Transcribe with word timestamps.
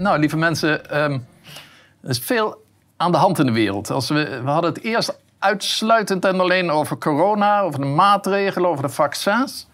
Nou, 0.00 0.18
lieve 0.18 0.36
mensen, 0.36 0.90
ehm, 0.90 1.18
er 2.02 2.08
is 2.08 2.18
veel 2.18 2.64
aan 2.96 3.12
de 3.12 3.18
hand 3.18 3.38
in 3.38 3.46
de 3.46 3.52
wereld. 3.52 3.90
Als 3.90 4.08
we, 4.08 4.40
we 4.42 4.50
hadden 4.50 4.72
het 4.72 4.82
eerst 4.82 5.18
uitsluitend 5.38 6.24
en 6.24 6.40
alleen 6.40 6.70
over 6.70 6.98
corona, 6.98 7.60
over 7.60 7.80
de 7.80 7.86
maatregelen, 7.86 8.70
over 8.70 8.82
de 8.82 8.88
vaccins. 8.88 9.68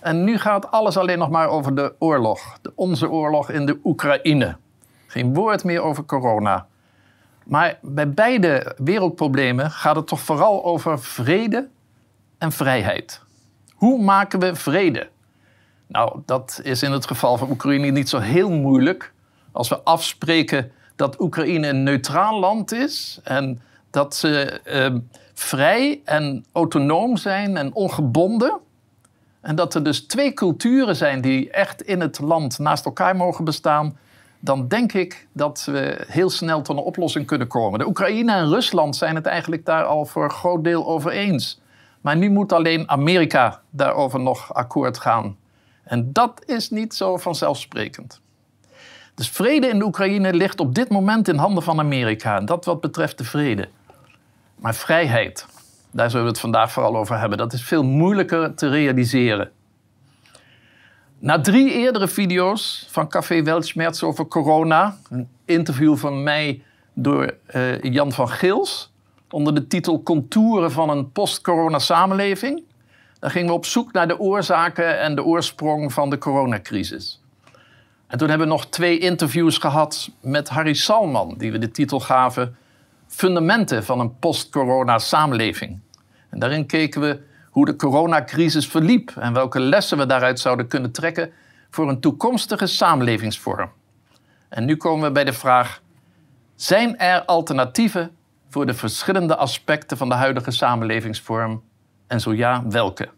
En 0.00 0.24
nu 0.24 0.38
gaat 0.38 0.70
alles 0.70 0.96
alleen 0.96 1.18
nog 1.18 1.30
maar 1.30 1.48
over 1.48 1.74
de 1.74 1.94
oorlog. 1.98 2.58
De, 2.60 2.72
onze 2.74 3.10
oorlog 3.10 3.50
in 3.50 3.66
de 3.66 3.80
Oekraïne. 3.84 4.56
Geen 5.06 5.34
woord 5.34 5.64
meer 5.64 5.80
over 5.80 6.04
corona. 6.04 6.66
Maar 7.44 7.78
bij 7.80 8.10
beide 8.10 8.74
wereldproblemen 8.76 9.70
gaat 9.70 9.96
het 9.96 10.06
toch 10.06 10.20
vooral 10.20 10.64
over 10.64 11.00
vrede 11.00 11.68
en 12.38 12.52
vrijheid. 12.52 13.20
Hoe 13.74 14.02
maken 14.02 14.38
we 14.40 14.54
vrede? 14.54 15.08
Nou, 15.86 16.20
dat 16.26 16.60
is 16.62 16.82
in 16.82 16.92
het 16.92 17.06
geval 17.06 17.38
van 17.38 17.50
Oekraïne 17.50 17.90
niet 17.90 18.08
zo 18.08 18.18
heel 18.18 18.50
moeilijk. 18.50 19.11
Als 19.52 19.68
we 19.68 19.80
afspreken 19.82 20.72
dat 20.96 21.20
Oekraïne 21.20 21.68
een 21.68 21.82
neutraal 21.82 22.40
land 22.40 22.72
is 22.72 23.20
en 23.24 23.60
dat 23.90 24.14
ze 24.14 24.60
eh, 24.64 24.94
vrij 25.34 26.00
en 26.04 26.44
autonoom 26.52 27.16
zijn 27.16 27.56
en 27.56 27.74
ongebonden. 27.74 28.58
En 29.40 29.54
dat 29.54 29.74
er 29.74 29.82
dus 29.82 30.06
twee 30.06 30.32
culturen 30.34 30.96
zijn 30.96 31.20
die 31.20 31.50
echt 31.50 31.82
in 31.82 32.00
het 32.00 32.20
land 32.20 32.58
naast 32.58 32.84
elkaar 32.84 33.16
mogen 33.16 33.44
bestaan. 33.44 33.98
Dan 34.40 34.68
denk 34.68 34.92
ik 34.92 35.26
dat 35.32 35.64
we 35.64 36.04
heel 36.06 36.30
snel 36.30 36.62
tot 36.62 36.76
een 36.76 36.82
oplossing 36.82 37.26
kunnen 37.26 37.46
komen. 37.46 37.78
De 37.78 37.86
Oekraïne 37.86 38.32
en 38.32 38.48
Rusland 38.48 38.96
zijn 38.96 39.14
het 39.14 39.26
eigenlijk 39.26 39.64
daar 39.64 39.84
al 39.84 40.04
voor 40.04 40.24
een 40.24 40.30
groot 40.30 40.64
deel 40.64 40.86
over 40.86 41.10
eens. 41.10 41.60
Maar 42.00 42.16
nu 42.16 42.30
moet 42.30 42.52
alleen 42.52 42.90
Amerika 42.90 43.60
daarover 43.70 44.20
nog 44.20 44.54
akkoord 44.54 44.98
gaan. 44.98 45.36
En 45.82 46.12
dat 46.12 46.42
is 46.46 46.70
niet 46.70 46.94
zo 46.94 47.16
vanzelfsprekend. 47.16 48.21
Dus 49.14 49.28
vrede 49.28 49.66
in 49.66 49.78
de 49.78 49.84
Oekraïne 49.84 50.34
ligt 50.34 50.60
op 50.60 50.74
dit 50.74 50.88
moment 50.88 51.28
in 51.28 51.36
handen 51.36 51.62
van 51.62 51.78
Amerika. 51.78 52.40
Dat 52.40 52.64
wat 52.64 52.80
betreft 52.80 53.18
de 53.18 53.24
vrede. 53.24 53.68
Maar 54.54 54.74
vrijheid, 54.74 55.46
daar 55.90 56.10
zullen 56.10 56.24
we 56.24 56.30
het 56.30 56.40
vandaag 56.40 56.72
vooral 56.72 56.96
over 56.96 57.18
hebben. 57.18 57.38
Dat 57.38 57.52
is 57.52 57.62
veel 57.62 57.84
moeilijker 57.84 58.54
te 58.54 58.68
realiseren. 58.68 59.50
Na 61.18 61.40
drie 61.40 61.72
eerdere 61.72 62.08
video's 62.08 62.86
van 62.90 63.08
Café 63.08 63.42
Weltschmerz 63.42 64.02
over 64.02 64.26
corona, 64.26 64.96
een 65.10 65.28
interview 65.44 65.96
van 65.96 66.22
mij 66.22 66.62
door 66.92 67.34
uh, 67.54 67.82
Jan 67.82 68.12
van 68.12 68.28
Gils 68.28 68.92
onder 69.30 69.54
de 69.54 69.66
titel 69.66 70.02
Contouren 70.02 70.72
van 70.72 70.90
een 70.90 71.12
post-corona 71.12 71.78
samenleving, 71.78 72.62
dan 73.18 73.30
gingen 73.30 73.48
we 73.48 73.54
op 73.54 73.66
zoek 73.66 73.92
naar 73.92 74.08
de 74.08 74.18
oorzaken 74.18 75.00
en 75.00 75.14
de 75.14 75.24
oorsprong 75.24 75.92
van 75.92 76.10
de 76.10 76.18
coronacrisis. 76.18 77.21
En 78.12 78.18
toen 78.18 78.28
hebben 78.28 78.46
we 78.46 78.52
nog 78.52 78.66
twee 78.66 78.98
interviews 78.98 79.58
gehad 79.58 80.10
met 80.20 80.48
Harry 80.48 80.74
Salman, 80.74 81.34
die 81.38 81.52
we 81.52 81.58
de 81.58 81.70
titel 81.70 82.00
gaven 82.00 82.56
Fundamenten 83.06 83.84
van 83.84 84.00
een 84.00 84.18
post-corona 84.18 84.98
samenleving. 84.98 85.80
En 86.30 86.38
daarin 86.38 86.66
keken 86.66 87.00
we 87.00 87.20
hoe 87.50 87.64
de 87.64 87.76
coronacrisis 87.76 88.66
verliep 88.66 89.12
en 89.16 89.32
welke 89.32 89.60
lessen 89.60 89.98
we 89.98 90.06
daaruit 90.06 90.40
zouden 90.40 90.68
kunnen 90.68 90.92
trekken 90.92 91.32
voor 91.70 91.88
een 91.88 92.00
toekomstige 92.00 92.66
samenlevingsvorm. 92.66 93.70
En 94.48 94.64
nu 94.64 94.76
komen 94.76 95.06
we 95.06 95.12
bij 95.12 95.24
de 95.24 95.32
vraag: 95.32 95.82
zijn 96.54 96.98
er 96.98 97.24
alternatieven 97.24 98.16
voor 98.48 98.66
de 98.66 98.74
verschillende 98.74 99.36
aspecten 99.36 99.96
van 99.96 100.08
de 100.08 100.14
huidige 100.14 100.50
samenlevingsvorm 100.50 101.62
en 102.06 102.20
zo 102.20 102.34
ja, 102.34 102.62
welke? 102.68 103.08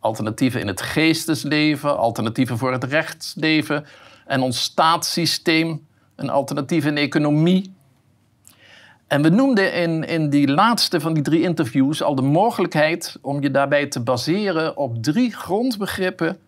Alternatieven 0.00 0.60
in 0.60 0.66
het 0.66 0.80
geestesleven, 0.80 1.98
alternatieven 1.98 2.58
voor 2.58 2.72
het 2.72 2.84
rechtsleven 2.84 3.84
en 4.26 4.42
ons 4.42 4.62
staatssysteem, 4.62 5.86
een 6.16 6.30
alternatief 6.30 6.84
in 6.84 6.94
de 6.94 7.00
economie. 7.00 7.74
En 9.06 9.22
we 9.22 9.28
noemden 9.28 9.72
in, 9.72 10.04
in 10.04 10.30
die 10.30 10.48
laatste 10.48 11.00
van 11.00 11.14
die 11.14 11.22
drie 11.22 11.42
interviews 11.42 12.02
al 12.02 12.14
de 12.14 12.22
mogelijkheid 12.22 13.18
om 13.20 13.42
je 13.42 13.50
daarbij 13.50 13.86
te 13.86 14.00
baseren 14.00 14.76
op 14.76 15.02
drie 15.02 15.34
grondbegrippen 15.34 16.38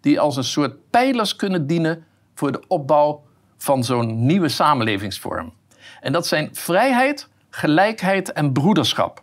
die 0.00 0.20
als 0.20 0.36
een 0.36 0.44
soort 0.44 0.90
pijlers 0.90 1.36
kunnen 1.36 1.66
dienen 1.66 2.04
voor 2.34 2.52
de 2.52 2.62
opbouw 2.68 3.22
van 3.56 3.84
zo'n 3.84 4.26
nieuwe 4.26 4.48
samenlevingsvorm. 4.48 5.52
En 6.00 6.12
dat 6.12 6.26
zijn 6.26 6.48
vrijheid, 6.52 7.28
gelijkheid 7.50 8.32
en 8.32 8.52
broederschap. 8.52 9.22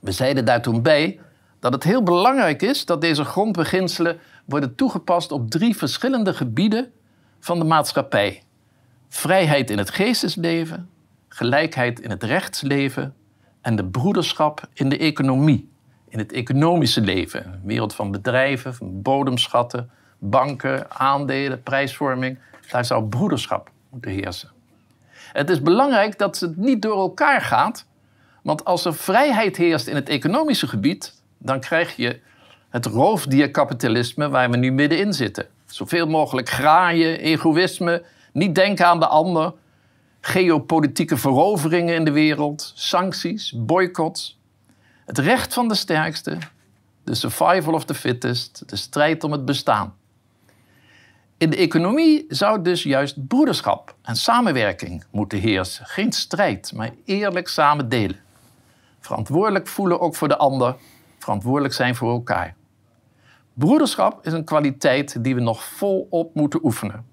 We 0.00 0.12
zeiden 0.12 0.44
daar 0.44 0.62
toen 0.62 0.82
bij 0.82 1.20
dat 1.64 1.72
het 1.72 1.84
heel 1.84 2.02
belangrijk 2.02 2.62
is 2.62 2.84
dat 2.84 3.00
deze 3.00 3.24
grondbeginselen 3.24 4.18
worden 4.44 4.74
toegepast 4.74 5.32
op 5.32 5.50
drie 5.50 5.76
verschillende 5.76 6.34
gebieden 6.34 6.92
van 7.40 7.58
de 7.58 7.64
maatschappij: 7.64 8.42
vrijheid 9.08 9.70
in 9.70 9.78
het 9.78 9.90
geestesleven, 9.90 10.90
gelijkheid 11.28 12.00
in 12.00 12.10
het 12.10 12.22
rechtsleven 12.22 13.14
en 13.60 13.76
de 13.76 13.84
broederschap 13.84 14.68
in 14.72 14.88
de 14.88 14.98
economie, 14.98 15.70
in 16.08 16.18
het 16.18 16.32
economische 16.32 17.00
leven, 17.00 17.46
een 17.46 17.60
wereld 17.64 17.94
van 17.94 18.10
bedrijven, 18.10 18.74
van 18.74 19.02
bodemschatten, 19.02 19.90
banken, 20.18 20.90
aandelen, 20.90 21.62
prijsvorming. 21.62 22.38
Daar 22.70 22.84
zou 22.84 23.04
broederschap 23.04 23.70
moeten 23.90 24.10
heersen. 24.10 24.50
Het 25.32 25.50
is 25.50 25.62
belangrijk 25.62 26.18
dat 26.18 26.40
het 26.40 26.56
niet 26.56 26.82
door 26.82 26.98
elkaar 26.98 27.40
gaat, 27.40 27.86
want 28.42 28.64
als 28.64 28.84
er 28.84 28.94
vrijheid 28.94 29.56
heerst 29.56 29.86
in 29.86 29.94
het 29.94 30.08
economische 30.08 30.66
gebied, 30.66 31.22
dan 31.44 31.60
krijg 31.60 31.96
je 31.96 32.20
het 32.70 32.86
roofdierkapitalisme 32.86 34.28
waar 34.28 34.50
we 34.50 34.56
nu 34.56 34.72
middenin 34.72 35.12
zitten. 35.12 35.46
Zoveel 35.66 36.06
mogelijk 36.06 36.48
graaien, 36.48 37.18
egoïsme, 37.18 38.04
niet 38.32 38.54
denken 38.54 38.86
aan 38.86 39.00
de 39.00 39.06
ander, 39.06 39.52
geopolitieke 40.20 41.16
veroveringen 41.16 41.94
in 41.94 42.04
de 42.04 42.10
wereld, 42.10 42.72
sancties, 42.74 43.52
boycotts. 43.56 44.40
Het 45.04 45.18
recht 45.18 45.54
van 45.54 45.68
de 45.68 45.74
sterkste, 45.74 46.38
de 47.04 47.14
survival 47.14 47.74
of 47.74 47.84
the 47.84 47.94
fittest, 47.94 48.62
de 48.66 48.76
strijd 48.76 49.24
om 49.24 49.32
het 49.32 49.44
bestaan. 49.44 49.94
In 51.38 51.50
de 51.50 51.56
economie 51.56 52.24
zou 52.28 52.62
dus 52.62 52.82
juist 52.82 53.26
broederschap 53.26 53.94
en 54.02 54.16
samenwerking 54.16 55.04
moeten 55.10 55.38
heersen. 55.38 55.86
Geen 55.86 56.12
strijd, 56.12 56.72
maar 56.74 56.90
eerlijk 57.04 57.48
samen 57.48 57.88
delen. 57.88 58.20
Verantwoordelijk 59.00 59.66
voelen 59.66 60.00
ook 60.00 60.14
voor 60.14 60.28
de 60.28 60.36
ander, 60.36 60.76
verantwoordelijk 61.24 61.74
zijn 61.74 61.94
voor 61.94 62.10
elkaar. 62.10 62.54
Broederschap 63.54 64.26
is 64.26 64.32
een 64.32 64.44
kwaliteit 64.44 65.24
die 65.24 65.34
we 65.34 65.40
nog 65.40 65.64
volop 65.64 66.34
moeten 66.34 66.64
oefenen. 66.64 67.06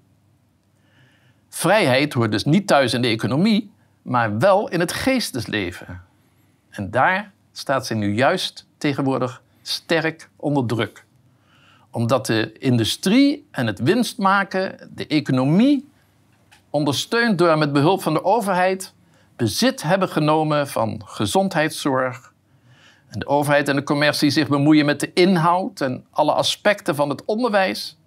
Vrijheid 1.48 2.12
hoort 2.12 2.30
dus 2.32 2.44
niet 2.44 2.66
thuis 2.66 2.94
in 2.94 3.02
de 3.02 3.08
economie, 3.08 3.70
maar 4.02 4.38
wel 4.38 4.68
in 4.68 4.80
het 4.80 4.92
geestesleven. 4.92 6.02
En 6.70 6.90
daar 6.90 7.32
staat 7.52 7.86
ze 7.86 7.94
nu 7.94 8.14
juist 8.14 8.66
tegenwoordig 8.78 9.42
sterk 9.62 10.28
onder 10.36 10.66
druk. 10.66 11.04
Omdat 11.90 12.26
de 12.26 12.52
industrie 12.52 13.46
en 13.50 13.66
het 13.66 13.78
winstmaken, 13.78 14.90
de 14.94 15.06
economie, 15.06 15.88
ondersteund 16.70 17.38
door 17.38 17.58
met 17.58 17.72
behulp 17.72 18.02
van 18.02 18.14
de 18.14 18.24
overheid, 18.24 18.92
bezit 19.36 19.82
hebben 19.82 20.08
genomen 20.08 20.68
van 20.68 21.02
gezondheidszorg. 21.04 22.31
En 23.12 23.18
de 23.18 23.26
overheid 23.26 23.68
en 23.68 23.76
de 23.76 23.82
commercie 23.82 24.30
zich 24.30 24.48
bemoeien 24.48 24.86
met 24.86 25.00
de 25.00 25.12
inhoud 25.12 25.80
en 25.80 26.06
alle 26.10 26.32
aspecten 26.32 26.94
van 26.94 27.08
het 27.08 27.24
onderwijs. 27.24 27.98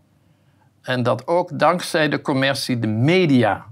En 0.82 1.04
dat 1.04 1.28
ook 1.28 1.60
dankzij 1.60 2.10
de 2.10 2.22
commercie 2.22 2.80
de 2.80 2.88
media 2.88 3.66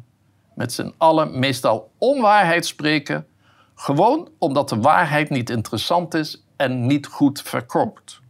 met 0.56 0.74
z'n 0.74 0.94
allen 0.98 1.40
meestal 1.40 1.92
onwaarheid 1.98 2.66
spreken, 2.66 3.28
gewoon 3.76 4.30
omdat 4.38 4.70
de 4.70 4.80
waarheid 4.80 5.30
niet 5.30 5.50
interessant 5.50 6.14
is 6.14 6.46
en 6.56 6.86
niet 6.86 7.08
goed 7.08 7.42
verkoopt. 7.42 8.22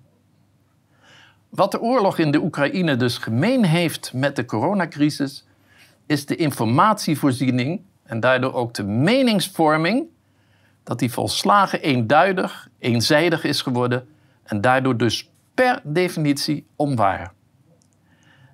Wat 1.50 1.72
de 1.72 1.82
oorlog 1.82 2.18
in 2.18 2.32
de 2.32 2.42
Oekraïne 2.42 2.96
dus 2.96 3.18
gemeen 3.18 3.64
heeft 3.64 4.14
met 4.14 4.36
de 4.36 4.46
coronacrisis, 4.46 5.46
is 6.06 6.26
de 6.26 6.36
informatievoorziening 6.36 7.82
en 8.04 8.20
daardoor 8.20 8.54
ook 8.54 8.74
de 8.74 8.84
meningsvorming, 8.84 10.08
dat 10.84 11.00
die 11.00 11.12
volslagen 11.12 11.82
eenduidig, 11.82 12.68
eenzijdig 12.80 13.44
is 13.44 13.62
geworden 13.62 14.08
en 14.44 14.62
daardoor 14.62 14.98
dus 14.98 15.30
per 15.54 15.82
definitie 15.84 16.68
onwaar. 16.76 17.34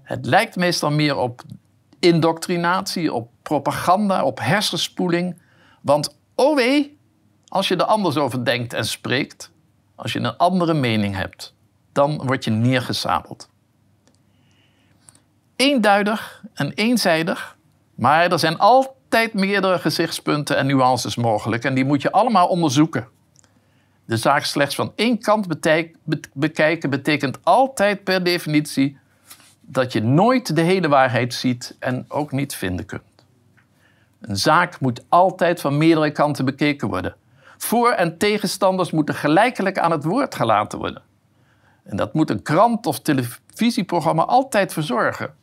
Het 0.04 0.26
lijkt 0.26 0.56
meestal 0.56 0.92
meer 0.92 1.18
op 1.18 1.42
indoctrinatie, 2.00 3.14
op 3.14 3.30
propaganda, 3.42 4.24
op 4.24 4.40
hersenspoeling. 4.40 5.42
Want 5.82 6.18
oh 6.36 6.56
wee, 6.56 6.98
als 7.48 7.68
je 7.68 7.76
er 7.76 7.84
anders 7.84 8.18
over 8.18 8.46
denkt 8.46 8.74
en 8.74 8.86
spreekt, 8.86 9.52
als 9.96 10.14
je 10.14 10.20
een 10.20 10.38
andere 10.38 10.74
mening 10.74 11.16
hebt, 11.16 11.56
dan 11.92 12.26
word 12.26 12.44
je 12.44 12.52
neergezabeld. 12.52 13.50
Eenduidig 15.56 16.44
en 16.54 16.72
eenzijdig, 16.72 17.58
maar 17.96 18.32
er 18.32 18.40
zijn 18.40 18.58
altijd 18.58 18.98
meerdere 19.34 19.80
gezichtspunten 19.80 20.58
en 20.58 20.68
nuances 20.68 21.16
mogelijk 21.16 21.64
en 21.64 21.74
die 21.74 21.86
moet 21.86 22.02
je 22.02 22.12
allemaal 22.12 22.48
onderzoeken. 22.48 23.08
De 24.06 24.18
zaak 24.18 24.44
slechts 24.44 24.76
van 24.76 24.92
één 24.96 25.20
kant 25.20 25.48
bekijken 26.34 26.90
betekent 26.90 27.40
altijd 27.44 28.04
per 28.04 28.24
definitie 28.24 28.98
dat 29.62 29.94
je 29.94 30.04
nooit 30.04 30.56
de 30.56 30.62
hele 30.62 30.88
waarheid 30.88 31.34
ziet 31.34 31.76
en 31.80 32.06
ook 32.08 32.32
niet 32.32 32.56
vinden 32.56 32.86
kunt. 32.86 33.02
Een 34.22 34.38
zaak 34.38 34.80
moet 34.80 35.04
altijd 35.10 35.62
van 35.62 35.78
meerdere 35.78 36.12
kanten 36.12 36.46
bekeken 36.46 36.88
worden. 36.88 37.16
Voor- 37.58 37.92
en 37.92 38.18
tegenstanders 38.18 38.92
moeten 38.92 39.16
gelijkelijk 39.16 39.80
aan 39.80 39.92
het 39.92 40.04
woord 40.04 40.36
gelaten 40.36 40.80
worden. 40.80 41.02
En 41.84 41.98
dat 41.98 42.14
moet 42.14 42.30
een 42.30 42.42
krant 42.42 42.86
of 42.86 43.00
televisieprogramma 43.00 44.24
altijd 44.24 44.74
verzorgen. 44.74 45.34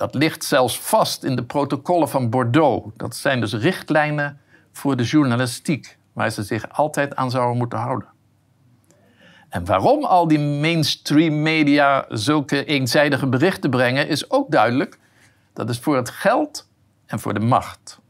Dat 0.00 0.14
ligt 0.14 0.44
zelfs 0.44 0.80
vast 0.80 1.24
in 1.24 1.36
de 1.36 1.44
protocollen 1.44 2.08
van 2.08 2.30
Bordeaux. 2.30 2.90
Dat 2.96 3.16
zijn 3.16 3.40
dus 3.40 3.52
richtlijnen 3.52 4.40
voor 4.72 4.96
de 4.96 5.02
journalistiek, 5.02 5.98
waar 6.12 6.30
ze 6.30 6.42
zich 6.42 6.70
altijd 6.72 7.16
aan 7.16 7.30
zouden 7.30 7.56
moeten 7.56 7.78
houden. 7.78 8.08
En 9.48 9.64
waarom 9.64 10.04
al 10.04 10.28
die 10.28 10.38
mainstream 10.38 11.42
media 11.42 12.04
zulke 12.08 12.64
eenzijdige 12.64 13.26
berichten 13.26 13.70
brengen, 13.70 14.08
is 14.08 14.30
ook 14.30 14.50
duidelijk. 14.50 14.98
Dat 15.52 15.68
is 15.68 15.78
voor 15.78 15.96
het 15.96 16.10
geld 16.10 16.68
en 17.06 17.20
voor 17.20 17.34
de 17.34 17.40
macht. 17.40 18.00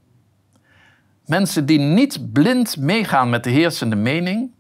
Mensen 1.27 1.67
die 1.67 1.79
niet 1.79 2.33
blind 2.33 2.77
meegaan 2.77 3.31
met 3.31 3.45
de 3.45 3.51
heersende 3.51 3.97
mening, 3.97 4.51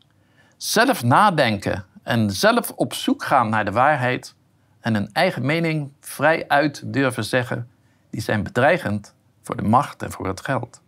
zelf 0.56 1.02
nadenken 1.02 1.84
en 2.02 2.30
zelf 2.30 2.70
op 2.70 2.94
zoek 2.94 3.24
gaan 3.24 3.48
naar 3.48 3.64
de 3.64 3.72
waarheid 3.72 4.34
en 4.80 4.94
hun 4.94 5.10
eigen 5.12 5.46
mening 5.46 5.92
vrij 6.00 6.44
uit 6.48 6.82
durven 6.92 7.24
zeggen, 7.24 7.70
die 8.10 8.20
zijn 8.20 8.42
bedreigend 8.42 9.14
voor 9.42 9.56
de 9.56 9.62
macht 9.62 10.02
en 10.02 10.10
voor 10.10 10.26
het 10.26 10.40
geld. 10.40 10.80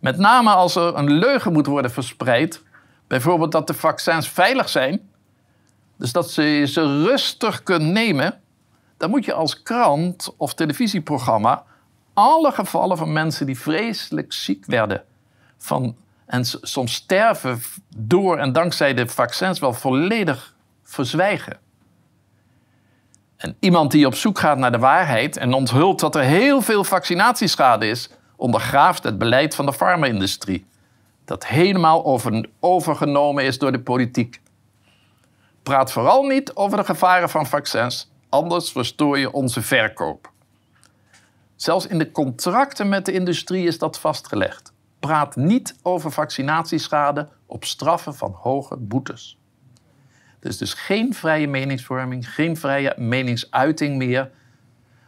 Met 0.00 0.18
name 0.18 0.50
als 0.50 0.74
er 0.76 0.96
een 0.96 1.10
leugen 1.10 1.52
moet 1.52 1.66
worden 1.66 1.90
verspreid, 1.90 2.62
bijvoorbeeld 3.06 3.52
dat 3.52 3.66
de 3.66 3.74
vaccins 3.74 4.28
veilig 4.28 4.68
zijn, 4.68 5.10
dus 5.96 6.12
dat 6.12 6.30
ze 6.30 6.64
ze 6.68 7.02
rustig 7.04 7.62
kunt 7.62 7.82
nemen, 7.82 8.40
dan 8.96 9.10
moet 9.10 9.24
je 9.24 9.32
als 9.32 9.62
krant 9.62 10.34
of 10.36 10.54
televisieprogramma 10.54 11.64
alle 12.12 12.52
gevallen 12.52 12.96
van 12.96 13.12
mensen 13.12 13.46
die 13.46 13.58
vreselijk 13.58 14.32
ziek 14.32 14.66
werden 14.66 15.04
van, 15.58 15.96
en 16.26 16.44
soms 16.44 16.94
sterven 16.94 17.62
door 17.96 18.38
en 18.38 18.52
dankzij 18.52 18.94
de 18.94 19.08
vaccins 19.08 19.58
wel 19.58 19.72
volledig 19.72 20.54
verzwijgen. 20.82 21.58
En 23.42 23.56
iemand 23.60 23.90
die 23.90 24.06
op 24.06 24.14
zoek 24.14 24.38
gaat 24.38 24.58
naar 24.58 24.72
de 24.72 24.78
waarheid 24.78 25.36
en 25.36 25.52
onthult 25.52 26.00
dat 26.00 26.14
er 26.14 26.22
heel 26.22 26.60
veel 26.60 26.84
vaccinatieschade 26.84 27.88
is, 27.88 28.10
ondergraaft 28.36 29.02
het 29.02 29.18
beleid 29.18 29.54
van 29.54 29.66
de 29.66 29.72
farma-industrie. 29.72 30.66
Dat 31.24 31.46
helemaal 31.46 32.04
over, 32.04 32.48
overgenomen 32.60 33.44
is 33.44 33.58
door 33.58 33.72
de 33.72 33.80
politiek. 33.80 34.40
Praat 35.62 35.92
vooral 35.92 36.22
niet 36.22 36.54
over 36.54 36.76
de 36.76 36.84
gevaren 36.84 37.28
van 37.28 37.46
vaccins, 37.46 38.10
anders 38.28 38.72
verstoor 38.72 39.18
je 39.18 39.32
onze 39.32 39.62
verkoop. 39.62 40.30
Zelfs 41.56 41.86
in 41.86 41.98
de 41.98 42.10
contracten 42.10 42.88
met 42.88 43.06
de 43.06 43.12
industrie 43.12 43.66
is 43.66 43.78
dat 43.78 43.98
vastgelegd. 43.98 44.72
Praat 45.00 45.36
niet 45.36 45.76
over 45.82 46.12
vaccinatieschade 46.12 47.28
op 47.46 47.64
straffen 47.64 48.14
van 48.14 48.36
hoge 48.40 48.76
boetes. 48.76 49.38
Er 50.42 50.48
is 50.48 50.58
dus 50.58 50.74
geen 50.74 51.14
vrije 51.14 51.48
meningsvorming, 51.48 52.34
geen 52.34 52.56
vrije 52.56 52.94
meningsuiting 52.96 53.96
meer. 53.96 54.30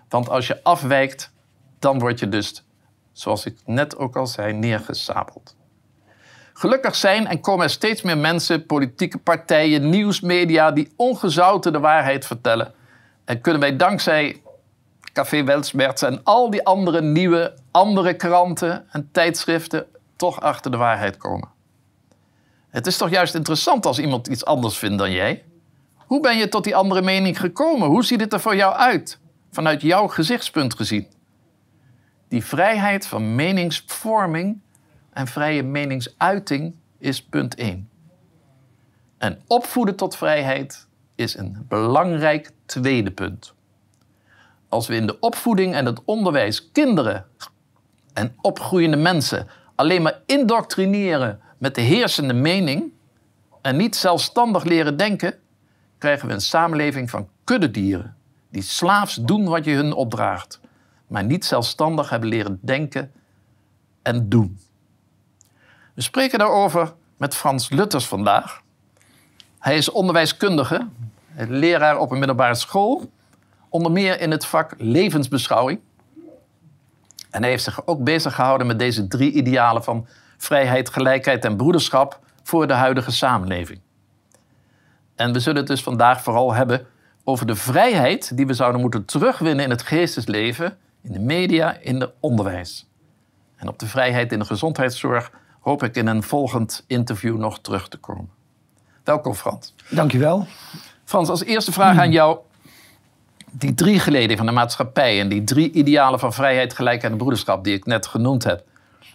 Want 0.08 0.28
als 0.28 0.46
je 0.46 0.62
afwijkt, 0.62 1.32
dan 1.78 1.98
word 1.98 2.18
je 2.18 2.28
dus, 2.28 2.64
zoals 3.12 3.46
ik 3.46 3.58
net 3.64 3.96
ook 3.96 4.16
al 4.16 4.26
zei, 4.26 4.52
neergesabeld. 4.52 5.56
Gelukkig 6.52 6.94
zijn 6.94 7.26
en 7.26 7.40
komen 7.40 7.64
er 7.64 7.70
steeds 7.70 8.02
meer 8.02 8.18
mensen, 8.18 8.66
politieke 8.66 9.18
partijen, 9.18 9.90
nieuwsmedia 9.90 10.70
die 10.70 10.92
ongezouten 10.96 11.72
de 11.72 11.80
waarheid 11.80 12.26
vertellen. 12.26 12.74
En 13.24 13.40
kunnen 13.40 13.60
wij 13.60 13.76
dankzij 13.76 14.42
Café 15.12 15.44
Welsberts 15.44 16.02
en 16.02 16.20
al 16.24 16.50
die 16.50 16.64
andere 16.64 17.02
nieuwe, 17.02 17.54
andere 17.70 18.14
kranten 18.14 18.86
en 18.90 19.08
tijdschriften 19.12 19.86
toch 20.16 20.40
achter 20.40 20.70
de 20.70 20.76
waarheid 20.76 21.16
komen. 21.16 21.53
Het 22.74 22.86
is 22.86 22.96
toch 22.96 23.10
juist 23.10 23.34
interessant 23.34 23.86
als 23.86 23.98
iemand 23.98 24.26
iets 24.26 24.44
anders 24.44 24.78
vindt 24.78 24.98
dan 24.98 25.10
jij? 25.10 25.44
Hoe 25.96 26.20
ben 26.20 26.36
je 26.36 26.48
tot 26.48 26.64
die 26.64 26.76
andere 26.76 27.02
mening 27.02 27.40
gekomen? 27.40 27.88
Hoe 27.88 28.04
ziet 28.04 28.20
het 28.20 28.32
er 28.32 28.40
voor 28.40 28.56
jou 28.56 28.74
uit? 28.74 29.18
Vanuit 29.50 29.82
jouw 29.82 30.06
gezichtspunt 30.06 30.74
gezien. 30.74 31.06
Die 32.28 32.44
vrijheid 32.44 33.06
van 33.06 33.34
meningsvorming 33.34 34.60
en 35.12 35.26
vrije 35.26 35.62
meningsuiting 35.62 36.74
is 36.98 37.22
punt 37.22 37.54
1. 37.54 37.88
En 39.18 39.42
opvoeden 39.46 39.96
tot 39.96 40.16
vrijheid 40.16 40.86
is 41.14 41.36
een 41.36 41.64
belangrijk 41.68 42.50
tweede 42.66 43.10
punt. 43.10 43.54
Als 44.68 44.86
we 44.86 44.94
in 44.94 45.06
de 45.06 45.20
opvoeding 45.20 45.74
en 45.74 45.86
het 45.86 46.04
onderwijs 46.04 46.70
kinderen 46.72 47.26
en 48.12 48.34
opgroeiende 48.40 48.96
mensen 48.96 49.48
alleen 49.74 50.02
maar 50.02 50.20
indoctrineren 50.26 51.42
met 51.64 51.74
de 51.74 51.80
heersende 51.80 52.34
mening 52.34 52.92
en 53.62 53.76
niet 53.76 53.96
zelfstandig 53.96 54.64
leren 54.64 54.96
denken, 54.96 55.34
krijgen 55.98 56.28
we 56.28 56.34
een 56.34 56.40
samenleving 56.40 57.10
van 57.10 57.28
kuddedieren 57.44 58.16
die 58.50 58.62
slaafs 58.62 59.14
doen 59.14 59.44
wat 59.44 59.64
je 59.64 59.74
hun 59.74 59.92
opdraagt, 59.92 60.60
maar 61.06 61.24
niet 61.24 61.44
zelfstandig 61.44 62.10
hebben 62.10 62.28
leren 62.28 62.58
denken 62.62 63.12
en 64.02 64.28
doen. 64.28 64.58
We 65.94 66.02
spreken 66.02 66.38
daarover 66.38 66.94
met 67.16 67.34
Frans 67.34 67.70
Lutters 67.70 68.06
vandaag. 68.06 68.62
Hij 69.58 69.76
is 69.76 69.90
onderwijskundige, 69.90 70.88
leraar 71.36 71.98
op 71.98 72.10
een 72.10 72.18
middelbare 72.18 72.54
school, 72.54 73.10
onder 73.68 73.92
meer 73.92 74.20
in 74.20 74.30
het 74.30 74.46
vak 74.46 74.74
levensbeschouwing. 74.78 75.80
En 77.30 77.40
hij 77.40 77.50
heeft 77.50 77.64
zich 77.64 77.86
ook 77.86 78.04
bezig 78.04 78.34
gehouden 78.34 78.66
met 78.66 78.78
deze 78.78 79.06
drie 79.06 79.32
idealen 79.32 79.84
van 79.84 80.06
vrijheid, 80.44 80.90
gelijkheid 80.90 81.44
en 81.44 81.56
broederschap 81.56 82.18
voor 82.42 82.66
de 82.66 82.72
huidige 82.72 83.10
samenleving. 83.10 83.80
En 85.14 85.32
we 85.32 85.40
zullen 85.40 85.58
het 85.58 85.66
dus 85.66 85.82
vandaag 85.82 86.22
vooral 86.22 86.54
hebben 86.54 86.86
over 87.24 87.46
de 87.46 87.54
vrijheid 87.54 88.36
die 88.36 88.46
we 88.46 88.54
zouden 88.54 88.80
moeten 88.80 89.04
terugwinnen 89.04 89.64
in 89.64 89.70
het 89.70 89.82
geestesleven, 89.82 90.76
in 91.02 91.12
de 91.12 91.18
media, 91.18 91.76
in 91.80 92.00
het 92.00 92.10
onderwijs. 92.20 92.88
En 93.56 93.68
op 93.68 93.78
de 93.78 93.86
vrijheid 93.86 94.32
in 94.32 94.38
de 94.38 94.44
gezondheidszorg 94.44 95.30
hoop 95.60 95.82
ik 95.82 95.96
in 95.96 96.06
een 96.06 96.22
volgend 96.22 96.84
interview 96.86 97.38
nog 97.38 97.60
terug 97.60 97.88
te 97.88 97.96
komen. 97.96 98.28
Welkom 99.04 99.34
Frans. 99.34 99.74
Dankjewel. 99.90 100.46
Frans, 101.04 101.28
als 101.28 101.44
eerste 101.44 101.72
vraag 101.72 101.98
aan 101.98 102.10
jou. 102.10 102.38
Die 103.50 103.74
drie 103.74 103.98
geleden 103.98 104.36
van 104.36 104.46
de 104.46 104.52
maatschappij 104.52 105.20
en 105.20 105.28
die 105.28 105.44
drie 105.44 105.72
idealen 105.72 106.18
van 106.18 106.32
vrijheid, 106.32 106.74
gelijkheid 106.74 107.12
en 107.12 107.18
broederschap 107.18 107.64
die 107.64 107.74
ik 107.74 107.86
net 107.86 108.06
genoemd 108.06 108.44
heb. 108.44 108.64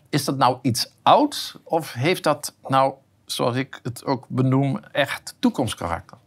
Is 0.09 0.25
dat 0.25 0.37
nou 0.37 0.57
iets 0.61 0.93
ouds 1.01 1.57
of 1.63 1.93
heeft 1.93 2.23
dat 2.23 2.55
nou, 2.67 2.93
zoals 3.25 3.55
ik 3.55 3.79
het 3.83 4.05
ook 4.05 4.25
benoem, 4.27 4.79
echt 4.91 5.35
toekomstkarakter? 5.39 6.17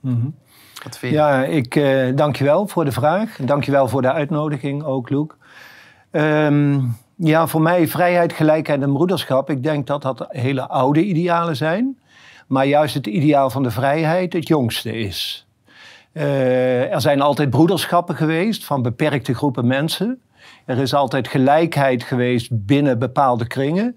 Mm 0.00 0.34
Wat 0.82 0.98
vind 0.98 1.12
je? 1.12 1.18
Ja, 1.18 1.44
ik 1.44 1.74
uh, 1.74 2.16
dank 2.16 2.36
je 2.36 2.44
wel 2.44 2.68
voor 2.68 2.84
de 2.84 2.92
vraag. 2.92 3.36
Dank 3.36 3.64
je 3.64 3.70
wel 3.70 3.88
voor 3.88 4.02
de 4.02 4.12
uitnodiging 4.12 4.84
ook, 4.84 5.10
Luc. 5.10 5.26
Um, 6.10 6.96
ja, 7.16 7.46
voor 7.46 7.62
mij 7.62 7.88
vrijheid, 7.88 8.32
gelijkheid 8.32 8.82
en 8.82 8.92
broederschap. 8.92 9.50
Ik 9.50 9.62
denk 9.62 9.86
dat 9.86 10.02
dat 10.02 10.26
hele 10.28 10.68
oude 10.68 11.04
idealen 11.04 11.56
zijn. 11.56 11.98
Maar 12.46 12.66
juist 12.66 12.94
het 12.94 13.06
ideaal 13.06 13.50
van 13.50 13.62
de 13.62 13.70
vrijheid 13.70 14.32
het 14.32 14.48
jongste 14.48 14.98
is. 14.98 15.46
Uh, 16.12 16.92
er 16.92 17.00
zijn 17.00 17.20
altijd 17.20 17.50
broederschappen 17.50 18.16
geweest 18.16 18.64
van 18.64 18.82
beperkte 18.82 19.34
groepen 19.34 19.66
mensen. 19.66 20.20
Er 20.64 20.78
is 20.78 20.94
altijd 20.94 21.28
gelijkheid 21.28 22.02
geweest 22.02 22.48
binnen 22.50 22.98
bepaalde 22.98 23.46
kringen. 23.46 23.96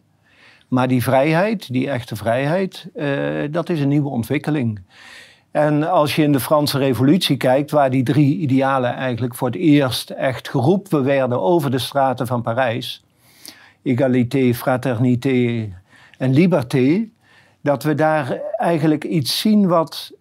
Maar 0.67 0.87
die 0.87 1.03
vrijheid, 1.03 1.73
die 1.73 1.89
echte 1.89 2.15
vrijheid, 2.15 2.87
uh, 2.95 3.43
dat 3.51 3.69
is 3.69 3.79
een 3.79 3.87
nieuwe 3.87 4.09
ontwikkeling. 4.09 4.81
En 5.51 5.91
als 5.91 6.15
je 6.15 6.23
in 6.23 6.31
de 6.31 6.39
Franse 6.39 6.77
Revolutie 6.77 7.37
kijkt, 7.37 7.71
waar 7.71 7.89
die 7.89 8.03
drie 8.03 8.37
idealen 8.37 8.93
eigenlijk 8.93 9.35
voor 9.35 9.47
het 9.47 9.57
eerst 9.57 10.09
echt 10.09 10.49
geroepen 10.49 11.03
werden 11.03 11.41
over 11.41 11.71
de 11.71 11.77
straten 11.77 12.27
van 12.27 12.41
Parijs, 12.41 13.03
egalité, 13.83 14.53
fraternité 14.53 15.69
en 16.17 16.33
liberté, 16.33 17.09
dat 17.61 17.83
we 17.83 17.95
daar 17.95 18.41
eigenlijk 18.57 19.03
iets 19.03 19.39
zien 19.39 19.67
wat 19.67 20.11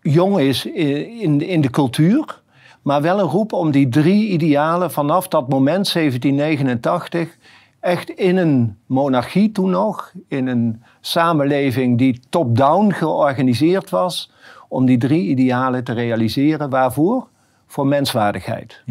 jong 0.00 0.38
is 0.38 0.66
in, 0.66 1.40
in 1.40 1.60
de 1.60 1.70
cultuur, 1.70 2.41
maar 2.82 3.02
wel 3.02 3.18
een 3.18 3.28
roep 3.28 3.52
om 3.52 3.70
die 3.70 3.88
drie 3.88 4.28
idealen 4.28 4.90
vanaf 4.90 5.28
dat 5.28 5.48
moment 5.48 5.92
1789 5.92 7.36
echt 7.80 8.10
in 8.10 8.36
een 8.36 8.78
monarchie 8.86 9.52
toen 9.52 9.70
nog, 9.70 10.12
in 10.28 10.46
een 10.46 10.82
samenleving 11.00 11.98
die 11.98 12.20
top-down 12.28 12.92
georganiseerd 12.92 13.90
was, 13.90 14.32
om 14.68 14.86
die 14.86 14.98
drie 14.98 15.28
idealen 15.28 15.84
te 15.84 15.92
realiseren. 15.92 16.70
Waarvoor? 16.70 17.28
Voor 17.66 17.86
menswaardigheid. 17.86 18.82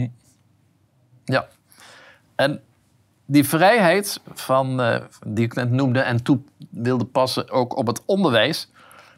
Ja. 1.26 1.48
En 2.36 2.62
die 3.26 3.44
vrijheid 3.44 4.22
van, 4.34 4.82
uh, 4.82 4.96
die 5.28 5.46
ik 5.46 5.56
net 5.56 5.72
noemde 5.72 6.00
en 6.00 6.24
toe 6.24 6.40
wilde 6.70 7.06
passen 7.06 7.50
ook 7.50 7.78
op 7.78 7.88
het 7.88 8.02
onderwijs, 8.06 8.70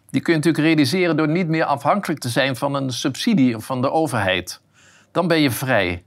die 0.09 0.21
kun 0.21 0.33
je 0.33 0.39
natuurlijk 0.39 0.65
realiseren 0.65 1.17
door 1.17 1.27
niet 1.29 1.47
meer 1.47 1.65
afhankelijk 1.65 2.19
te 2.19 2.29
zijn 2.29 2.55
van 2.55 2.73
een 2.73 2.91
subsidie 2.91 3.57
van 3.57 3.81
de 3.81 3.91
overheid. 3.91 4.61
Dan 5.13 5.27
ben 5.27 5.39
je 5.39 5.51
vrij. 5.51 6.03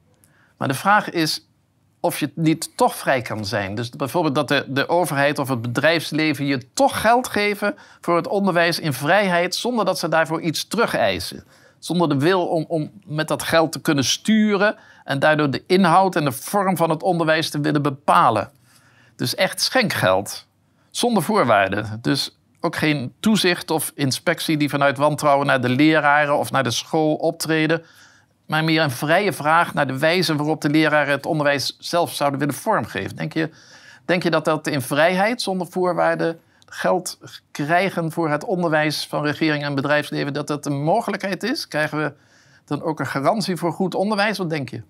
Maar 0.56 0.68
de 0.68 0.74
vraag 0.74 1.10
is 1.10 1.46
of 2.00 2.18
je 2.18 2.30
niet 2.34 2.76
toch 2.76 2.96
vrij 2.96 3.22
kan 3.22 3.44
zijn. 3.44 3.74
Dus 3.74 3.90
bijvoorbeeld 3.90 4.34
dat 4.34 4.48
de, 4.48 4.64
de 4.68 4.88
overheid 4.88 5.38
of 5.38 5.48
het 5.48 5.62
bedrijfsleven 5.62 6.46
je 6.46 6.72
toch 6.72 7.00
geld 7.00 7.28
geven 7.28 7.74
voor 8.00 8.16
het 8.16 8.28
onderwijs 8.28 8.78
in 8.78 8.92
vrijheid, 8.92 9.54
zonder 9.54 9.84
dat 9.84 9.98
ze 9.98 10.08
daarvoor 10.08 10.40
iets 10.40 10.66
terugeisen. 10.68 11.44
Zonder 11.78 12.08
de 12.08 12.18
wil 12.18 12.46
om, 12.46 12.64
om 12.68 12.90
met 13.06 13.28
dat 13.28 13.42
geld 13.42 13.72
te 13.72 13.80
kunnen 13.80 14.04
sturen 14.04 14.76
en 15.04 15.18
daardoor 15.18 15.50
de 15.50 15.64
inhoud 15.66 16.16
en 16.16 16.24
de 16.24 16.32
vorm 16.32 16.76
van 16.76 16.90
het 16.90 17.02
onderwijs 17.02 17.50
te 17.50 17.60
willen 17.60 17.82
bepalen. 17.82 18.50
Dus 19.16 19.34
echt 19.34 19.60
schenkgeld, 19.60 20.46
zonder 20.90 21.22
voorwaarden. 21.22 21.98
Dus 22.02 22.38
ook 22.60 22.76
geen 22.76 23.12
toezicht 23.20 23.70
of 23.70 23.92
inspectie 23.94 24.56
die 24.56 24.68
vanuit 24.68 24.98
wantrouwen 24.98 25.46
naar 25.46 25.60
de 25.60 25.68
leraren 25.68 26.38
of 26.38 26.50
naar 26.50 26.64
de 26.64 26.70
school 26.70 27.14
optreden. 27.14 27.84
Maar 28.46 28.64
meer 28.64 28.82
een 28.82 28.90
vrije 28.90 29.32
vraag 29.32 29.74
naar 29.74 29.86
de 29.86 29.98
wijze 29.98 30.36
waarop 30.36 30.60
de 30.60 30.70
leraren 30.70 31.12
het 31.12 31.26
onderwijs 31.26 31.76
zelf 31.78 32.14
zouden 32.14 32.38
willen 32.38 32.54
vormgeven. 32.54 33.16
Denk 33.16 33.32
je, 33.32 33.50
denk 34.04 34.22
je 34.22 34.30
dat 34.30 34.44
dat 34.44 34.66
in 34.66 34.82
vrijheid, 34.82 35.42
zonder 35.42 35.66
voorwaarden, 35.66 36.40
geld 36.66 37.18
krijgen 37.50 38.12
voor 38.12 38.30
het 38.30 38.44
onderwijs 38.44 39.06
van 39.06 39.24
regering 39.24 39.64
en 39.64 39.74
bedrijfsleven, 39.74 40.32
dat 40.32 40.46
dat 40.46 40.66
een 40.66 40.82
mogelijkheid 40.82 41.42
is? 41.42 41.68
Krijgen 41.68 41.98
we 41.98 42.12
dan 42.64 42.82
ook 42.82 43.00
een 43.00 43.06
garantie 43.06 43.56
voor 43.56 43.72
goed 43.72 43.94
onderwijs? 43.94 44.38
Wat 44.38 44.50
denk 44.50 44.68
je? 44.68 44.82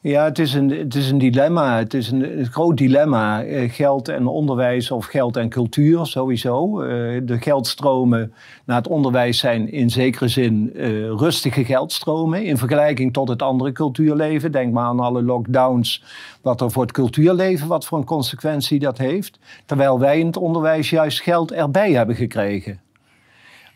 Ja, 0.00 0.24
het 0.24 0.38
is 0.38 0.54
een, 0.54 0.70
het 0.70 0.94
is 0.94 1.10
een 1.10 1.18
dilemma. 1.18 1.78
Het 1.78 1.94
is 1.94 2.10
een, 2.10 2.46
groot 2.46 2.76
dilemma. 2.76 3.42
Eh, 3.42 3.72
geld 3.72 4.08
en 4.08 4.26
onderwijs 4.26 4.90
of 4.90 5.06
geld 5.06 5.36
en 5.36 5.48
cultuur 5.48 6.06
sowieso. 6.06 6.80
Eh, 6.80 7.20
de 7.24 7.38
geldstromen 7.40 8.32
naar 8.64 8.76
het 8.76 8.88
onderwijs 8.88 9.38
zijn 9.38 9.72
in 9.72 9.90
zekere 9.90 10.28
zin 10.28 10.70
uh, 10.74 11.08
rustige 11.08 11.64
geldstromen. 11.64 12.44
In 12.44 12.56
vergelijking 12.56 13.12
tot 13.12 13.28
het 13.28 13.42
andere 13.42 13.72
cultuurleven. 13.72 14.52
Denk 14.52 14.72
maar 14.72 14.84
aan 14.84 15.00
alle 15.00 15.22
lockdowns. 15.22 16.04
Wat 16.42 16.60
er 16.60 16.70
voor 16.70 16.82
het 16.82 16.92
cultuurleven, 16.92 17.68
wat 17.68 17.84
voor 17.84 17.98
een 17.98 18.04
consequentie 18.04 18.78
dat 18.78 18.98
heeft. 18.98 19.38
Terwijl 19.66 19.98
wij 19.98 20.18
in 20.18 20.26
het 20.26 20.36
onderwijs 20.36 20.90
juist 20.90 21.20
geld 21.20 21.52
erbij 21.52 21.92
hebben 21.92 22.16
gekregen. 22.16 22.80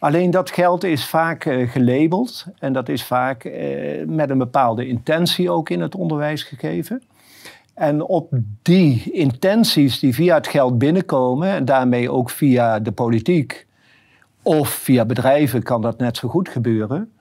Alleen 0.03 0.31
dat 0.31 0.51
geld 0.51 0.85
is 0.85 1.05
vaak 1.05 1.45
uh, 1.45 1.71
gelabeld 1.71 2.47
en 2.59 2.73
dat 2.73 2.89
is 2.89 3.05
vaak 3.05 3.45
uh, 3.45 3.53
met 4.07 4.31
een 4.31 4.39
bepaalde 4.39 4.87
intentie 4.87 5.51
ook 5.51 5.71
in 5.71 5.81
het 5.81 5.95
onderwijs 5.95 6.43
gegeven. 6.43 7.03
En 7.75 8.03
op 8.03 8.31
die 8.63 9.13
intenties 9.13 9.99
die 9.99 10.15
via 10.15 10.35
het 10.35 10.47
geld 10.47 10.79
binnenkomen 10.79 11.49
en 11.49 11.65
daarmee 11.65 12.11
ook 12.11 12.31
via 12.31 12.81
de 12.81 12.93
politiek 12.93 13.67
of 14.43 14.69
via 14.69 15.05
bedrijven 15.05 15.63
kan 15.63 15.83
dat 15.83 15.99
net 15.99 16.17
zo 16.17 16.29
goed 16.29 16.49
gebeuren. 16.49 17.13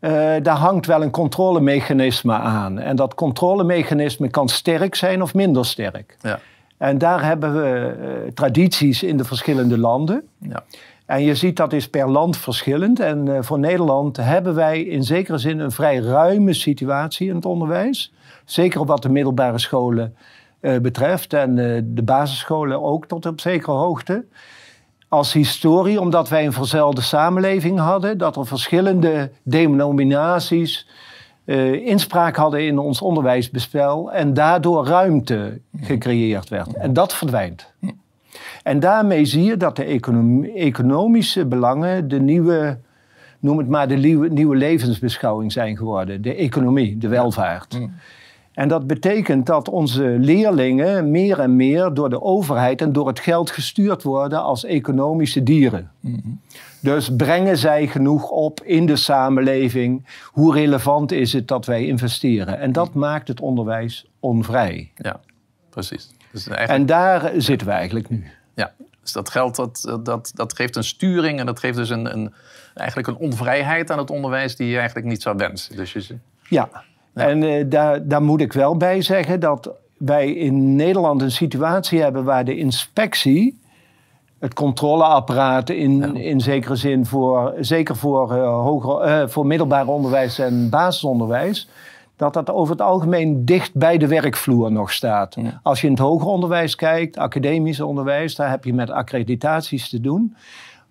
Uh, 0.00 0.10
daar 0.42 0.56
hangt 0.56 0.86
wel 0.86 1.02
een 1.02 1.10
controlemechanisme 1.10 2.34
aan. 2.34 2.78
En 2.78 2.96
dat 2.96 3.14
controlemechanisme 3.14 4.28
kan 4.28 4.48
sterk 4.48 4.94
zijn 4.94 5.22
of 5.22 5.34
minder 5.34 5.66
sterk. 5.66 6.16
Ja. 6.20 6.40
En 6.76 6.98
daar 6.98 7.24
hebben 7.24 7.54
we 7.54 8.30
tradities 8.34 9.02
in 9.02 9.16
de 9.16 9.24
verschillende 9.24 9.78
landen. 9.78 10.22
Ja. 10.38 10.64
En 11.06 11.22
je 11.22 11.34
ziet 11.34 11.56
dat 11.56 11.72
is 11.72 11.88
per 11.88 12.10
land 12.10 12.36
verschillend. 12.36 13.00
En 13.00 13.26
uh, 13.26 13.38
voor 13.40 13.58
Nederland 13.58 14.16
hebben 14.16 14.54
wij 14.54 14.82
in 14.82 15.04
zekere 15.04 15.38
zin 15.38 15.58
een 15.58 15.70
vrij 15.70 15.96
ruime 15.96 16.52
situatie 16.52 17.28
in 17.28 17.34
het 17.34 17.44
onderwijs. 17.44 18.12
Zeker 18.44 18.84
wat 18.84 19.02
de 19.02 19.08
middelbare 19.08 19.58
scholen 19.58 20.16
uh, 20.60 20.78
betreft 20.78 21.32
en 21.32 21.56
uh, 21.56 21.80
de 21.84 22.02
basisscholen 22.02 22.82
ook 22.82 23.06
tot 23.06 23.26
op 23.26 23.40
zekere 23.40 23.72
hoogte. 23.72 24.24
Als 25.08 25.32
historie, 25.32 26.00
omdat 26.00 26.28
wij 26.28 26.46
een 26.46 26.52
verzuilde 26.52 27.00
samenleving 27.00 27.78
hadden, 27.78 28.18
dat 28.18 28.36
er 28.36 28.46
verschillende 28.46 29.30
denominaties 29.42 30.88
inspraak 31.84 32.36
hadden 32.36 32.66
in 32.66 32.78
ons 32.78 33.00
onderwijsbespel 33.00 34.12
en 34.12 34.34
daardoor 34.34 34.86
ruimte 34.86 35.60
gecreëerd 35.80 36.48
werd. 36.48 36.74
En 36.74 36.92
dat 36.92 37.14
verdwijnt. 37.14 37.72
En 38.66 38.80
daarmee 38.80 39.24
zie 39.24 39.44
je 39.44 39.56
dat 39.56 39.76
de 39.76 40.00
economische 40.54 41.46
belangen 41.46 42.08
de 42.08 42.20
nieuwe, 42.20 42.78
noem 43.40 43.58
het 43.58 43.68
maar, 43.68 43.88
de 43.88 43.96
nieuwe, 43.96 44.28
nieuwe 44.28 44.56
levensbeschouwing 44.56 45.52
zijn 45.52 45.76
geworden. 45.76 46.22
De 46.22 46.34
economie, 46.34 46.98
de 46.98 47.08
welvaart. 47.08 47.78
Mm. 47.78 47.92
En 48.52 48.68
dat 48.68 48.86
betekent 48.86 49.46
dat 49.46 49.68
onze 49.68 50.16
leerlingen 50.18 51.10
meer 51.10 51.40
en 51.40 51.56
meer 51.56 51.94
door 51.94 52.10
de 52.10 52.22
overheid 52.22 52.80
en 52.80 52.92
door 52.92 53.06
het 53.06 53.20
geld 53.20 53.50
gestuurd 53.50 54.02
worden 54.02 54.42
als 54.42 54.64
economische 54.64 55.42
dieren. 55.42 55.90
Mm-hmm. 56.00 56.40
Dus 56.80 57.16
brengen 57.16 57.58
zij 57.58 57.86
genoeg 57.86 58.30
op 58.30 58.62
in 58.62 58.86
de 58.86 58.96
samenleving? 58.96 60.06
Hoe 60.24 60.54
relevant 60.54 61.12
is 61.12 61.32
het 61.32 61.48
dat 61.48 61.66
wij 61.66 61.86
investeren? 61.86 62.58
En 62.58 62.72
dat 62.72 62.94
mm. 62.94 63.00
maakt 63.00 63.28
het 63.28 63.40
onderwijs 63.40 64.06
onvrij. 64.20 64.90
Ja, 64.96 65.20
precies. 65.70 66.10
Dus 66.32 66.48
eigenlijk... 66.48 66.80
En 66.80 66.86
daar 66.86 67.32
zitten 67.36 67.66
we 67.66 67.72
eigenlijk 67.72 68.10
nu. 68.10 68.24
Ja, 68.56 68.72
dus 69.02 69.12
dat 69.12 69.30
geld 69.30 69.56
dat, 69.56 69.98
dat, 70.02 70.32
dat 70.34 70.54
geeft 70.54 70.76
een 70.76 70.84
sturing 70.84 71.40
en 71.40 71.46
dat 71.46 71.58
geeft 71.58 71.76
dus 71.76 71.90
een, 71.90 72.12
een, 72.12 72.34
eigenlijk 72.74 73.08
een 73.08 73.16
onvrijheid 73.16 73.90
aan 73.90 73.98
het 73.98 74.10
onderwijs 74.10 74.56
die 74.56 74.68
je 74.68 74.76
eigenlijk 74.78 75.06
niet 75.06 75.22
zou 75.22 75.36
wensen. 75.36 75.76
Dus 75.76 75.92
je... 75.92 76.16
ja. 76.48 76.68
en 77.14 77.42
uh, 77.42 77.64
daar, 77.66 78.08
daar 78.08 78.22
moet 78.22 78.40
ik 78.40 78.52
wel 78.52 78.76
bij 78.76 79.02
zeggen 79.02 79.40
dat 79.40 79.70
wij 79.96 80.32
in 80.32 80.76
Nederland 80.76 81.22
een 81.22 81.30
situatie 81.30 82.00
hebben 82.00 82.24
waar 82.24 82.44
de 82.44 82.56
inspectie, 82.56 83.60
het 84.38 84.54
controleapparaat 84.54 85.70
in, 85.70 86.16
in 86.16 86.40
zekere 86.40 86.76
zin, 86.76 87.06
voor, 87.06 87.54
zeker 87.60 87.96
voor, 87.96 88.32
uh, 88.32 88.48
hoger, 88.48 89.08
uh, 89.08 89.28
voor 89.28 89.46
middelbaar 89.46 89.86
onderwijs 89.86 90.38
en 90.38 90.70
basisonderwijs, 90.70 91.68
dat 92.16 92.34
dat 92.34 92.50
over 92.50 92.72
het 92.72 92.82
algemeen 92.82 93.44
dicht 93.44 93.74
bij 93.74 93.98
de 93.98 94.06
werkvloer 94.06 94.72
nog 94.72 94.92
staat. 94.92 95.36
Als 95.62 95.80
je 95.80 95.86
in 95.86 95.92
het 95.92 96.02
hoger 96.02 96.26
onderwijs 96.26 96.74
kijkt, 96.74 97.18
academisch 97.18 97.80
onderwijs, 97.80 98.34
daar 98.34 98.50
heb 98.50 98.64
je 98.64 98.74
met 98.74 98.90
accreditaties 98.90 99.88
te 99.88 100.00
doen. 100.00 100.36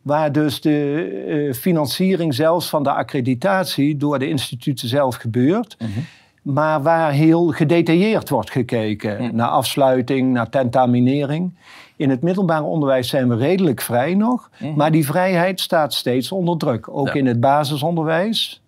Waar 0.02 0.32
dus 0.32 0.62
de 0.62 1.10
uh, 1.28 1.54
financiering 1.54 2.34
zelfs 2.34 2.70
van 2.70 2.84
de 2.84 2.92
accreditatie 2.92 3.98
door 3.98 4.20
de 4.20 4.30
instituten 4.30 4.88
zelf 4.88 5.16
gebeurt. 5.16 5.76
Mhm. 5.80 5.90
Maar 6.42 6.82
waar 6.82 7.12
heel 7.12 7.48
gedetailleerd 7.48 8.30
wordt 8.30 8.52
gekeken 8.52 9.36
naar 9.36 9.48
afsluiting, 9.48 10.34
naar 10.34 10.50
tentaminering. 10.50 11.54
In 11.96 12.10
het 12.10 12.22
middelbaar 12.22 12.64
onderwijs 12.64 13.10
zijn 13.10 13.30
we 13.30 13.36
redelijk 13.36 13.82
vrij 13.82 14.14
nog, 14.14 14.50
mhm. 14.60 14.76
maar 14.76 14.92
die 14.92 15.06
vrijheid 15.06 15.60
staat 15.60 15.94
steeds 15.94 16.32
onder 16.32 16.58
druk. 16.58 16.90
Ook 16.90 17.16
in 17.16 17.26
het 17.26 17.40
basisonderwijs. 17.40 18.62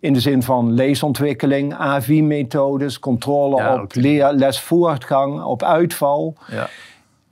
In 0.00 0.12
de 0.12 0.20
zin 0.20 0.42
van 0.42 0.72
leesontwikkeling, 0.72 1.74
AVI-methodes, 1.74 2.98
controle 2.98 3.80
op 3.82 3.94
leer, 3.94 4.32
lesvoortgang, 4.32 5.42
op 5.42 5.62
uitval. 5.62 6.36
Ja. 6.50 6.68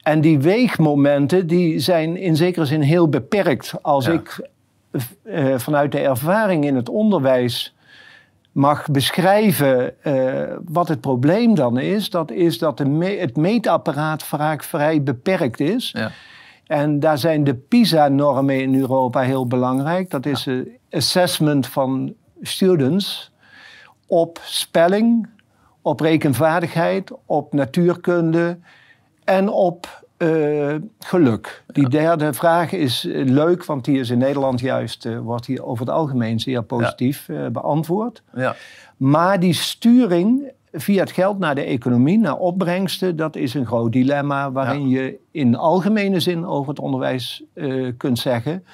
En 0.02 0.20
die 0.20 0.38
weegmomenten 0.38 1.46
die 1.46 1.78
zijn 1.78 2.16
in 2.16 2.36
zekere 2.36 2.64
zin 2.64 2.80
heel 2.80 3.08
beperkt. 3.08 3.74
Als 3.82 4.06
ik 4.06 4.48
uh, 5.22 5.58
vanuit 5.58 5.92
de 5.92 6.00
ervaring 6.00 6.64
in 6.64 6.76
het 6.76 6.88
onderwijs 6.88 7.74
mag 8.52 8.86
beschrijven 8.90 9.94
uh, 10.04 10.42
wat 10.64 10.88
het 10.88 11.00
probleem 11.00 11.54
dan 11.54 11.78
is, 11.78 12.10
dat 12.10 12.30
is 12.30 12.58
dat 12.58 12.78
de 12.78 12.84
me 12.84 13.16
het 13.18 13.36
meetapparaat 13.36 14.22
vaak 14.22 14.62
vrij 14.62 15.02
beperkt 15.02 15.60
is. 15.60 15.90
Ja. 15.96 16.10
En 16.66 17.00
daar 17.00 17.18
zijn 17.18 17.44
de 17.44 17.54
PISA-normen 17.54 18.60
in 18.60 18.74
Europa 18.74 19.20
heel 19.20 19.46
belangrijk. 19.46 20.10
Dat 20.10 20.26
is 20.26 20.44
ja. 20.44 20.62
assessment 20.90 21.66
van 21.66 22.14
students 22.46 23.30
op 24.06 24.40
spelling, 24.44 25.28
op 25.82 26.00
rekenvaardigheid, 26.00 27.12
op 27.26 27.52
natuurkunde 27.52 28.58
en 29.24 29.48
op 29.48 30.04
uh, 30.18 30.74
geluk. 30.98 31.64
Die 31.66 31.88
derde 31.88 32.32
vraag 32.32 32.72
is 32.72 33.04
uh, 33.04 33.24
leuk, 33.24 33.64
want 33.64 33.84
die 33.84 33.98
is 33.98 34.10
in 34.10 34.18
Nederland 34.18 34.60
juist, 34.60 35.04
uh, 35.04 35.18
wordt 35.18 35.46
hier 35.46 35.64
over 35.64 35.86
het 35.86 35.94
algemeen 35.94 36.40
zeer 36.40 36.62
positief 36.62 37.26
ja. 37.26 37.50
beantwoord. 37.50 38.22
Ja. 38.34 38.56
Maar 38.96 39.40
die 39.40 39.52
sturing 39.52 40.52
via 40.72 41.00
het 41.00 41.12
geld 41.12 41.38
naar 41.38 41.54
de 41.54 41.62
economie, 41.62 42.18
naar 42.18 42.36
opbrengsten, 42.36 43.16
dat 43.16 43.36
is 43.36 43.54
een 43.54 43.66
groot 43.66 43.92
dilemma 43.92 44.52
waarin 44.52 44.88
ja. 44.88 45.00
je 45.00 45.18
in 45.30 45.56
algemene 45.56 46.20
zin 46.20 46.46
over 46.46 46.68
het 46.68 46.78
onderwijs 46.78 47.42
kunt 47.96 48.18
zeggen. 48.18 48.64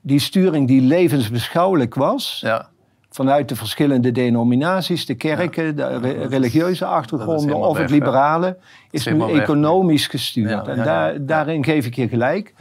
Die 0.00 0.18
sturing 0.18 0.68
die 0.68 0.80
levensbeschouwelijk 0.80 1.94
was, 1.94 2.40
ja 2.40 2.68
vanuit 3.14 3.48
de 3.48 3.56
verschillende 3.56 4.12
denominaties, 4.12 5.06
de 5.06 5.14
kerken, 5.14 5.76
de 5.76 5.96
religieuze 6.26 6.84
achtergronden 6.84 7.56
of 7.56 7.78
het 7.78 7.90
liberale, 7.90 8.56
is 8.90 9.06
nu 9.06 9.22
economisch 9.22 10.06
gestuurd. 10.06 10.68
en 10.68 10.76
daar, 10.84 11.26
daarin 11.26 11.64
geef 11.64 11.86
ik 11.86 11.94
je 11.94 12.08
gelijk. 12.08 12.54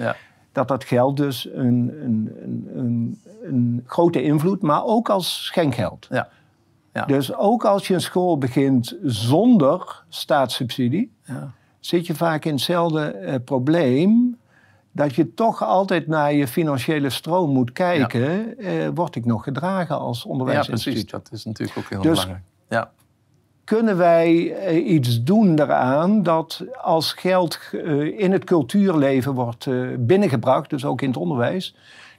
Dat 0.51 0.67
dat 0.67 0.83
geld 0.83 1.17
dus 1.17 1.49
een, 1.53 1.93
een, 2.03 2.31
een, 2.75 3.19
een, 3.43 3.83
grote 3.85 4.23
invloed, 4.23 4.61
maar 4.61 4.85
ook 4.85 5.09
als 5.09 5.45
schenkgeld. 5.45 6.07
Ja. 6.09 6.29
Ja. 6.93 7.05
Dus 7.05 7.35
ook 7.35 7.65
als 7.65 7.87
je 7.87 7.93
een 7.93 8.01
school 8.01 8.37
begint 8.37 8.97
zonder 9.03 10.03
staatssubsidie, 10.09 11.11
ja. 11.25 11.51
zit 11.79 12.07
je 12.07 12.15
vaak 12.15 12.45
in 12.45 12.53
hetzelfde 12.53 13.19
uh, 13.21 13.35
probleem 13.45 14.37
dat 14.95 15.15
je 15.15 15.33
toch 15.33 15.63
altijd 15.63 16.07
naar 16.07 16.33
je 16.33 16.47
financiële 16.47 17.09
stroom 17.09 17.49
moet 17.49 17.71
kijken. 17.71 18.57
Eh, 18.57 18.87
word 18.93 19.15
ik 19.15 19.25
nog 19.25 19.43
gedragen 19.43 19.99
als 19.99 20.25
onderwijsinstituut? 20.25 21.09
Ja, 21.09 21.17
precies. 21.17 21.29
Dat 21.29 21.31
is 21.31 21.45
natuurlijk 21.45 21.77
ook 21.77 21.89
heel 21.89 22.01
dus 22.01 22.11
belangrijk. 22.11 22.43
Ja. 22.69 22.91
Kunnen 23.63 23.97
wij 23.97 24.53
eh, 24.53 24.87
iets 24.87 25.23
doen 25.23 25.55
daaraan 25.55 26.23
dat 26.23 26.63
als 26.81 27.13
geld 27.13 27.59
eh, 27.71 28.19
in 28.19 28.31
het 28.31 28.43
cultuurleven 28.43 29.33
wordt 29.33 29.67
binnengebracht, 29.97 30.69
dus 30.69 30.85
ook 30.85 31.01
in 31.01 31.07
het 31.07 31.17
onderwijs, 31.17 31.75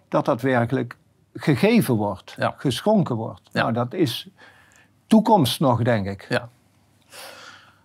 dat 0.09 0.25
dat 0.25 0.40
werkelijk 0.40 0.97
gegeven 1.35 1.95
wordt, 1.95 2.37
geschonken 2.57 3.16
wordt? 3.16 3.49
Nou, 3.52 3.73
dat 3.73 3.95
is 3.95 4.28
toekomst 5.07 5.61
nog, 5.61 5.83
denk 5.83 6.07
ik. 6.07 6.26
Ja. 6.28 6.49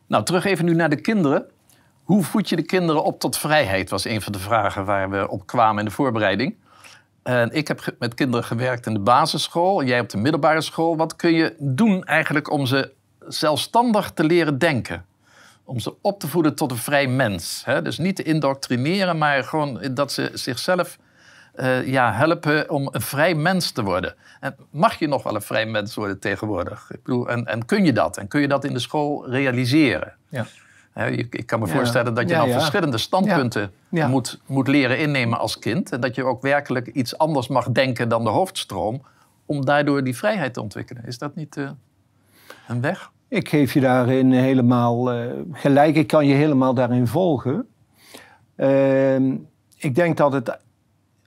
Nou, 0.08 0.24
terug 0.24 0.46
even 0.46 0.65
nu 0.65 0.74
naar 0.74 0.89
de 0.89 1.01
kinderen. 1.01 1.46
Hoe 2.10 2.24
voed 2.24 2.50
je 2.50 2.56
de 2.56 2.62
kinderen 2.62 3.04
op 3.04 3.20
tot 3.20 3.38
vrijheid? 3.38 3.89
Was 3.89 4.06
een 4.06 4.22
van 4.22 4.32
de 4.32 4.39
vragen 4.39 4.86
waar 4.86 5.10
we 5.10 5.30
op 5.30 5.48
kwamen 5.48 5.80
in 5.80 5.86
de 5.86 5.92
voorbereiding. 5.92 6.56
En 7.24 7.51
ik 7.51 7.68
heb 7.68 7.96
met 8.00 8.13
kinderen 8.13 8.46
gewerkt 8.46 8.86
in 8.86 8.94
de 8.94 9.00
basisschool, 9.00 9.84
jij 9.84 10.00
op 10.00 10.10
de 10.10 10.18
middelbare 10.18 10.62
school. 10.62 10.98
Wat 10.98 11.16
kun 11.16 11.34
je 11.34 11.56
doen 11.60 12.04
eigenlijk 12.04 12.51
om 12.51 12.66
ze 12.66 12.92
zelfstandig 13.28 14.12
te 14.12 14.24
leren 14.24 14.58
denken? 14.58 15.06
Om 15.63 15.80
ze 15.80 15.94
op 16.01 16.20
te 16.20 16.28
voeden 16.28 16.56
tot 16.56 16.72
een 16.72 16.78
vrij 16.78 17.08
mens. 17.08 17.62
Hè? 17.66 17.82
Dus 17.82 17.98
niet 17.98 18.16
te 18.16 18.24
indoctrineren, 18.24 19.18
maar 19.18 19.44
gewoon 19.44 19.80
dat 19.92 20.12
ze 20.12 20.32
zichzelf 20.34 20.98
uh, 21.56 21.88
ja, 21.88 22.13
helpen 22.13 22.70
om 22.70 22.88
een 22.92 23.01
vrij 23.01 23.36
mens 23.36 23.72
te 23.72 23.84
worden. 23.84 24.16
En 24.39 24.56
mag 24.72 25.00
je 25.00 25.08
nog 25.08 25.24
wel 25.24 25.36
een 25.36 25.42
vrij 25.42 25.66
mens 25.66 25.96
worden 25.96 26.20
tegenwoordig? 26.20 26.92
Ik 26.92 27.04
bedoel, 27.04 27.30
en, 27.30 27.46
en 27.46 27.66
kun 27.66 27.86
je 27.86 27.94
dat? 27.94 28.18
En 28.18 28.28
kun 28.28 28.42
je 28.42 28.48
dat 28.48 28.63
in 28.63 28.74
de 28.74 28.80
school 28.80 29.30
realiseren? 29.30 30.13
Ja. 30.30 30.46
Ik 31.08 31.46
kan 31.46 31.60
me 31.60 31.68
voorstellen 31.68 32.13
dat 32.13 32.29
je 32.29 32.36
dan 32.36 32.50
verschillende 32.50 32.98
standpunten 32.98 33.72
Moet, 33.89 34.39
moet 34.46 34.68
leren 34.68 35.00
innemen 35.00 35.39
als 35.39 35.60
kind. 35.60 35.91
En 35.91 36.00
dat 36.00 36.15
je 36.15 36.24
ook 36.24 36.41
werkelijk 36.41 36.88
iets 36.88 37.18
anders 37.18 37.48
mag 37.48 37.72
denken 37.72 38.10
dan 38.10 38.24
de 38.24 38.29
hoofdstroom. 38.29 39.01
Om 39.46 39.65
daardoor 39.65 40.03
die 40.03 40.18
vrijheid 40.18 40.53
te 40.53 40.62
ontwikkelen. 40.62 41.06
Is 41.06 41.18
dat 41.18 41.36
niet 41.36 41.58
uh, 41.58 41.70
een 42.68 42.82
weg? 42.82 43.12
Ik 43.27 43.50
geef 43.50 43.74
je 43.74 43.79
daarin 43.79 44.32
helemaal 44.32 45.13
uh, 45.13 45.32
gelijk. 45.51 45.96
Ik 45.96 46.08
kan 46.08 46.27
je 46.27 46.34
helemaal 46.34 46.74
daarin 46.74 47.08
volgen. 47.08 47.68
Ehm, 48.56 49.36
ik 49.77 49.96
denk 49.96 50.18
dat 50.18 50.34
het 50.34 50.58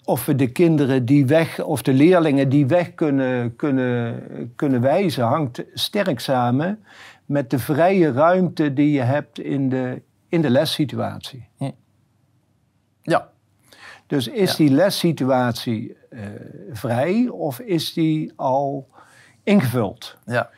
of 0.04 0.26
we 0.26 0.34
de 0.34 0.52
kinderen 0.52 1.04
die 1.04 1.26
weg, 1.26 1.62
of 1.62 1.82
de 1.82 1.92
leerlingen 1.92 2.48
die 2.48 2.66
weg 2.66 2.94
kunnen, 2.94 3.56
kunnen, 3.56 4.52
kunnen 4.56 4.80
wijzen, 4.80 5.24
hangt 5.24 5.64
sterk 5.74 6.20
samen 6.20 6.84
met 7.26 7.50
de 7.50 7.58
vrije 7.58 8.12
ruimte 8.12 8.72
die 8.72 8.92
je 8.92 9.00
hebt 9.00 9.38
in 9.38 9.68
de, 9.68 10.02
in 10.28 10.40
de 10.40 10.50
lessituatie. 10.50 11.48
Hm. 11.56 11.70
Ja. 13.02 13.30
Dus 14.06 14.28
is 14.28 14.56
die 14.56 14.70
lessituatie 14.70 15.96
uh, 16.10 16.20
vrij 16.72 17.28
of 17.28 17.58
is 17.58 17.92
die 17.92 18.32
al 18.36 18.88
ingevuld? 19.42 20.16
Ja. 20.24 20.50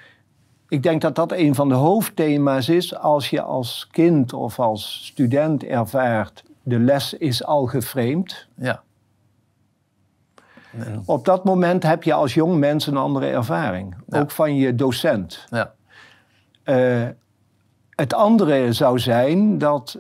Ik 0.68 0.82
denk 0.82 1.00
dat 1.00 1.14
dat 1.14 1.32
een 1.32 1.54
van 1.54 1.68
de 1.68 1.74
hoofdthema's 1.74 2.68
is 2.68 2.96
als 2.96 3.30
je 3.30 3.42
als 3.42 3.88
kind 3.90 4.32
of 4.32 4.58
als 4.58 5.06
student 5.06 5.64
ervaart 5.64 6.44
de 6.62 6.78
les 6.78 7.14
is 7.14 7.44
al 7.44 7.66
geframed. 7.66 8.46
Ja. 8.56 8.82
Op 11.04 11.25
dat 11.25 11.45
moment 11.45 11.83
heb 11.83 12.02
je 12.02 12.12
als 12.12 12.35
jong 12.35 12.59
mens 12.59 12.87
een 12.87 12.97
andere 12.97 13.26
ervaring. 13.26 13.95
Ook 14.09 14.31
van 14.31 14.57
je 14.57 14.75
docent. 14.75 15.47
Ja. 15.50 15.75
Uh, 16.64 17.09
het 17.90 18.14
andere 18.14 18.73
zou 18.73 18.99
zijn 18.99 19.59
dat 19.59 19.99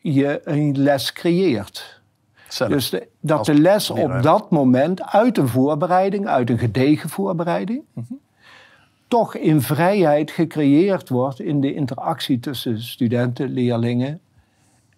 je 0.00 0.40
een 0.44 0.78
les 0.78 1.12
creëert. 1.12 2.00
Zelf. 2.48 2.70
Dus 2.70 2.94
dat 3.20 3.44
de 3.44 3.54
les 3.54 3.90
op 3.90 4.22
dat 4.22 4.50
moment 4.50 5.02
uit 5.02 5.38
een 5.38 5.48
voorbereiding, 5.48 6.26
uit 6.26 6.50
een 6.50 6.58
gedegen 6.58 7.08
voorbereiding, 7.08 7.82
mhm. 7.92 8.12
toch 9.08 9.34
in 9.34 9.60
vrijheid 9.60 10.30
gecreëerd 10.30 11.08
wordt 11.08 11.40
in 11.40 11.60
de 11.60 11.74
interactie 11.74 12.40
tussen 12.40 12.82
studenten, 12.82 13.48
leerlingen 13.48 14.20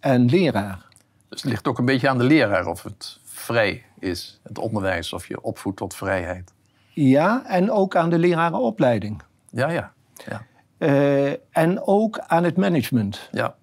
en 0.00 0.24
leraar. 0.24 0.86
Dus 1.28 1.42
het 1.42 1.50
ligt 1.50 1.68
ook 1.68 1.78
een 1.78 1.84
beetje 1.84 2.08
aan 2.08 2.18
de 2.18 2.24
leraar 2.24 2.66
of 2.66 2.82
het 2.82 3.18
vrij 3.24 3.84
is, 4.00 4.40
het 4.42 4.58
onderwijs, 4.58 5.12
of 5.12 5.28
je 5.28 5.42
opvoedt 5.42 5.76
tot 5.76 5.94
vrijheid. 5.94 6.52
Ja, 6.92 7.42
en 7.46 7.70
ook 7.70 7.96
aan 7.96 8.10
de 8.10 8.18
lerarenopleiding. 8.18 9.22
Ja, 9.50 9.70
ja. 9.70 9.92
ja. 10.26 10.46
Uh, 10.78 11.32
en 11.50 11.86
ook 11.86 12.18
aan 12.18 12.44
het 12.44 12.56
management. 12.56 13.28
Ja. 13.32 13.54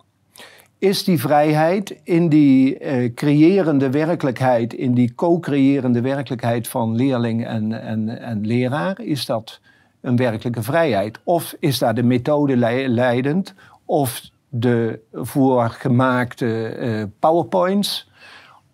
Is 0.78 1.04
die 1.04 1.20
vrijheid 1.20 2.00
in 2.04 2.30
die 2.30 2.80
uh, 2.80 3.14
creërende 3.14 3.90
werkelijkheid, 3.90 4.74
in 4.74 4.94
die 4.94 5.16
co-creërende 5.16 6.02
werkelijkheid 6.02 6.68
van 6.68 6.96
leerling 6.96 7.46
en, 7.46 7.82
en, 7.82 8.20
en 8.20 8.46
leraar, 8.46 9.00
is 9.02 9.26
dat 9.26 9.60
een 10.02 10.16
werkelijke 10.16 10.64
vrijheid? 10.64 11.20
Of 11.24 11.56
is 11.60 11.80
daar 11.80 11.96
de 11.96 12.04
methode 12.04 12.58
leidend? 12.88 13.54
Of 13.86 14.22
de 14.50 15.00
voorgemaakte 15.14 16.78
uh, 16.80 17.04
PowerPoints? 17.20 18.10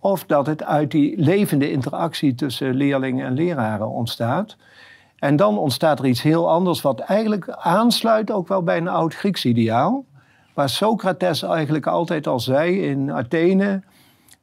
Of 0.04 0.26
dat 0.26 0.46
het 0.46 0.64
uit 0.64 0.92
die 0.92 1.22
levende 1.22 1.72
interactie 1.72 2.36
tussen 2.36 2.74
leerlingen 2.74 3.26
en 3.26 3.34
leraren 3.34 3.90
ontstaat. 3.90 4.58
En 5.20 5.36
dan 5.36 5.58
ontstaat 5.58 6.00
er 6.00 6.06
iets 6.06 6.22
heel 6.22 6.50
anders, 6.50 6.82
wat 6.82 7.00
eigenlijk 7.00 7.50
aansluit 7.50 8.32
ook 8.32 8.48
wel 8.48 8.64
bij 8.64 8.78
een 8.78 8.88
oud 8.88 9.16
Grieks 9.16 9.46
ideaal. 9.46 10.06
Waar 10.54 10.70
Socrates 10.70 11.42
eigenlijk 11.44 11.88
altijd 11.88 12.28
al 12.28 12.40
zei 12.40 12.82
in 12.82 13.12
Athene. 13.12 13.82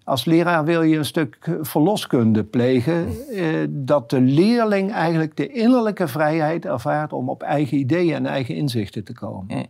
Als 0.05 0.25
leraar 0.25 0.65
wil 0.65 0.83
je 0.83 0.97
een 0.97 1.05
stuk 1.05 1.59
verloskunde 1.61 2.45
plegen. 2.45 3.29
Eh, 3.31 3.67
dat 3.69 4.11
de 4.11 4.21
leerling 4.21 4.93
eigenlijk 4.93 5.37
de 5.37 5.49
innerlijke 5.49 6.09
vrijheid 6.09 6.65
ervaart 6.65 7.13
om 7.13 7.29
op 7.29 7.43
eigen 7.43 7.79
ideeën 7.79 8.15
en 8.15 8.27
eigen 8.27 8.55
inzichten 8.55 9.05
te 9.05 9.13
komen. 9.13 9.67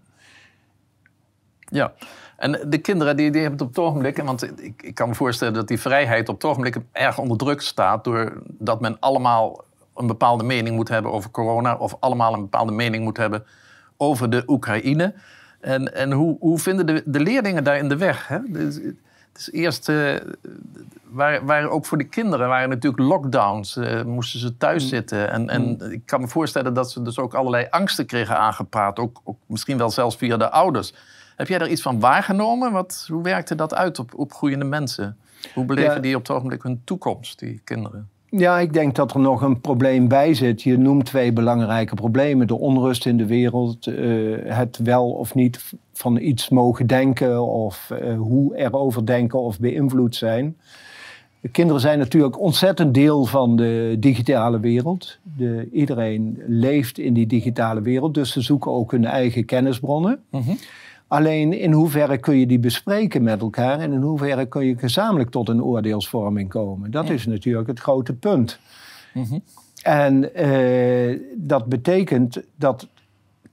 Ja, 1.70 1.92
en 2.38 2.60
de 2.66 2.78
kinderen 2.78 3.16
die, 3.16 3.30
die 3.30 3.40
hebben 3.40 3.58
het 3.58 3.68
op 3.68 3.74
het 3.74 3.84
ogenblik, 3.84 4.22
want 4.22 4.62
ik, 4.62 4.82
ik 4.82 4.94
kan 4.94 5.08
me 5.08 5.14
voorstellen 5.14 5.54
dat 5.54 5.68
die 5.68 5.80
vrijheid 5.80 6.28
op 6.28 6.34
het 6.34 6.44
ogenblik 6.44 6.76
erg 6.92 7.18
onder 7.18 7.38
druk 7.38 7.60
staat, 7.60 8.04
doordat 8.04 8.80
men 8.80 8.96
allemaal 9.00 9.64
een 9.96 10.06
bepaalde 10.06 10.44
mening 10.44 10.76
moet 10.76 10.88
hebben 10.88 11.12
over 11.12 11.30
corona, 11.30 11.76
of 11.76 11.96
allemaal 12.00 12.34
een 12.34 12.40
bepaalde 12.40 12.72
mening 12.72 13.04
moet 13.04 13.16
hebben 13.16 13.44
over 13.96 14.30
de 14.30 14.42
Oekraïne. 14.46 15.14
En, 15.60 15.94
en 15.94 16.12
hoe, 16.12 16.36
hoe 16.40 16.58
vinden 16.58 16.86
de, 16.86 17.02
de 17.04 17.20
leerlingen 17.20 17.64
daar 17.64 17.78
in 17.78 17.88
de 17.88 17.96
weg? 17.96 18.28
Hè? 18.28 18.38
Dus, 18.48 18.74
het 19.32 19.46
is 19.46 19.52
eerst, 19.52 19.88
uh, 19.88 20.14
waren, 21.10 21.70
ook 21.70 21.86
voor 21.86 21.98
de 21.98 22.08
kinderen 22.08 22.48
waren 22.48 22.68
natuurlijk 22.68 23.02
lockdowns, 23.02 23.76
uh, 23.76 24.02
moesten 24.02 24.40
ze 24.40 24.56
thuis 24.56 24.82
mm. 24.82 24.88
zitten. 24.88 25.30
En, 25.30 25.48
en 25.48 25.62
mm. 25.62 25.90
ik 25.90 26.02
kan 26.04 26.20
me 26.20 26.28
voorstellen 26.28 26.74
dat 26.74 26.90
ze 26.90 27.02
dus 27.02 27.18
ook 27.18 27.34
allerlei 27.34 27.66
angsten 27.70 28.06
kregen 28.06 28.38
aangepraat, 28.38 28.98
ook, 28.98 29.20
ook 29.24 29.38
misschien 29.46 29.78
wel 29.78 29.90
zelfs 29.90 30.16
via 30.16 30.36
de 30.36 30.50
ouders. 30.50 30.94
Heb 31.38 31.48
jij 31.48 31.58
daar 31.58 31.68
iets 31.68 31.82
van 31.82 32.00
waargenomen? 32.00 32.72
Wat, 32.72 33.06
hoe 33.10 33.22
werkte 33.22 33.54
dat 33.54 33.74
uit 33.74 33.98
op 33.98 34.12
opgroeiende 34.16 34.64
mensen? 34.64 35.16
Hoe 35.54 35.64
beleven 35.64 36.02
die 36.02 36.14
op 36.14 36.20
het 36.20 36.30
ogenblik 36.30 36.62
hun 36.62 36.80
toekomst, 36.84 37.38
die 37.38 37.60
kinderen? 37.64 38.08
Ja, 38.30 38.58
ik 38.58 38.72
denk 38.72 38.94
dat 38.94 39.14
er 39.14 39.20
nog 39.20 39.42
een 39.42 39.60
probleem 39.60 40.08
bij 40.08 40.34
zit. 40.34 40.62
Je 40.62 40.78
noemt 40.78 41.04
twee 41.04 41.32
belangrijke 41.32 41.94
problemen. 41.94 42.46
De 42.46 42.58
onrust 42.58 43.06
in 43.06 43.16
de 43.16 43.26
wereld, 43.26 43.86
uh, 43.86 44.36
het 44.44 44.78
wel 44.78 45.10
of 45.10 45.34
niet 45.34 45.72
van 45.92 46.16
iets 46.16 46.48
mogen 46.48 46.86
denken... 46.86 47.46
of 47.46 47.90
uh, 47.92 48.16
hoe 48.16 48.56
erover 48.56 49.06
denken 49.06 49.38
of 49.40 49.60
beïnvloed 49.60 50.16
zijn. 50.16 50.56
De 51.40 51.48
kinderen 51.48 51.80
zijn 51.80 51.98
natuurlijk 51.98 52.40
ontzettend 52.40 52.94
deel 52.94 53.24
van 53.24 53.56
de 53.56 53.96
digitale 53.98 54.60
wereld. 54.60 55.18
De, 55.22 55.68
iedereen 55.72 56.42
leeft 56.46 56.98
in 56.98 57.12
die 57.12 57.26
digitale 57.26 57.80
wereld, 57.80 58.14
dus 58.14 58.32
ze 58.32 58.40
zoeken 58.40 58.70
ook 58.70 58.90
hun 58.90 59.04
eigen 59.04 59.44
kennisbronnen. 59.44 60.20
Mm 60.30 60.58
Alleen 61.08 61.52
in 61.52 61.72
hoeverre 61.72 62.18
kun 62.18 62.36
je 62.36 62.46
die 62.46 62.58
bespreken 62.58 63.22
met 63.22 63.40
elkaar 63.40 63.78
en 63.78 63.92
in 63.92 64.00
hoeverre 64.00 64.46
kun 64.46 64.66
je 64.66 64.78
gezamenlijk 64.78 65.30
tot 65.30 65.48
een 65.48 65.62
oordeelsvorming 65.62 66.48
komen? 66.48 66.90
Dat 66.90 67.10
is 67.10 67.26
natuurlijk 67.26 67.68
het 67.68 67.80
grote 67.80 68.14
punt. 68.14 68.58
Mhm. 69.14 69.38
En 69.82 70.34
eh, 70.34 71.20
dat 71.34 71.66
betekent 71.66 72.42
dat 72.56 72.88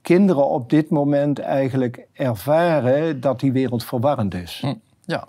kinderen 0.02 0.48
op 0.48 0.70
dit 0.70 0.90
moment 0.90 1.38
eigenlijk 1.38 2.06
ervaren 2.12 3.20
dat 3.20 3.40
die 3.40 3.52
wereld 3.52 3.84
verwarrend 3.84 4.34
is. 4.34 4.58
Hm, 4.60 4.74
ja. 5.04 5.28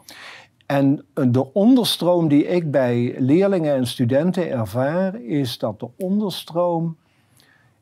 En 0.65 1.05
de 1.13 1.53
onderstroom 1.53 2.27
die 2.27 2.47
ik 2.47 2.71
bij 2.71 3.15
leerlingen 3.17 3.75
en 3.75 3.87
studenten 3.87 4.49
ervaar, 4.49 5.21
is 5.21 5.57
dat 5.57 5.79
de 5.79 5.87
onderstroom 5.97 6.95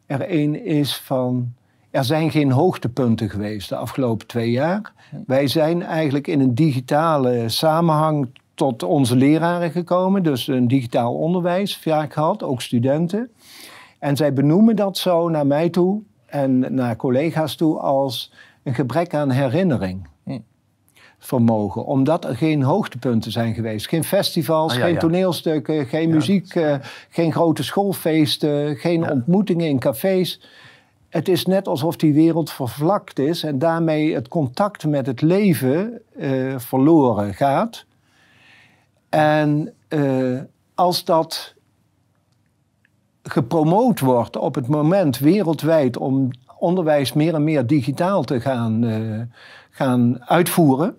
er 0.06 0.32
een 0.32 0.66
is 0.66 0.98
van 0.98 1.54
er 1.96 2.04
zijn 2.04 2.32
geen 2.32 2.52
hoogtepunten 2.52 3.30
geweest 3.30 3.70
de 3.70 3.76
afgelopen 3.76 4.28
twee 4.28 4.52
jaar. 4.52 4.94
Wij 5.26 5.48
zijn 5.48 5.84
eigenlijk 5.84 6.28
in 6.28 6.40
een 6.40 6.56
digitale 6.56 7.50
samenhang 7.50 8.28
tot 8.54 8.84
onze 8.84 9.16
leraren 9.16 9.72
gekomen. 9.72 10.24
Dus 10.24 10.48
een 10.48 10.68
digitaal 10.68 11.14
onderwijs 11.14 11.78
vaak 11.78 12.14
gehad, 12.14 12.44
ook 12.44 12.62
studenten. 12.62 13.30
En 14.00 14.16
zij 14.16 14.34
benoemen 14.34 14.76
dat 14.76 14.98
zo 14.98 15.30
naar 15.30 15.48
mij 15.48 15.70
toe 15.70 16.02
en 16.26 16.74
naar 16.74 16.96
collega's 16.96 17.56
toe 17.56 17.80
als 17.80 18.34
een 18.64 18.74
gebrek 18.74 19.14
aan 19.14 19.32
herinnering. 19.32 20.08
Hm. 20.24 20.40
vermogen. 21.20 21.86
Omdat 21.86 22.26
er 22.26 22.36
geen 22.36 22.64
hoogtepunten 22.64 23.32
zijn 23.32 23.54
geweest. 23.54 23.88
Geen 23.88 24.04
festivals, 24.04 24.74
ah, 24.74 24.82
geen 24.82 24.98
toneelstukken, 24.98 25.86
geen 25.86 26.10
muziek, 26.10 26.56
uh, 26.56 26.76
geen 27.10 27.32
grote 27.32 27.64
schoolfeesten, 27.64 28.76
geen 28.76 29.12
ontmoetingen 29.12 29.68
in 29.68 29.80
cafés. 29.80 30.40
Het 31.16 31.28
is 31.28 31.46
net 31.46 31.68
alsof 31.68 31.96
die 31.96 32.14
wereld 32.14 32.52
vervlakt 32.52 33.20
is 33.20 33.44
en 33.44 33.60
daarmee 33.60 34.14
het 34.14 34.28
contact 34.28 34.86
met 34.86 35.06
het 35.06 35.22
leven 35.22 36.02
uh, 36.18 36.60
verloren 36.60 37.34
gaat. 37.34 37.86
En 39.10 39.74
uh, 39.90 40.40
als 40.74 41.06
dat 41.06 41.54
gepromoot 43.24 44.00
wordt 44.00 44.38
op 44.38 44.56
het 44.56 44.68
moment 44.68 45.20
wereldwijd 45.20 45.98
om 45.98 46.30
onderwijs 46.58 47.14
meer 47.14 47.34
en 47.34 47.44
meer 47.44 47.68
digitaal 47.68 48.24
te 48.24 48.42
gaan, 48.42 48.84
uh, 48.84 49.22
gaan 49.70 50.24
uitvoeren, 50.26 50.96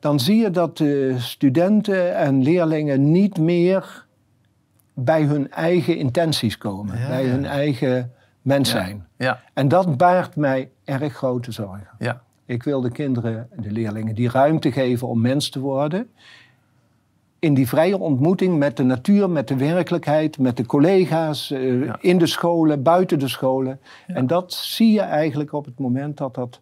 dan 0.00 0.20
zie 0.20 0.36
je 0.36 0.50
dat 0.50 0.76
de 0.76 1.14
studenten 1.18 2.16
en 2.16 2.42
leerlingen 2.42 3.10
niet 3.10 3.38
meer 3.38 4.06
bij 4.94 5.22
hun 5.22 5.50
eigen 5.50 5.96
intenties 5.96 6.58
komen, 6.58 7.08
bij 7.08 7.24
hun 7.24 7.44
eigen 7.44 8.10
mens 8.46 8.70
zijn. 8.70 9.06
Ja. 9.16 9.40
En 9.52 9.68
dat 9.68 9.96
baart 9.96 10.36
mij 10.36 10.70
erg 10.84 11.14
grote 11.14 11.52
zorgen. 11.52 11.88
Ja. 11.98 12.22
Ik 12.44 12.62
wil 12.62 12.80
de 12.80 12.90
kinderen, 12.90 13.48
de 13.56 13.70
leerlingen, 13.70 14.14
die 14.14 14.30
ruimte 14.30 14.72
geven 14.72 15.08
om 15.08 15.20
mens 15.20 15.50
te 15.50 15.60
worden. 15.60 16.10
In 17.38 17.54
die 17.54 17.68
vrije 17.68 17.98
ontmoeting 17.98 18.58
met 18.58 18.76
de 18.76 18.82
natuur, 18.82 19.30
met 19.30 19.48
de 19.48 19.56
werkelijkheid, 19.56 20.38
met 20.38 20.56
de 20.56 20.66
collega's, 20.66 21.50
uh, 21.50 21.92
in 22.00 22.18
de 22.18 22.26
scholen, 22.26 22.82
buiten 22.82 23.18
de 23.18 23.28
scholen. 23.28 23.80
En 24.06 24.26
dat 24.26 24.52
zie 24.52 24.92
je 24.92 25.00
eigenlijk 25.00 25.52
op 25.52 25.64
het 25.64 25.78
moment 25.78 26.16
dat 26.16 26.34
dat 26.34 26.60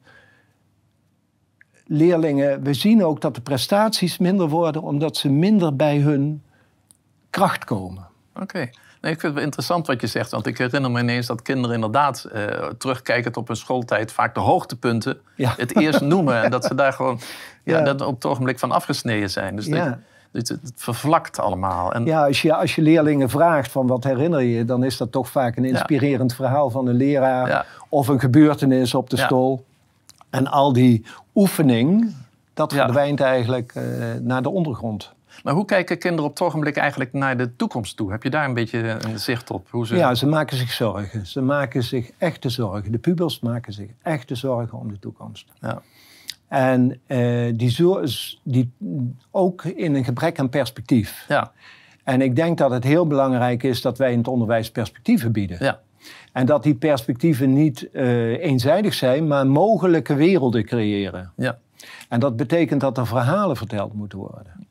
leerlingen, 1.86 2.62
we 2.62 2.74
zien 2.74 3.04
ook 3.04 3.20
dat 3.20 3.34
de 3.34 3.40
prestaties 3.40 4.18
minder 4.18 4.48
worden 4.48 4.82
omdat 4.82 5.16
ze 5.16 5.30
minder 5.30 5.76
bij 5.76 5.98
hun 5.98 6.42
kracht 7.30 7.64
komen. 7.64 8.06
Oké. 8.40 8.70
Nee, 9.04 9.12
ik 9.12 9.20
vind 9.20 9.32
het 9.32 9.34
wel 9.34 9.44
interessant 9.50 9.86
wat 9.86 10.00
je 10.00 10.06
zegt. 10.06 10.30
Want 10.30 10.46
ik 10.46 10.58
herinner 10.58 10.90
me 10.90 11.00
ineens 11.00 11.26
dat 11.26 11.42
kinderen 11.42 11.74
inderdaad 11.74 12.28
uh, 12.34 12.42
terugkijkend 12.78 13.36
op 13.36 13.46
hun 13.46 13.56
schooltijd 13.56 14.12
vaak 14.12 14.34
de 14.34 14.40
hoogtepunten 14.40 15.18
het 15.36 15.76
eerst 15.76 16.00
noemen. 16.14 16.42
En 16.42 16.50
dat 16.50 16.64
ze 16.64 16.74
daar 16.74 16.92
gewoon 16.92 17.20
ja, 17.62 17.80
Dat 17.80 18.00
op 18.00 18.14
het 18.14 18.24
ogenblik 18.24 18.58
van 18.58 18.72
afgesneden 18.72 19.30
zijn. 19.30 19.56
Dus 19.56 19.66
ja. 19.66 19.98
het, 20.32 20.48
het, 20.48 20.72
vervlakt 20.76 21.38
allemaal. 21.38 21.92
En... 21.92 22.04
Ja, 22.04 22.26
als 22.26 22.42
je, 22.42 22.54
als 22.54 22.74
je 22.74 22.82
leerlingen 22.82 23.30
vraagt 23.30 23.70
van 23.70 23.86
wat 23.86 24.04
herinner 24.04 24.40
je, 24.40 24.64
dan 24.64 24.84
is 24.84 24.96
dat 24.96 25.12
toch 25.12 25.28
vaak 25.28 25.56
een 25.56 25.64
inspirerend 25.64 26.34
verhaal 26.34 26.70
van 26.70 26.86
een 26.86 26.96
leraar 26.96 27.66
of 27.88 28.08
een 28.08 28.20
gebeurtenis 28.20 28.94
op 28.94 29.10
de 29.10 29.16
school. 29.16 29.64
En 30.30 30.46
al 30.46 30.72
die 30.72 31.04
oefening, 31.34 32.14
dat 32.54 32.72
verdwijnt 32.72 33.20
eigenlijk 33.20 33.74
uh, 33.76 33.82
naar 34.20 34.42
de 34.42 34.50
ondergrond. 34.50 35.12
Maar 35.44 35.54
hoe 35.54 35.64
kijken 35.64 35.98
kinderen 35.98 36.24
op 36.24 36.30
het 36.30 36.46
ogenblik 36.46 36.76
eigenlijk 36.76 37.12
naar 37.12 37.36
de 37.36 37.56
toekomst 37.56 37.96
toe? 37.96 38.10
Heb 38.10 38.22
je 38.22 38.30
daar 38.30 38.44
een 38.44 38.54
beetje 38.54 38.78
een 38.78 39.18
zicht 39.18 39.50
op? 39.50 39.68
Hoe 39.70 39.86
ze... 39.86 39.96
Ja, 39.96 40.14
ze 40.14 40.26
maken 40.26 40.56
zich 40.56 40.72
zorgen. 40.72 41.26
Ze 41.26 41.40
maken 41.40 41.82
zich 41.82 42.10
echte 42.18 42.48
zorgen. 42.48 42.92
De 42.92 42.98
pubers 42.98 43.40
maken 43.40 43.72
zich 43.72 43.90
echte 44.02 44.34
zorgen 44.34 44.78
om 44.78 44.88
de 44.88 44.98
toekomst. 44.98 45.46
Ja. 45.60 45.82
En 46.48 47.00
uh, 47.06 47.52
die, 47.54 47.76
die 48.42 48.72
ook 49.30 49.64
in 49.64 49.94
een 49.94 50.04
gebrek 50.04 50.38
aan 50.38 50.48
perspectief. 50.48 51.24
Ja. 51.28 51.52
En 52.04 52.20
ik 52.20 52.36
denk 52.36 52.58
dat 52.58 52.70
het 52.70 52.84
heel 52.84 53.06
belangrijk 53.06 53.62
is 53.62 53.80
dat 53.80 53.98
wij 53.98 54.12
in 54.12 54.18
het 54.18 54.28
onderwijs 54.28 54.70
perspectieven 54.70 55.32
bieden. 55.32 55.56
Ja. 55.60 55.80
En 56.32 56.46
dat 56.46 56.62
die 56.62 56.74
perspectieven 56.74 57.52
niet 57.52 57.88
uh, 57.92 58.42
eenzijdig 58.44 58.94
zijn, 58.94 59.26
maar 59.26 59.46
mogelijke 59.46 60.14
werelden 60.14 60.64
creëren. 60.64 61.32
Ja. 61.36 61.58
En 62.08 62.20
dat 62.20 62.36
betekent 62.36 62.80
dat 62.80 62.98
er 62.98 63.06
verhalen 63.06 63.56
verteld 63.56 63.92
moeten 63.92 64.18
worden. 64.18 64.63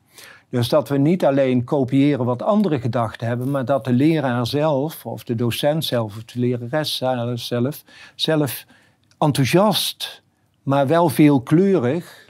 Dus 0.54 0.68
dat 0.68 0.88
we 0.88 0.98
niet 0.98 1.24
alleen 1.24 1.64
kopiëren 1.64 2.24
wat 2.24 2.42
anderen 2.42 2.80
gedacht 2.80 3.20
hebben, 3.20 3.50
maar 3.50 3.64
dat 3.64 3.84
de 3.84 3.92
leraar 3.92 4.46
zelf, 4.46 5.06
of 5.06 5.24
de 5.24 5.34
docent 5.34 5.84
zelf, 5.84 6.16
of 6.16 6.24
de 6.24 6.40
lerares 6.40 7.02
zelf, 7.34 7.84
zelf 8.14 8.64
enthousiast, 9.18 10.22
maar 10.62 10.86
wel 10.86 11.08
veelkleurig 11.08 12.28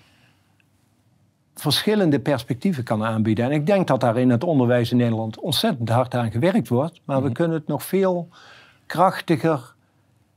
verschillende 1.54 2.20
perspectieven 2.20 2.84
kan 2.84 3.04
aanbieden. 3.04 3.44
En 3.44 3.50
ik 3.50 3.66
denk 3.66 3.86
dat 3.86 4.00
daar 4.00 4.18
in 4.18 4.30
het 4.30 4.44
onderwijs 4.44 4.90
in 4.90 4.96
Nederland 4.96 5.40
ontzettend 5.40 5.88
hard 5.88 6.14
aan 6.14 6.30
gewerkt 6.30 6.68
wordt, 6.68 7.00
maar 7.04 7.18
we 7.18 7.24
mhm. 7.24 7.34
kunnen 7.34 7.56
het 7.56 7.66
nog 7.66 7.82
veel 7.82 8.28
krachtiger 8.86 9.74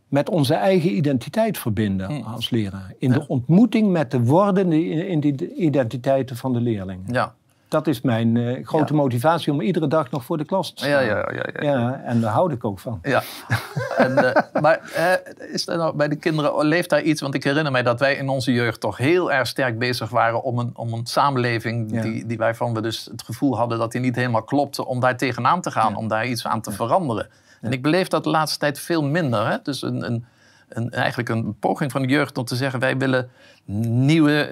met 0.07 0.29
onze 0.29 0.53
eigen 0.53 0.95
identiteit 0.95 1.57
verbinden 1.57 2.13
mhm. 2.13 2.33
als 2.33 2.49
leraar. 2.49 2.93
In 2.97 3.11
de 3.11 3.27
ontmoeting 3.27 3.91
met 3.91 4.11
de 4.11 4.23
wordende 4.23 5.05
identiteiten 5.55 6.35
van 6.35 6.53
de 6.53 6.61
leerlingen. 6.61 7.05
Ja 7.11 7.35
dat 7.67 7.87
is 7.87 8.01
mijn 8.01 8.35
uh, 8.35 8.65
grote 8.65 8.93
motivatie 8.93 9.53
om 9.53 9.61
iedere 9.61 9.87
dag 9.87 10.11
nog 10.11 10.23
voor 10.23 10.37
de 10.37 10.45
klas 10.45 10.73
te 10.73 10.77
staan. 10.77 10.89
Ja, 10.89 10.99
ja, 10.99 11.29
ja, 11.33 11.45
ja, 11.53 11.71
ja. 11.71 12.01
en 12.05 12.21
daar 12.21 12.31
houd 12.31 12.51
ik 12.51 12.65
ook 12.65 12.79
van. 12.79 12.99
Ja. 13.01 13.23
en, 13.97 14.11
uh, 14.11 14.61
maar 14.61 14.91
uh, 14.97 15.53
is 15.53 15.67
er 15.67 15.77
nou 15.77 15.95
bij 15.95 16.07
de 16.07 16.15
kinderen, 16.15 16.65
leeft 16.65 16.89
daar 16.89 17.01
iets? 17.01 17.21
Want 17.21 17.33
ik 17.33 17.43
herinner 17.43 17.71
mij 17.71 17.83
dat 17.83 17.99
wij 17.99 18.15
in 18.15 18.29
onze 18.29 18.53
jeugd 18.53 18.79
toch 18.79 18.97
heel 18.97 19.31
erg 19.31 19.47
sterk 19.47 19.79
bezig 19.79 20.09
waren 20.09 20.43
om 20.43 20.59
een, 20.59 20.71
om 20.73 20.93
een 20.93 21.05
samenleving 21.05 22.01
die, 22.01 22.25
die 22.25 22.37
waarvan 22.37 22.73
we 22.73 22.81
dus 22.81 23.07
het 23.11 23.21
gevoel 23.21 23.57
hadden 23.57 23.77
dat 23.77 23.91
die 23.91 24.01
niet 24.01 24.15
helemaal 24.15 24.43
klopte, 24.43 24.85
om 24.85 24.99
daar 24.99 25.17
tegenaan 25.17 25.61
te 25.61 25.71
gaan, 25.71 25.95
om 25.95 26.07
daar 26.07 26.27
iets 26.27 26.45
aan 26.47 26.61
te 26.61 26.71
veranderen. 26.71 27.29
En 27.61 27.71
ik 27.71 27.81
beleef 27.81 28.07
dat 28.07 28.23
de 28.23 28.29
laatste 28.29 28.59
tijd 28.59 28.79
veel 28.79 29.03
minder. 29.03 29.47
Hè? 29.47 29.57
Dus 29.63 29.81
een, 29.81 30.05
een 30.05 30.25
een, 30.69 30.89
eigenlijk 30.91 31.29
een 31.29 31.59
poging 31.59 31.91
van 31.91 32.01
de 32.01 32.07
jeugd 32.07 32.37
om 32.37 32.45
te 32.45 32.55
zeggen: 32.55 32.79
wij 32.79 32.97
willen 32.97 33.29
nieuwe, 33.65 34.49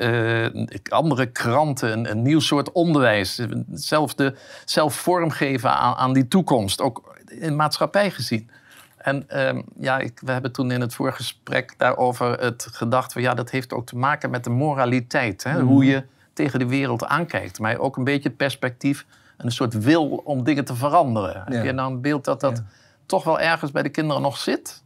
uh, 0.69 0.77
andere 0.89 1.25
kranten, 1.25 1.91
een, 1.91 2.11
een, 2.11 2.21
nieuw 2.21 2.39
soort 2.39 2.71
onderwijs. 2.71 3.41
Zelf, 3.73 4.13
de, 4.13 4.35
zelf 4.65 4.95
vormgeven 4.95 5.69
aan, 5.69 5.95
aan 5.95 6.13
die 6.13 6.27
toekomst, 6.27 6.81
ook 6.81 7.17
in 7.27 7.55
maatschappij 7.55 8.11
gezien. 8.11 8.49
En 8.97 9.25
uh, 9.33 9.61
ja, 9.79 9.99
ik, 9.99 10.21
we 10.23 10.31
hebben 10.31 10.51
toen 10.51 10.71
in 10.71 10.81
het 10.81 10.93
vorige 10.93 11.17
gesprek 11.17 11.73
daarover 11.77 12.39
het 12.39 12.67
gedacht 12.71 13.13
van 13.13 13.21
ja, 13.21 13.33
dat 13.33 13.49
heeft 13.49 13.73
ook 13.73 13.85
te 13.85 13.95
maken 13.95 14.29
met 14.29 14.43
de 14.43 14.49
moraliteit. 14.49 15.43
Hè? 15.43 15.53
Mhm. 15.53 15.65
Hoe 15.65 15.85
je 15.85 16.03
tegen 16.33 16.59
de 16.59 16.67
wereld 16.67 17.05
aankijkt. 17.05 17.59
Maar 17.59 17.77
ook 17.77 17.97
een 17.97 18.03
beetje 18.03 18.29
het 18.29 18.37
perspectief 18.37 19.05
en 19.37 19.45
een 19.45 19.51
soort 19.51 19.73
wil 19.73 20.07
om 20.07 20.43
dingen 20.43 20.65
te 20.65 20.75
veranderen. 20.75 21.43
Heb 21.45 21.63
je 21.63 21.71
nou 21.71 21.91
een 21.91 22.01
beeld 22.01 22.25
dat 22.25 22.39
dat 22.39 22.63
toch 23.05 23.23
wel 23.23 23.39
ergens 23.39 23.71
bij 23.71 23.83
de 23.83 23.89
kinderen 23.89 24.21
nog 24.21 24.37
zit? 24.37 24.83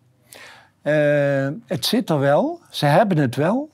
Uh, 0.84 1.48
het 1.66 1.86
zit 1.86 2.10
er 2.10 2.20
wel, 2.20 2.60
ze 2.70 2.86
hebben 2.86 3.18
het 3.18 3.36
wel. 3.36 3.70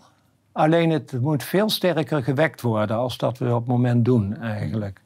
Alleen 0.52 0.90
het 0.90 1.22
moet 1.22 1.44
veel 1.44 1.70
sterker 1.70 2.24
gewekt 2.24 2.62
worden 2.62 2.98
als 2.98 3.18
dat 3.18 3.38
we 3.38 3.46
op 3.46 3.60
het 3.60 3.68
moment 3.68 4.06
doen 4.06 4.38
eigenlijk. 4.38 5.02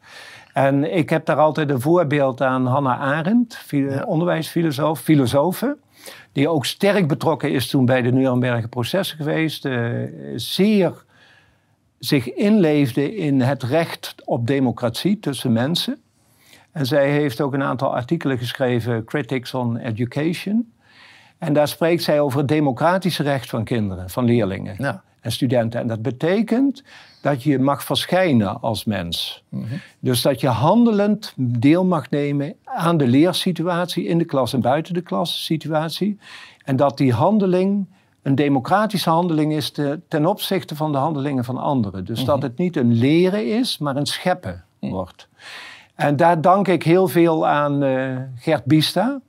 En 0.53 0.95
ik 0.95 1.09
heb 1.09 1.25
daar 1.25 1.37
altijd 1.37 1.69
een 1.69 1.81
voorbeeld 1.81 2.41
aan 2.41 2.65
Hannah 2.65 3.01
Arendt, 3.01 3.65
onderwijsfilosoof, 4.05 4.99
filosofe. 4.99 5.77
Die 6.31 6.49
ook 6.49 6.65
sterk 6.65 7.07
betrokken 7.07 7.51
is 7.51 7.69
toen 7.69 7.85
bij 7.85 8.01
de 8.01 8.11
Nuremberger 8.11 8.69
processen 8.69 9.17
geweest. 9.17 9.65
Uh, 9.65 10.11
zeer 10.35 11.03
zich 11.99 12.33
inleefde 12.33 13.15
in 13.15 13.41
het 13.41 13.63
recht 13.63 14.15
op 14.25 14.47
democratie 14.47 15.19
tussen 15.19 15.51
mensen. 15.51 15.97
En 16.71 16.85
zij 16.85 17.11
heeft 17.11 17.41
ook 17.41 17.53
een 17.53 17.63
aantal 17.63 17.95
artikelen 17.95 18.37
geschreven, 18.37 19.05
Critics 19.05 19.53
on 19.53 19.77
Education. 19.77 20.71
En 21.39 21.53
daar 21.53 21.67
spreekt 21.67 22.03
zij 22.03 22.19
over 22.19 22.39
het 22.39 22.47
democratische 22.47 23.23
recht 23.23 23.49
van 23.49 23.63
kinderen, 23.63 24.09
van 24.09 24.25
leerlingen 24.25 24.75
ja. 24.77 25.03
en 25.21 25.31
studenten. 25.31 25.79
En 25.79 25.87
dat 25.87 26.01
betekent 26.01 26.83
dat 27.21 27.43
je 27.43 27.59
mag 27.59 27.83
verschijnen 27.83 28.61
als 28.61 28.85
mens. 28.85 29.43
Mhm. 29.49 29.63
Dus 29.99 30.21
dat 30.21 30.41
je 30.41 30.47
handelend 30.47 31.33
deel 31.35 31.85
mag 31.85 32.09
nemen 32.09 32.55
aan 32.63 32.97
de 32.97 33.07
leersituatie 33.07 34.05
in 34.05 34.17
de 34.17 34.25
klas 34.25 34.53
en 34.53 34.61
buiten 34.61 34.93
de 34.93 35.01
klas 35.01 35.45
situatie. 35.45 36.17
En 36.63 36.75
dat 36.75 36.97
die 36.97 37.13
handeling 37.13 37.85
een 38.21 38.35
democratische 38.35 39.09
handeling 39.09 39.53
is 39.53 39.71
ten 40.07 40.25
opzichte 40.25 40.75
van 40.75 40.91
de 40.91 40.97
handelingen 40.97 41.45
van 41.45 41.57
anderen. 41.57 42.05
Dus 42.05 42.23
dat 42.25 42.35
mhm. 42.35 42.45
het 42.45 42.57
niet 42.57 42.75
een 42.75 42.93
leren 42.93 43.57
is, 43.57 43.77
maar 43.77 43.95
een 43.95 44.05
scheppen 44.05 44.63
wordt. 44.79 45.27
En 45.95 46.15
daar 46.15 46.41
dank 46.41 46.67
ik 46.67 46.83
heel 46.83 47.07
veel 47.07 47.47
aan 47.47 47.83
uh, 47.83 48.17
Gert 48.35 48.65
Bista. 48.65 49.19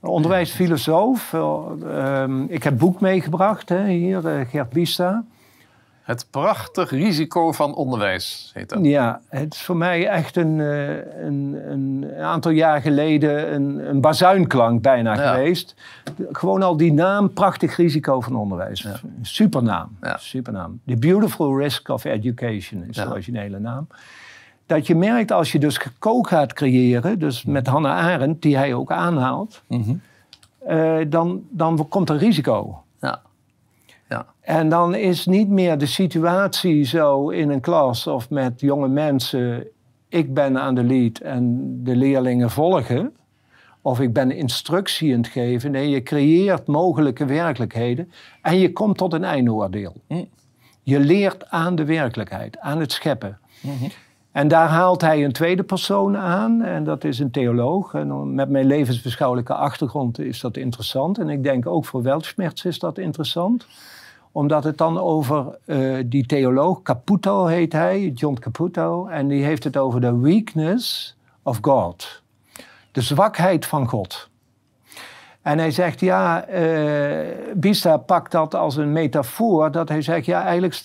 Onderwijsfilosoof. 0.00 1.32
Uh, 1.32 2.24
ik 2.48 2.62
heb 2.62 2.78
boek 2.78 3.00
meegebracht, 3.00 3.68
hè, 3.68 3.88
hier, 3.88 4.24
uh, 4.24 4.48
Gert 4.48 4.70
Bista. 4.70 5.24
Het 6.02 6.26
prachtig 6.30 6.90
risico 6.90 7.52
van 7.52 7.74
onderwijs, 7.74 8.50
heet 8.54 8.68
dat. 8.68 8.78
Ja, 8.84 9.20
het 9.28 9.54
is 9.54 9.62
voor 9.62 9.76
mij 9.76 10.08
echt 10.08 10.36
een, 10.36 10.58
een, 10.58 11.58
een 11.70 12.14
aantal 12.20 12.50
jaar 12.50 12.80
geleden 12.80 13.54
een, 13.54 13.88
een 13.88 14.00
bazuinklank 14.00 14.82
bijna 14.82 15.16
geweest. 15.16 15.74
Gewoon 16.32 16.62
al 16.62 16.76
die 16.76 16.92
naam, 16.92 17.32
prachtig 17.32 17.76
risico 17.76 18.20
van 18.20 18.36
onderwijs. 18.36 18.82
Ja. 18.82 19.00
Supernaam, 19.22 19.96
ja. 20.02 20.16
supernaam. 20.16 20.80
The 20.86 20.96
Beautiful 20.96 21.58
Risk 21.58 21.88
of 21.88 22.04
Education 22.04 22.84
is 22.88 22.96
de 22.96 23.10
originele 23.10 23.58
naam 23.58 23.86
dat 24.68 24.86
je 24.86 24.94
merkt 24.94 25.32
als 25.32 25.52
je 25.52 25.58
dus 25.58 25.80
kook 25.98 26.28
gaat 26.28 26.52
creëren, 26.52 27.18
dus 27.18 27.44
met 27.44 27.66
Hannah 27.66 28.06
Arendt, 28.06 28.42
die 28.42 28.56
hij 28.56 28.74
ook 28.74 28.92
aanhaalt, 28.92 29.62
mhm. 29.66 29.94
eh, 30.58 30.98
dan, 31.08 31.42
dan 31.50 31.88
komt 31.88 32.10
er 32.10 32.16
risico. 32.16 32.82
Ja. 33.00 33.20
Ja. 34.08 34.26
En 34.40 34.68
dan 34.68 34.94
is 34.94 35.26
niet 35.26 35.48
meer 35.48 35.78
de 35.78 35.86
situatie 35.86 36.84
zo 36.84 37.28
in 37.28 37.50
een 37.50 37.60
klas 37.60 38.06
of 38.06 38.30
met 38.30 38.60
jonge 38.60 38.88
mensen. 38.88 39.66
Ik 40.08 40.34
ben 40.34 40.58
aan 40.58 40.74
de 40.74 40.84
lead 40.84 41.18
en 41.18 41.70
de 41.84 41.96
leerlingen 41.96 42.50
volgen. 42.50 43.12
Of 43.82 44.00
ik 44.00 44.12
ben 44.12 44.30
instructie 44.30 45.12
aan 45.12 45.18
het 45.20 45.28
geven. 45.28 45.70
Nee, 45.70 45.88
je 45.88 46.02
creëert 46.02 46.66
mogelijke 46.66 47.24
werkelijkheden 47.24 48.12
en 48.42 48.58
je 48.58 48.72
komt 48.72 48.96
tot 48.96 49.12
een 49.12 49.24
eindoordeel. 49.24 49.92
Hm. 50.06 50.24
Je 50.82 51.00
leert 51.00 51.50
aan 51.50 51.74
de 51.74 51.84
werkelijkheid, 51.84 52.58
aan 52.58 52.80
het 52.80 52.92
scheppen. 52.92 53.38
Mhm. 53.60 53.84
En 54.32 54.48
daar 54.48 54.68
haalt 54.68 55.00
hij 55.00 55.24
een 55.24 55.32
tweede 55.32 55.62
persoon 55.62 56.16
aan, 56.16 56.62
en 56.62 56.84
dat 56.84 57.04
is 57.04 57.18
een 57.18 57.30
theoloog. 57.30 57.94
En 57.94 58.34
met 58.34 58.48
mijn 58.48 58.66
levensbeschouwelijke 58.66 59.54
achtergrond 59.54 60.18
is 60.18 60.40
dat 60.40 60.56
interessant. 60.56 61.18
En 61.18 61.28
ik 61.28 61.42
denk 61.42 61.66
ook 61.66 61.84
voor 61.84 62.02
Weltschmerz 62.02 62.64
is 62.64 62.78
dat 62.78 62.98
interessant. 62.98 63.66
Omdat 64.32 64.64
het 64.64 64.78
dan 64.78 64.98
over 64.98 65.58
uh, 65.64 65.98
die 66.06 66.26
theoloog, 66.26 66.82
Caputo 66.82 67.46
heet 67.46 67.72
hij, 67.72 68.08
John 68.08 68.36
Caputo. 68.40 69.06
En 69.06 69.28
die 69.28 69.44
heeft 69.44 69.64
het 69.64 69.76
over 69.76 70.00
de 70.00 70.18
weakness 70.18 71.16
of 71.42 71.58
God. 71.60 72.22
De 72.92 73.00
zwakheid 73.00 73.66
van 73.66 73.88
God. 73.88 74.28
En 75.42 75.58
hij 75.58 75.70
zegt, 75.70 76.00
ja, 76.00 76.48
uh, 76.48 77.26
Bista 77.54 77.96
pakt 77.96 78.32
dat 78.32 78.54
als 78.54 78.76
een 78.76 78.92
metafoor. 78.92 79.70
Dat 79.70 79.88
hij 79.88 80.02
zegt, 80.02 80.26
ja, 80.26 80.44
eigenlijk 80.44 80.80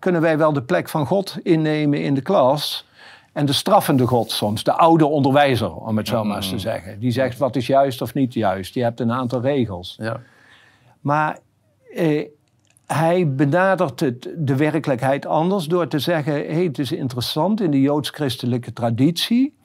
kunnen 0.00 0.20
wij 0.20 0.38
wel 0.38 0.52
de 0.52 0.62
plek 0.62 0.88
van 0.88 1.06
God 1.06 1.38
innemen 1.42 2.02
in 2.02 2.14
de 2.14 2.20
klas. 2.20 2.88
En 3.32 3.46
de 3.46 3.52
straffende 3.52 4.06
God 4.06 4.30
soms, 4.30 4.64
de 4.64 4.72
oude 4.72 5.06
onderwijzer, 5.06 5.74
om 5.74 5.96
het 5.96 6.08
zo 6.08 6.24
maar 6.24 6.36
eens 6.36 6.48
te 6.48 6.58
zeggen. 6.58 6.98
Die 7.00 7.10
zegt 7.10 7.38
wat 7.38 7.56
is 7.56 7.66
juist 7.66 8.02
of 8.02 8.14
niet 8.14 8.34
juist. 8.34 8.74
Je 8.74 8.82
hebt 8.82 9.00
een 9.00 9.12
aantal 9.12 9.40
regels. 9.40 9.96
Ja. 10.00 10.20
Maar 11.00 11.38
eh, 11.94 12.26
hij 12.86 13.34
benadert 13.34 14.00
het, 14.00 14.28
de 14.36 14.56
werkelijkheid 14.56 15.26
anders 15.26 15.66
door 15.66 15.88
te 15.88 15.98
zeggen: 15.98 16.32
hey, 16.32 16.64
het 16.64 16.78
is 16.78 16.92
interessant 16.92 17.60
in 17.60 17.70
de 17.70 17.80
joods-christelijke 17.80 18.72
traditie 18.72 19.58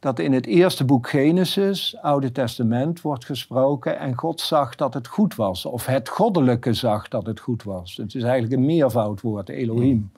dat 0.00 0.18
in 0.18 0.32
het 0.32 0.46
eerste 0.46 0.84
boek 0.84 1.08
Genesis, 1.08 1.96
Oude 2.00 2.32
Testament, 2.32 3.00
wordt 3.00 3.24
gesproken 3.24 3.98
en 3.98 4.18
God 4.18 4.40
zag 4.40 4.74
dat 4.74 4.94
het 4.94 5.06
goed 5.06 5.34
was. 5.34 5.64
Of 5.66 5.86
het 5.86 6.08
goddelijke 6.08 6.74
zag 6.74 7.08
dat 7.08 7.26
het 7.26 7.40
goed 7.40 7.62
was. 7.62 7.96
Het 7.96 8.14
is 8.14 8.22
eigenlijk 8.22 8.52
een 8.52 8.66
meervoudwoord, 8.66 9.48
Elohim. 9.48 10.12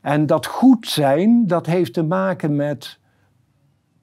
En 0.00 0.26
dat 0.26 0.46
goed 0.46 0.88
zijn, 0.88 1.46
dat 1.46 1.66
heeft 1.66 1.92
te 1.92 2.02
maken 2.02 2.56
met 2.56 2.98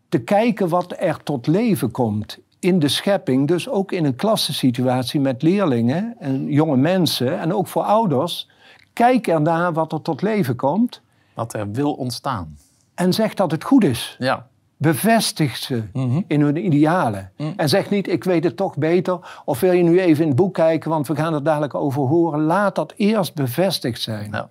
te 0.10 0.20
kijken 0.20 0.70
wat 0.70 0.96
er 0.98 1.24
tot 1.24 1.48
leven 1.48 1.92
komt 1.92 2.40
in 2.60 2.80
de 2.80 2.88
schepping. 2.88 3.48
Dus 3.48 3.70
ook 3.70 3.92
in 3.92 4.06
een 4.06 4.16
klassensituatie 4.16 5.20
met 5.20 5.42
leerlingen 5.42 6.16
en 6.20 6.52
jonge 6.52 6.78
mensen 6.78 7.40
en 7.40 7.54
ook 7.54 7.68
voor 7.68 7.84
ouders. 7.84 8.50
Kijk 8.94 9.28
ernaar 9.28 9.74
wat 9.74 9.92
er 9.92 10.02
tot 10.02 10.22
leven 10.22 10.56
komt. 10.56 11.02
Wat 11.34 11.54
er 11.54 11.72
wil 11.72 11.94
ontstaan. 11.94 12.58
En 12.96 13.14
zeg 13.14 13.34
dat 13.34 13.52
het 13.52 13.64
goed 13.64 13.84
is. 13.84 14.16
Ja. 14.20 14.48
Bevestig 14.78 15.56
ze 15.56 15.84
mhm. 15.94 16.22
in 16.28 16.42
hun 16.42 16.66
idealen. 16.66 17.32
Mhm. 17.38 17.52
En 17.56 17.70
zeg 17.70 17.90
niet, 17.90 18.08
ik 18.08 18.24
weet 18.24 18.44
het 18.44 18.58
toch 18.58 18.78
beter. 18.78 19.42
Of 19.46 19.60
wil 19.60 19.72
je 19.72 19.84
nu 19.84 20.00
even 20.00 20.22
in 20.22 20.28
het 20.28 20.38
boek 20.38 20.54
kijken, 20.54 20.90
want 20.90 21.08
we 21.08 21.16
gaan 21.16 21.34
er 21.34 21.44
dadelijk 21.44 21.76
over 21.76 22.02
horen. 22.02 22.42
Laat 22.42 22.76
dat 22.76 22.94
eerst 22.96 23.36
bevestigd 23.36 24.02
zijn. 24.02 24.32
Ja. 24.32 24.50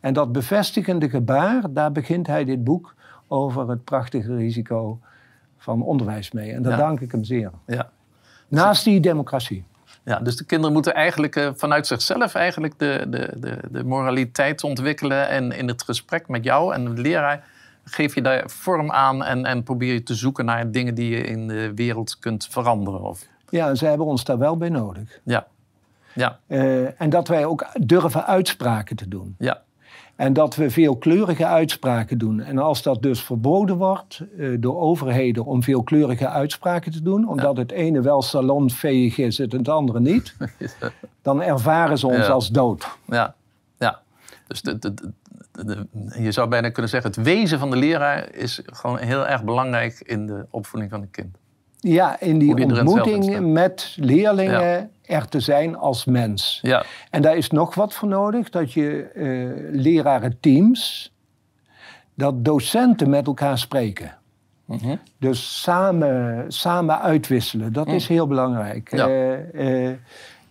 En 0.00 0.12
dat 0.12 0.32
bevestigende 0.32 1.08
gebaar, 1.08 1.62
daar 1.70 1.92
begint 1.92 2.26
hij 2.26 2.44
dit 2.44 2.64
boek 2.64 2.94
over 3.28 3.68
het 3.68 3.84
prachtige 3.84 4.36
risico 4.36 4.98
van 5.58 5.82
onderwijs 5.82 6.32
mee. 6.32 6.52
En 6.52 6.62
daar 6.62 6.76
dank 6.76 7.00
ik 7.00 7.12
hem 7.12 7.24
zeer. 7.24 7.50
Ja. 7.66 7.90
Naast 8.48 8.84
die 8.84 9.00
democratie. 9.00 9.64
Ja, 10.04 10.18
dus 10.18 10.36
de 10.36 10.44
kinderen 10.44 10.72
moeten 10.72 10.94
eigenlijk 10.94 11.36
uh, 11.36 11.50
vanuit 11.54 11.86
zichzelf 11.86 12.34
eigenlijk 12.34 12.78
de, 12.78 13.06
de, 13.08 13.32
de, 13.36 13.58
de 13.70 13.84
moraliteit 13.84 14.64
ontwikkelen. 14.64 15.28
En 15.28 15.52
in 15.52 15.68
het 15.68 15.82
gesprek 15.82 16.28
met 16.28 16.44
jou 16.44 16.74
en 16.74 16.84
de 16.84 17.00
leraar 17.00 17.44
geef 17.94 18.14
je 18.14 18.22
daar 18.22 18.50
vorm 18.50 18.90
aan 18.90 19.24
en, 19.24 19.44
en 19.44 19.62
probeer 19.62 19.92
je 19.92 20.02
te 20.02 20.14
zoeken 20.14 20.44
naar 20.44 20.70
dingen 20.70 20.94
die 20.94 21.10
je 21.10 21.24
in 21.24 21.48
de 21.48 21.74
wereld 21.74 22.18
kunt 22.18 22.46
veranderen? 22.50 23.02
Of... 23.02 23.26
Ja, 23.48 23.74
ze 23.74 23.86
hebben 23.86 24.06
ons 24.06 24.24
daar 24.24 24.38
wel 24.38 24.56
bij 24.56 24.68
nodig. 24.68 25.20
Ja. 25.24 25.46
ja. 26.14 26.38
Uh, 26.46 27.00
en 27.00 27.10
dat 27.10 27.28
wij 27.28 27.44
ook 27.44 27.66
durven 27.80 28.26
uitspraken 28.26 28.96
te 28.96 29.08
doen. 29.08 29.34
Ja. 29.38 29.62
En 30.16 30.32
dat 30.32 30.56
we 30.56 30.70
veelkleurige 30.70 31.46
uitspraken 31.46 32.18
doen. 32.18 32.40
En 32.40 32.58
als 32.58 32.82
dat 32.82 33.02
dus 33.02 33.22
verboden 33.22 33.76
wordt 33.76 34.22
uh, 34.36 34.56
door 34.60 34.80
overheden 34.80 35.44
om 35.44 35.62
veelkleurige 35.62 36.28
uitspraken 36.28 36.92
te 36.92 37.02
doen, 37.02 37.28
omdat 37.28 37.56
het 37.56 37.72
ene 37.72 38.00
wel 38.00 38.22
salonveeg 38.22 39.18
is 39.18 39.38
en 39.38 39.56
het 39.56 39.68
andere 39.68 40.00
niet, 40.00 40.36
dan 41.22 41.42
ervaren 41.42 41.98
ze 41.98 42.06
ons 42.06 42.28
als 42.28 42.48
dood. 42.48 42.88
Ja, 43.06 43.34
ja. 43.78 44.00
Dus 44.46 44.62
de, 44.62 44.78
de, 44.78 45.12
je 46.18 46.32
zou 46.32 46.48
bijna 46.48 46.70
kunnen 46.70 46.90
zeggen, 46.90 47.10
het 47.10 47.22
wezen 47.22 47.58
van 47.58 47.70
de 47.70 47.76
leraar 47.76 48.34
is 48.34 48.60
gewoon 48.64 48.98
heel 48.98 49.26
erg 49.26 49.44
belangrijk 49.44 50.00
in 50.00 50.26
de 50.26 50.46
opvoeding 50.50 50.92
van 50.92 51.02
een 51.02 51.10
kind. 51.10 51.36
Ja, 51.78 52.20
in 52.20 52.38
die 52.38 52.64
ontmoeting 52.64 53.52
met 53.52 53.94
leerlingen 53.96 54.90
er 55.02 55.28
te 55.28 55.40
zijn 55.40 55.76
als 55.76 56.04
mens. 56.04 56.58
Ja. 56.62 56.84
En 57.10 57.22
daar 57.22 57.36
is 57.36 57.50
nog 57.50 57.74
wat 57.74 57.94
voor 57.94 58.08
nodig, 58.08 58.50
dat 58.50 58.72
je 58.72 59.10
uh, 59.14 59.80
lerarenteams, 59.80 61.12
dat 62.14 62.44
docenten 62.44 63.10
met 63.10 63.26
elkaar 63.26 63.58
spreken. 63.58 64.16
Mhm. 64.64 64.96
Dus 65.18 65.62
samen, 65.62 66.44
samen 66.48 67.00
uitwisselen, 67.00 67.72
dat 67.72 67.86
is 67.86 68.04
mhm. 68.04 68.12
heel 68.12 68.26
belangrijk. 68.26 68.96
Ja. 68.96 69.08
Uh, 69.08 69.88
uh, 69.88 69.96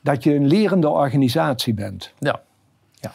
dat 0.02 0.24
je 0.24 0.36
een 0.36 0.48
lerende 0.48 0.90
organisatie 0.90 1.74
bent. 1.74 2.14
Ja. 2.20 2.42
ja. 2.94 3.12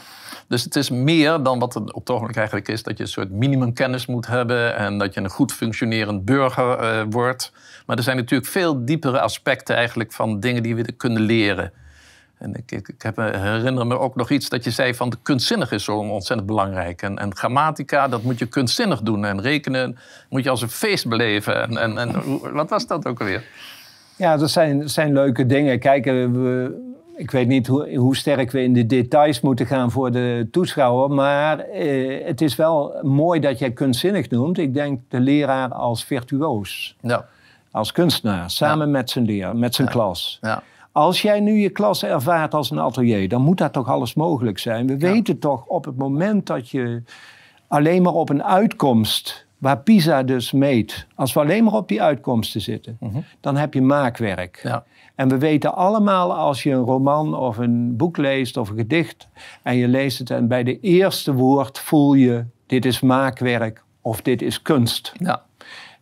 Dus 0.48 0.64
het 0.64 0.76
is 0.76 0.90
meer 0.90 1.42
dan 1.42 1.58
wat 1.58 1.74
het 1.74 1.92
op 1.92 2.00
het 2.00 2.10
ogenblik 2.10 2.36
eigenlijk 2.36 2.68
is. 2.68 2.82
Dat 2.82 2.96
je 2.96 3.02
een 3.02 3.08
soort 3.08 3.30
minimumkennis 3.30 4.06
moet 4.06 4.26
hebben. 4.26 4.76
En 4.76 4.98
dat 4.98 5.14
je 5.14 5.20
een 5.20 5.30
goed 5.30 5.52
functionerend 5.52 6.24
burger 6.24 6.82
uh, 6.82 7.02
wordt. 7.10 7.52
Maar 7.86 7.96
er 7.96 8.02
zijn 8.02 8.16
natuurlijk 8.16 8.50
veel 8.50 8.84
diepere 8.84 9.20
aspecten 9.20 9.76
eigenlijk 9.76 10.12
van 10.12 10.40
dingen 10.40 10.62
die 10.62 10.76
we 10.76 10.92
kunnen 10.92 11.22
leren. 11.22 11.72
En 12.38 12.54
ik, 12.54 12.72
ik, 12.72 12.88
ik 12.88 13.02
heb, 13.02 13.16
herinner 13.16 13.86
me 13.86 13.98
ook 13.98 14.16
nog 14.16 14.30
iets 14.30 14.48
dat 14.48 14.64
je 14.64 14.70
zei 14.70 14.94
van 14.94 15.10
de 15.10 15.16
kunstzinnig 15.22 15.72
is 15.72 15.84
zo 15.84 15.96
ontzettend 15.96 16.48
belangrijk. 16.48 17.02
En, 17.02 17.18
en 17.18 17.36
grammatica, 17.36 18.08
dat 18.08 18.22
moet 18.22 18.38
je 18.38 18.46
kunstzinnig 18.46 19.00
doen. 19.00 19.24
En 19.24 19.40
rekenen 19.40 19.98
moet 20.28 20.44
je 20.44 20.50
als 20.50 20.62
een 20.62 20.68
feest 20.68 21.08
beleven. 21.08 21.62
En, 21.62 21.78
en, 21.78 21.98
en 21.98 22.40
wat 22.52 22.70
was 22.70 22.86
dat 22.86 23.06
ook 23.06 23.20
alweer? 23.20 23.44
Ja, 24.16 24.36
dat 24.36 24.50
zijn, 24.50 24.90
zijn 24.90 25.12
leuke 25.12 25.46
dingen. 25.46 25.78
Kijk, 25.78 26.04
we, 26.04 26.84
ik 27.16 27.30
weet 27.30 27.48
niet 27.48 27.66
hoe, 27.66 27.96
hoe, 27.96 28.16
sterk 28.16 28.50
we 28.50 28.62
in 28.62 28.72
de 28.72 28.86
details 28.86 29.40
moeten 29.40 29.66
gaan 29.66 29.90
voor 29.90 30.10
de 30.10 30.48
toeschouwer. 30.50 31.10
Maar 31.10 31.58
eh, 31.58 32.26
het 32.26 32.40
is 32.40 32.56
wel 32.56 32.98
mooi 33.02 33.40
dat 33.40 33.58
jij 33.58 33.72
kunstzinnig 33.72 34.30
noemt. 34.30 34.58
Ik 34.58 34.74
denk 34.74 35.00
de 35.08 35.20
leraar 35.20 35.72
als 35.72 36.04
virtuoos. 36.04 36.96
Ja. 37.00 37.26
Als 37.70 37.92
kunstenaar, 37.92 38.50
samen 38.50 38.90
met 38.90 39.10
zijn 39.10 39.24
leer, 39.24 39.56
met 39.56 39.74
zijn 39.74 39.88
klas. 39.88 40.38
Ja. 40.40 40.62
Als 40.92 41.22
jij 41.22 41.40
nu 41.40 41.52
je 41.52 41.70
klas 41.70 42.04
ervaart 42.04 42.54
als 42.54 42.70
een 42.70 42.80
atelier, 42.80 43.28
dan 43.28 43.42
moet 43.42 43.58
dat 43.58 43.72
toch 43.72 43.88
alles 43.88 44.14
mogelijk 44.14 44.58
zijn. 44.58 44.86
We 44.86 44.96
weten 44.98 45.38
toch 45.38 45.64
op 45.66 45.84
het 45.84 45.96
moment 45.96 46.46
dat 46.46 46.70
je 46.70 47.02
alleen 47.66 48.02
maar 48.02 48.12
op 48.12 48.28
een 48.28 48.44
uitkomst, 48.44 49.45
waar 49.58 49.78
PISA 49.78 50.22
dus 50.22 50.52
meet, 50.52 51.06
als 51.14 51.32
we 51.32 51.40
alleen 51.40 51.64
maar 51.64 51.72
op 51.72 51.88
die 51.88 52.02
uitkomsten 52.02 52.60
zitten, 52.60 52.96
mhm. 53.00 53.20
dan 53.40 53.56
heb 53.56 53.74
je 53.74 53.82
maakwerk. 53.82 54.60
Ja. 54.62 54.84
En 55.14 55.28
we 55.28 55.38
weten 55.38 55.74
allemaal 55.74 56.34
als 56.34 56.62
je 56.62 56.70
een 56.70 56.84
roman 56.84 57.34
of 57.34 57.58
een 57.58 57.96
boek 57.96 58.16
leest 58.16 58.56
of 58.56 58.68
een 58.68 58.76
gedicht 58.76 59.28
en 59.62 59.76
je 59.76 59.88
leest 59.88 60.18
het 60.18 60.30
en 60.30 60.48
bij 60.48 60.62
de 60.62 60.80
eerste 60.80 61.32
woord 61.32 61.78
voel 61.78 62.14
je 62.14 62.44
dit 62.66 62.84
is 62.84 63.00
maakwerk 63.00 63.82
of 64.00 64.22
dit 64.22 64.42
is 64.42 64.62
kunst. 64.62 65.12
Ja. 65.16 65.44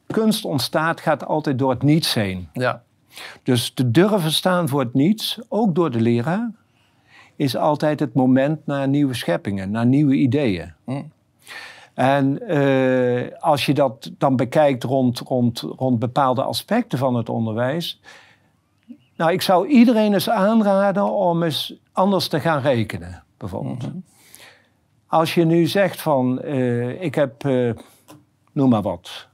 Kunst 0.07 0.45
ontstaat, 0.45 1.01
gaat 1.01 1.27
altijd 1.27 1.59
door 1.59 1.71
het 1.71 1.83
niets 1.83 2.15
heen. 2.15 2.49
Ja. 2.53 2.83
Dus 3.43 3.71
te 3.71 3.91
durven 3.91 4.33
staan 4.33 4.69
voor 4.69 4.81
het 4.81 4.95
niets, 4.95 5.41
ook 5.49 5.75
door 5.75 5.91
de 5.91 6.01
leraar, 6.01 6.51
is 7.37 7.57
altijd 7.57 8.01
het 8.01 8.15
moment 8.15 8.67
naar 8.67 8.89
nieuwe 8.89 9.15
scheppingen, 9.15 9.71
naar 9.71 9.87
nieuwe 9.87 10.15
ideeën. 10.15 10.73
Hm. 10.85 11.03
En 11.95 12.53
uh, 12.53 13.23
als 13.41 13.67
je 13.67 13.75
dat 13.75 14.11
dan 14.19 14.37
bekijkt 14.37 14.85
rond, 14.85 15.19
rond, 15.19 15.61
rond 15.61 15.99
bepaalde 15.99 16.43
aspecten 16.43 16.99
van 16.99 17.15
het 17.15 17.29
onderwijs, 17.29 18.01
nou, 19.17 19.33
ik 19.33 19.43
zou 19.43 19.69
iedereen 19.69 20.13
eens 20.13 20.31
aanraden 20.31 21.13
om 21.13 21.43
eens 21.43 21.75
anders 21.93 22.29
te 22.29 22.41
gaan 22.41 22.61
rekenen, 22.61 23.25
bijvoorbeeld. 23.37 23.83
Mhm. 23.83 23.97
Als 25.07 25.35
je 25.35 25.45
nu 25.45 25.67
zegt 25.67 26.01
van, 26.01 26.41
uh, 26.45 27.03
ik 27.03 27.15
heb, 27.15 27.45
uh, 27.45 27.73
noem 28.53 28.69
maar 28.69 28.83
wat, 28.83 29.29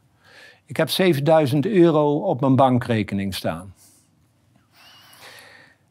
ik 0.66 0.76
heb 0.76 0.90
7000 0.90 1.66
euro 1.66 2.16
op 2.16 2.40
mijn 2.40 2.56
bankrekening 2.56 3.34
staan. 3.34 3.74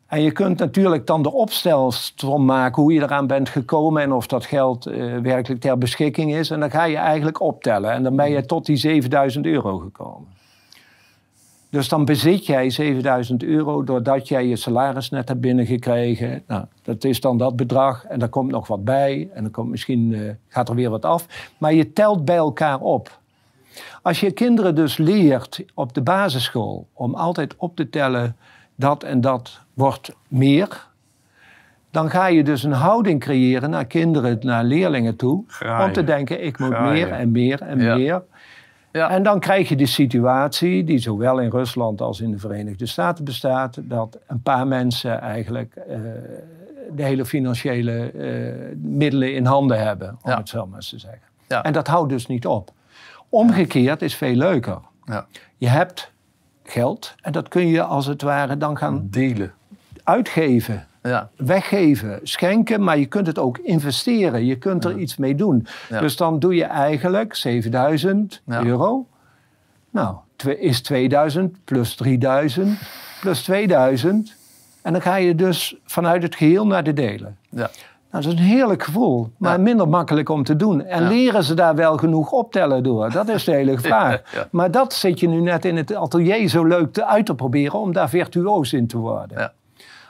En 0.10 0.22
je 0.22 0.32
kunt 0.32 0.60
natuurlijk 0.60 1.08
dan 1.08 1.22
de 1.22 1.32
opstelstrom 1.32 2.46
maken 2.46 2.82
hoe 2.82 2.94
je 2.94 3.02
eraan 3.02 3.28
bent 3.28 3.50
gekomen 3.50 4.02
en 4.02 4.12
of 4.12 4.28
dat 4.28 4.46
geld 4.46 4.88
uh, 4.88 5.18
werkelijk 5.18 5.62
ter 5.62 5.78
beschikking 5.78 6.34
is. 6.34 6.50
En 6.50 6.60
dan 6.60 6.72
ga 6.72 6.84
je 6.84 6.98
eigenlijk 6.98 7.42
optellen 7.42 7.92
en 7.92 8.04
dan 8.04 8.16
ben 8.16 8.32
je 8.32 8.46
tot 8.46 8.66
die 8.66 8.78
7000 8.78 9.46
euro 9.46 9.78
gekomen. 9.78 10.28
Dus 11.70 11.90
dan 11.90 12.06
bezit 12.06 12.46
jij 12.46 12.70
7000 12.70 13.44
euro 13.44 13.84
doordat 13.84 14.28
jij 14.28 14.48
je 14.48 14.56
salaris 14.56 15.10
net 15.10 15.28
hebt 15.28 15.42
binnengekregen. 15.42 16.44
Nou, 16.48 16.66
dat 16.84 17.04
is 17.04 17.22
dan 17.22 17.38
dat 17.38 17.56
bedrag 17.56 18.06
en 18.06 18.20
daar 18.20 18.30
komt 18.30 18.52
nog 18.52 18.68
wat 18.68 18.84
bij. 18.84 19.30
En 19.34 19.44
dan 19.44 19.52
komt 19.52 19.70
misschien, 19.70 20.12
uh, 20.12 20.32
gaat 20.48 20.70
er 20.70 20.76
weer 20.76 20.90
wat 20.90 21.06
af. 21.06 21.52
Maar 21.58 21.74
je 21.74 21.94
telt 21.94 22.26
bij 22.26 22.36
elkaar 22.36 22.80
op. 22.80 23.20
Als 24.02 24.20
je 24.20 24.32
kinderen 24.32 24.76
dus 24.76 24.98
leert 24.98 25.64
op 25.74 25.94
de 25.94 26.02
basisschool 26.02 26.88
om 26.94 27.16
altijd 27.16 27.56
op 27.58 27.76
te 27.76 27.90
tellen 27.90 28.36
dat 28.80 29.04
en 29.04 29.22
dat 29.22 29.60
wordt 29.74 30.16
meer, 30.28 30.88
dan 31.92 32.10
ga 32.10 32.28
je 32.28 32.44
dus 32.44 32.64
een 32.64 32.72
houding 32.72 33.20
creëren 33.20 33.70
naar 33.70 33.86
kinderen, 33.86 34.38
naar 34.42 34.64
leerlingen 34.64 35.16
toe. 35.16 35.44
Om 35.82 35.92
te 35.92 36.04
denken, 36.04 36.44
ik 36.44 36.60
moet 36.60 36.80
meer 36.80 37.12
en 37.12 37.32
meer 37.32 37.62
en 37.62 37.78
meer. 37.78 38.24
Ja. 38.92 39.10
En 39.10 39.24
dan 39.24 39.40
krijg 39.40 39.70
je 39.70 39.76
de 39.76 39.86
situatie 39.86 40.84
die 40.84 40.98
zowel 40.98 41.40
in 41.40 41.50
Rusland 41.50 42.02
als 42.02 42.22
in 42.22 42.32
de 42.32 42.40
Verenigde 42.40 42.86
Staten 42.86 43.26
bestaat, 43.26 43.80
dat 43.84 44.20
een 44.28 44.42
paar 44.42 44.68
mensen 44.68 45.22
eigenlijk 45.22 45.74
uh, 45.78 45.98
de 46.96 47.04
hele 47.04 47.26
financiële 47.26 48.12
uh, 48.14 48.76
middelen 48.82 49.34
in 49.34 49.46
handen 49.46 49.80
hebben, 49.80 50.18
om 50.22 50.32
het 50.32 50.50
zo 50.50 50.66
maar 50.66 50.76
eens 50.76 50.90
te 50.90 51.00
zeggen. 51.00 51.28
En 51.64 51.74
dat 51.74 51.88
houdt 51.88 52.10
dus 52.10 52.28
niet 52.28 52.46
op. 52.46 52.72
Omgekeerd 53.30 54.02
is 54.02 54.16
veel 54.16 54.36
leuker. 54.36 54.80
Je 55.58 55.68
hebt 55.68 56.12
geld 56.72 57.16
en 57.22 57.32
dat 57.32 57.48
kun 57.48 57.68
je 57.68 57.84
als 57.84 58.06
het 58.06 58.22
ware 58.22 58.58
dan 58.58 58.78
gaan 58.78 59.08
delen. 59.10 59.54
Uitgeven 60.04 60.88
ja. 61.04 61.30
weggeven, 61.36 62.20
schenken, 62.24 62.84
maar 62.84 62.98
je 62.98 63.06
kunt 63.06 63.28
het 63.28 63.40
ook 63.40 63.58
investeren. 63.58 64.46
Je 64.46 64.58
kunt 64.58 64.86
er 64.86 64.98
iets 64.98 65.18
mee 65.18 65.36
doen. 65.36 65.68
Dus 65.90 66.16
dan 66.16 66.40
doe 66.40 66.56
je 66.56 66.64
eigenlijk 66.64 67.36
7000 67.36 68.42
euro. 68.46 69.08
Nou, 69.90 70.16
is 70.60 70.82
2000 70.82 71.58
plus 71.64 71.96
3000 71.96 72.80
plus 73.22 73.44
2000. 73.44 74.36
En 74.82 74.92
dan 74.92 75.02
ga 75.02 75.16
je 75.16 75.36
dus 75.36 75.76
vanuit 75.86 76.24
het 76.24 76.36
geheel 76.36 76.68
naar 76.68 76.84
de 76.84 76.94
delen. 76.94 77.38
Nou, 78.12 78.24
dat 78.24 78.34
is 78.34 78.40
een 78.40 78.46
heerlijk 78.46 78.84
gevoel, 78.84 79.30
maar 79.38 79.62
minder 79.62 79.90
makkelijk 79.90 80.30
om 80.30 80.44
te 80.44 80.56
doen. 80.56 80.86
En 80.86 81.08
leren 81.08 81.44
ze 81.44 81.54
daar 81.54 81.76
wel 81.76 81.98
genoeg 81.98 82.32
optellen 82.32 82.84
door? 82.84 83.12
Dat 83.12 83.28
is 83.28 83.44
de 83.44 83.52
hele 83.52 83.80
vraag. 83.88 84.48
Maar 84.52 84.72
dat 84.72 84.94
zit 84.94 85.20
je 85.20 85.28
nu 85.28 85.42
net 85.42 85.66
in 85.66 85.78
het 85.78 85.96
atelier 85.96 86.48
zo 86.48 86.66
leuk 86.66 86.94
te 86.94 87.06
uit 87.06 87.26
te 87.26 87.36
proberen 87.36 87.80
om 87.80 87.94
daar 87.94 88.10
virtuoos 88.10 88.74
in 88.74 88.88
te 88.88 88.98
worden. 88.98 89.54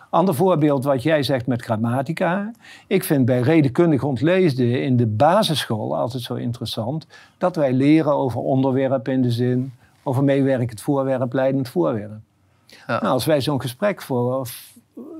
Ander 0.09 0.35
voorbeeld 0.35 0.83
wat 0.83 1.03
jij 1.03 1.23
zegt 1.23 1.47
met 1.47 1.61
grammatica. 1.61 2.51
Ik 2.87 3.03
vind 3.03 3.25
bij 3.25 3.39
redenkundig 3.39 4.03
ontleesde 4.03 4.81
in 4.81 4.97
de 4.97 5.07
basisschool 5.07 5.97
altijd 5.97 6.23
zo 6.23 6.33
interessant 6.33 7.07
dat 7.37 7.55
wij 7.55 7.73
leren 7.73 8.13
over 8.13 8.39
onderwerp 8.39 9.07
in 9.07 9.21
de 9.21 9.31
zin, 9.31 9.73
over 10.03 10.23
meewerkend 10.23 10.81
voorwerp, 10.81 11.33
leidend 11.33 11.69
voorwerp. 11.69 12.19
Ja. 12.65 13.01
Nou, 13.01 13.05
als 13.13 13.25
wij 13.25 13.41
zo'n 13.41 13.61
gesprek 13.61 14.01
voor, 14.01 14.47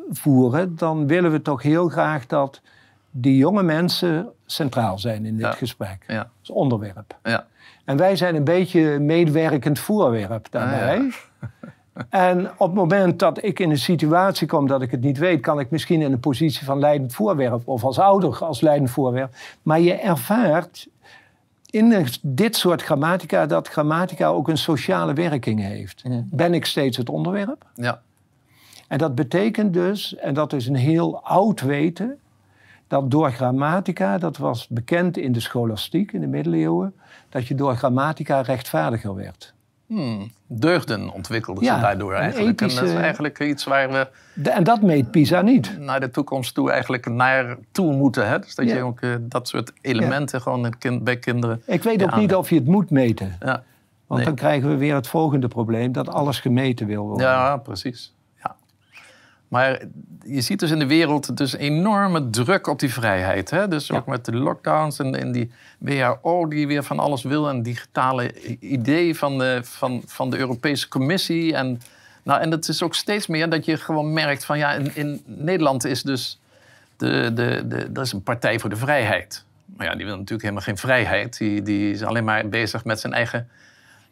voeren, 0.10 0.76
dan 0.76 1.08
willen 1.08 1.32
we 1.32 1.42
toch 1.42 1.62
heel 1.62 1.90
graag 1.90 2.26
dat 2.26 2.62
die 3.12 3.38
jonge 3.38 3.64
mensen 3.64 4.30
centraal 4.46 5.00
zijn 5.00 5.26
in 5.26 5.38
dit 5.38 5.56
gesprek. 5.56 6.04
Ja. 6.08 6.18
Dat 6.18 6.28
is 6.42 6.50
onderwerp. 6.50 7.18
Ja. 7.24 7.46
En 7.86 7.98
wij 7.98 8.16
zijn 8.16 8.36
een 8.36 8.44
beetje 8.44 9.00
meewerkend 9.00 9.80
voorwerp 9.80 10.48
daarbij. 10.52 11.10
En 12.10 12.50
op 12.58 12.68
het 12.68 12.74
moment 12.74 13.20
dat 13.20 13.44
ik 13.44 13.60
in 13.60 13.70
een 13.70 13.78
situatie 13.78 14.48
kom 14.48 14.68
dat 14.68 14.82
ik 14.82 14.92
het 14.92 15.02
niet 15.02 15.18
weet, 15.18 15.42
kan 15.42 15.60
ik 15.60 15.70
misschien 15.70 16.02
in 16.02 16.12
een 16.12 16.20
positie 16.20 16.66
van 16.66 16.80
leidend 16.80 17.14
voorwerp 17.14 17.68
of 17.68 17.84
als 17.84 18.00
ouder 18.00 18.46
als 18.46 18.62
leidend 18.62 18.90
voorwerp. 18.92 19.34
Maar 19.62 19.80
je 19.80 19.94
ervaart 19.94 20.88
in 21.66 22.06
dit 22.22 22.56
soort 22.56 22.82
grammatica 22.82 23.46
dat 23.46 23.68
grammatica 23.68 24.28
ook 24.28 24.48
een 24.48 24.58
sociale 24.58 25.14
werking 25.14 25.60
heeft. 25.60 26.04
Ben 26.26 26.54
ik 26.54 26.66
steeds 26.66 26.98
het 26.98 27.10
onderwerp? 27.10 27.66
Ja. 27.76 28.02
En 28.90 28.98
dat 28.98 29.16
betekent 29.16 29.74
dus, 29.74 30.16
en 30.16 30.34
dat 30.34 30.54
is 30.54 30.68
een 30.68 30.76
heel 30.76 31.24
oud 31.24 31.62
weten, 31.62 32.20
dat 32.88 33.12
door 33.12 33.32
grammatica, 33.32 34.18
dat 34.18 34.38
was 34.38 34.68
bekend 34.68 35.18
in 35.18 35.32
de 35.32 35.40
scholastiek 35.40 36.12
in 36.12 36.22
de 36.22 36.28
middeleeuwen, 36.28 36.94
dat 37.30 37.48
je 37.48 37.56
door 37.56 37.76
grammatica 37.76 38.42
rechtvaardiger 38.42 39.16
werd. 39.16 39.54
Hmm, 39.86 40.32
deugden 40.48 41.14
ontwikkelden 41.14 41.64
ze 41.64 41.70
daardoor 41.70 42.14
eigenlijk. 42.14 42.62
En 42.62 42.68
dat 42.68 42.84
is 42.84 42.94
eigenlijk 42.94 43.40
iets 43.40 43.64
waar 43.64 43.92
we... 43.92 44.08
en 44.50 44.64
dat 44.64 44.82
meet 44.82 45.12
PISA 45.12 45.42
niet. 45.42 45.80
Naar 45.80 46.00
de 46.00 46.10
toekomst 46.10 46.54
toe 46.54 46.72
eigenlijk 46.72 47.10
naartoe 47.10 47.96
moeten. 47.96 48.28
Hè? 48.28 48.40
Dus 48.40 48.56
dat 48.56 48.70
je 48.70 48.82
ook 48.82 49.02
uh, 49.02 49.16
dat 49.20 49.48
soort 49.48 49.74
elementen 49.82 50.42
gewoon 50.42 50.78
kind, 50.78 51.04
bij 51.04 51.18
kinderen... 51.18 51.62
Ik 51.66 51.84
weet 51.84 52.04
ook 52.04 52.16
niet 52.16 52.36
of 52.36 52.50
je 52.50 52.56
het 52.56 52.66
moet 52.66 52.90
meten. 52.90 53.38
Want 54.08 54.24
dan 54.24 54.36
krijgen 54.36 54.70
we 54.70 54.76
weer 54.76 54.96
het 54.96 55.08
volgende 55.08 55.48
probleem, 55.48 55.92
dat 55.92 56.10
alles 56.10 56.40
gemeten 56.40 56.88
wil 56.88 57.06
worden. 57.06 57.28
Ja, 57.28 57.58
precies. 57.58 58.14
Maar 59.50 59.82
je 60.24 60.42
ziet 60.42 60.60
dus 60.60 60.72
in 60.72 60.80
de 60.80 60.88
wereld 60.88 61.38
dus 61.38 61.56
enorme 61.56 62.30
druk 62.30 62.68
op 62.68 62.80
die 62.80 62.94
vrijheid. 62.94 63.50
Hè? 63.50 63.68
Dus 63.68 63.92
ook 63.92 64.06
met 64.06 64.26
de 64.26 64.36
lockdowns 64.36 65.00
en, 65.00 65.16
en, 65.16 65.32
die 65.32 65.52
WHO 65.78 66.48
die 66.48 66.68
weer 66.68 66.84
van 66.84 67.00
alles 67.00 67.24
wil. 67.24 67.50
En 67.50 67.64
digitale 67.64 68.34
idee 68.60 69.16
van 69.16 69.38
de, 69.38 69.60
van, 69.64 70.02
van 70.06 70.30
de 70.30 70.38
Europese 70.38 70.88
Commissie. 70.88 71.56
En, 71.56 71.82
nou, 72.24 72.42
en 72.42 72.52
het 72.52 72.68
is 72.68 72.84
ook 72.84 72.96
steeds 72.96 73.28
meer 73.28 73.50
dat 73.50 73.66
je 73.66 73.78
gewoon 73.78 74.14
merkt 74.14 74.46
van 74.46 74.58
ja, 74.58 74.74
in, 74.74 74.96
in 74.96 75.22
Nederland 75.26 75.86
is 75.86 76.04
dus 76.04 76.40
de, 76.98 77.32
de, 77.34 77.64
de, 77.68 77.92
dat 77.92 78.06
is 78.06 78.12
een 78.12 78.24
partij 78.24 78.60
voor 78.60 78.70
de 78.70 78.76
vrijheid. 78.76 79.44
Maar 79.66 79.88
ja, 79.88 79.96
die 79.96 80.06
wil 80.06 80.16
natuurlijk 80.16 80.42
helemaal 80.42 80.64
geen 80.64 80.78
vrijheid. 80.78 81.38
Die, 81.38 81.62
die 81.62 81.92
is 81.92 82.04
alleen 82.04 82.24
maar 82.24 82.48
bezig 82.50 82.86
met 82.86 83.00
zijn 83.00 83.14
eigen 83.14 83.50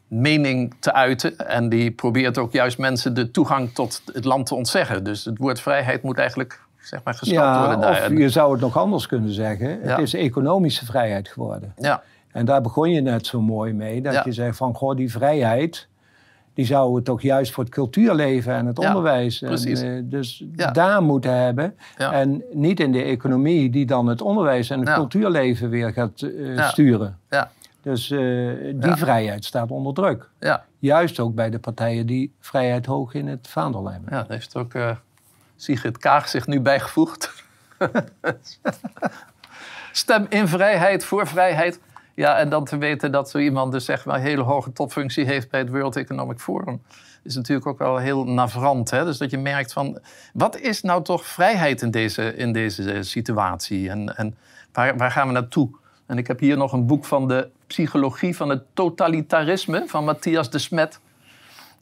mening 0.08 0.74
te 0.80 0.94
uiten. 0.94 1.48
En 1.48 1.70
die 1.70 1.92
probeert 1.92 2.38
ook 2.38 2.52
juist 2.52 2.78
mensen 2.78 3.14
de 3.14 3.32
toegang 3.32 3.74
tot 3.74 4.02
het 4.14 4.26
land 4.26 4.46
te 4.46 4.56
ontzeggen. 4.56 5.04
Dus 5.04 5.26
het 5.26 5.38
woord 5.38 5.60
vrijheid 5.60 6.04
moet 6.04 6.18
eigenlijk 6.18 6.60
zeg 6.78 7.04
maar, 7.04 7.14
geschrapt 7.14 7.58
worden 7.58 7.80
daar. 7.80 8.12
Of 8.12 8.18
je 8.18 8.30
zou 8.30 8.52
het 8.52 8.62
nog 8.62 8.78
anders 8.78 9.08
kunnen 9.08 9.34
zeggen. 9.34 9.80
Het 9.82 10.00
is 10.00 10.14
economische 10.14 10.86
vrijheid 10.86 11.28
geworden. 11.28 11.74
Ja. 11.78 12.04
En 12.32 12.46
daar 12.46 12.62
begon 12.62 12.92
je 12.92 13.02
net 13.02 13.28
zo 13.28 13.42
mooi 13.42 13.74
mee. 13.74 14.02
Dat 14.02 14.24
je 14.24 14.32
zegt 14.32 14.58
van, 14.58 14.74
goh, 14.74 14.96
die 14.96 15.12
vrijheid... 15.12 15.88
die 16.54 16.66
zouden 16.66 16.96
we 16.96 17.02
toch 17.02 17.22
juist 17.22 17.52
voor 17.52 17.64
het 17.64 17.74
cultuurleven 17.74 18.54
en 18.54 18.66
het 18.66 18.80
onderwijs... 18.80 19.42
En, 19.42 19.68
uh, 19.68 20.02
dus 20.04 20.44
daar 20.74 21.04
moeten 21.04 21.34
hebben. 21.34 21.76
En 21.98 22.44
niet 22.54 22.80
in 22.80 22.92
de 22.92 23.04
economie 23.04 23.70
die 23.70 23.86
dan 23.86 24.08
het 24.08 24.22
onderwijs 24.22 24.70
en 24.70 24.80
het 24.80 24.94
cultuurleven 24.94 25.70
weer 25.70 25.94
gaat 25.94 26.22
uh, 26.22 26.68
sturen. 26.68 27.18
Ja. 27.30 27.52
Dus 27.88 28.10
uh, 28.10 28.74
die 28.76 28.96
vrijheid 28.96 29.46
staat 29.46 29.72
onder 29.72 29.94
druk. 29.94 30.30
Ja. 30.40 30.66
Juist 30.80 31.20
ook 31.20 31.36
bij 31.36 31.50
de 31.50 31.60
partijen 31.60 32.06
die 32.06 32.34
vrijheid 32.40 32.86
hoog 32.86 33.14
in 33.14 33.28
het 33.28 33.48
vaandel 33.48 33.92
hebben. 33.92 34.10
Ja, 34.12 34.18
daar 34.18 34.32
heeft 34.32 34.56
ook 34.56 34.74
uh, 34.74 34.92
Sigrid 35.56 35.98
Kaag 35.98 36.30
zich 36.30 36.48
nu 36.48 36.60
bijgevoegd. 36.60 37.44
Stem 39.92 40.26
in 40.30 40.48
vrijheid, 40.48 41.06
voor 41.06 41.28
vrijheid. 41.28 41.80
Ja, 42.14 42.38
en 42.38 42.50
dan 42.50 42.66
te 42.66 42.78
weten 42.78 43.12
dat 43.12 43.30
zo 43.30 43.38
iemand 43.38 43.72
dus 43.72 43.86
zeg 43.86 44.06
maar 44.06 44.16
een 44.16 44.22
hele 44.22 44.44
hoge 44.44 44.74
topfunctie 44.74 45.26
heeft 45.26 45.50
bij 45.50 45.60
het 45.60 45.70
World 45.70 45.96
Economic 45.96 46.40
Forum. 46.40 46.82
Is 47.24 47.36
natuurlijk 47.36 47.68
ook 47.68 47.80
wel 47.80 47.98
heel 47.98 48.26
navrant. 48.26 48.90
Hè? 48.90 49.04
Dus 49.06 49.18
dat 49.18 49.30
je 49.32 49.38
merkt 49.38 49.74
van, 49.74 50.00
wat 50.34 50.58
is 50.58 50.82
nou 50.82 51.04
toch 51.04 51.26
vrijheid 51.26 51.82
in 51.82 51.92
deze, 51.92 52.36
in 52.36 52.54
deze 52.54 53.04
situatie? 53.04 53.90
En, 53.90 54.16
en 54.18 54.38
waar, 54.72 54.98
waar 54.98 55.12
gaan 55.12 55.28
we 55.28 55.34
naartoe? 55.34 55.70
En 56.08 56.18
ik 56.18 56.28
heb 56.28 56.40
hier 56.40 56.58
nog 56.58 56.72
een 56.72 56.86
boek 56.86 57.06
van 57.06 57.28
de 57.28 57.50
psychologie 57.68 58.36
van 58.36 58.50
het 58.50 58.64
totalitarisme 58.74 59.84
van 59.88 60.04
Matthias 60.04 60.50
de 60.50 60.60
Smet. 60.60 61.00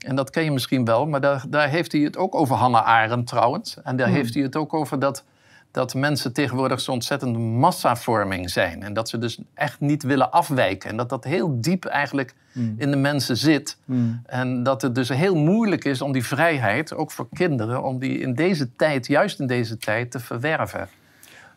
En 0.06 0.16
dat 0.16 0.30
ken 0.30 0.44
je 0.44 0.52
misschien 0.52 0.86
wel, 0.86 1.08
maar 1.08 1.22
daar, 1.22 1.46
daar 1.50 1.70
heeft 1.70 1.92
hij 1.92 2.02
het 2.02 2.18
ook 2.18 2.36
over 2.36 2.56
Hannah 2.56 2.86
Arendt 2.86 3.28
trouwens. 3.28 3.78
En 3.84 3.96
daar 3.96 4.08
hmm. 4.08 4.16
heeft 4.16 4.34
hij 4.34 4.44
het 4.44 4.56
ook 4.56 4.74
over 4.74 5.00
dat, 5.00 5.24
dat 5.72 5.94
mensen 5.94 6.34
tegenwoordig 6.34 6.82
zo'n 6.82 6.94
ontzettende 6.94 7.40
massavorming 7.40 8.50
zijn. 8.50 8.84
En 8.84 8.94
dat 8.94 9.10
ze 9.10 9.18
dus 9.18 9.40
echt 9.54 9.80
niet 9.80 10.04
willen 10.04 10.32
afwijken. 10.32 10.90
En 10.90 10.98
dat 10.98 11.10
dat 11.10 11.24
heel 11.24 11.62
diep 11.62 11.86
eigenlijk 11.86 12.34
hmm. 12.52 12.76
in 12.78 12.92
de 12.92 12.98
mensen 12.98 13.38
zit. 13.38 13.78
Hmm. 13.86 14.22
En 14.26 14.64
dat 14.64 14.82
het 14.82 14.96
dus 14.96 15.10
heel 15.10 15.36
moeilijk 15.36 15.86
is 15.86 16.02
om 16.02 16.12
die 16.12 16.26
vrijheid, 16.26 16.94
ook 16.94 17.12
voor 17.12 17.28
kinderen, 17.34 17.84
om 17.84 18.00
die 18.00 18.20
in 18.20 18.34
deze 18.34 18.76
tijd, 18.76 19.08
juist 19.08 19.40
in 19.40 19.48
deze 19.48 19.78
tijd, 19.78 20.12
te 20.12 20.20
verwerven. 20.20 20.90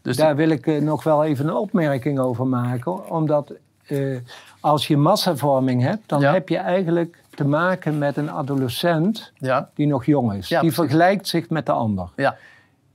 Dus 0.03 0.17
Daar 0.17 0.37
wil 0.37 0.49
ik 0.49 0.67
eh, 0.67 0.81
nog 0.81 1.03
wel 1.03 1.25
even 1.25 1.47
een 1.47 1.55
opmerking 1.55 2.19
over 2.19 2.47
maken. 2.47 3.11
Omdat 3.11 3.53
uh, 3.89 4.19
als 4.61 4.87
je 4.87 4.97
massavorming 4.97 5.83
hebt, 5.83 6.03
dan 6.07 6.23
heb 6.23 6.49
je 6.49 6.57
eigenlijk 6.57 7.23
te 7.35 7.45
maken 7.45 7.99
met 7.99 8.17
een 8.17 8.31
adolescent 8.31 9.33
ja. 9.39 9.71
die 9.75 9.87
nog 9.87 10.05
jong 10.05 10.33
is. 10.33 10.49
die 10.61 10.73
vergelijkt 10.73 11.29
zich 11.29 11.51
met 11.51 11.67
de 11.67 11.73
ander. 11.73 12.09
Ja. 12.17 12.37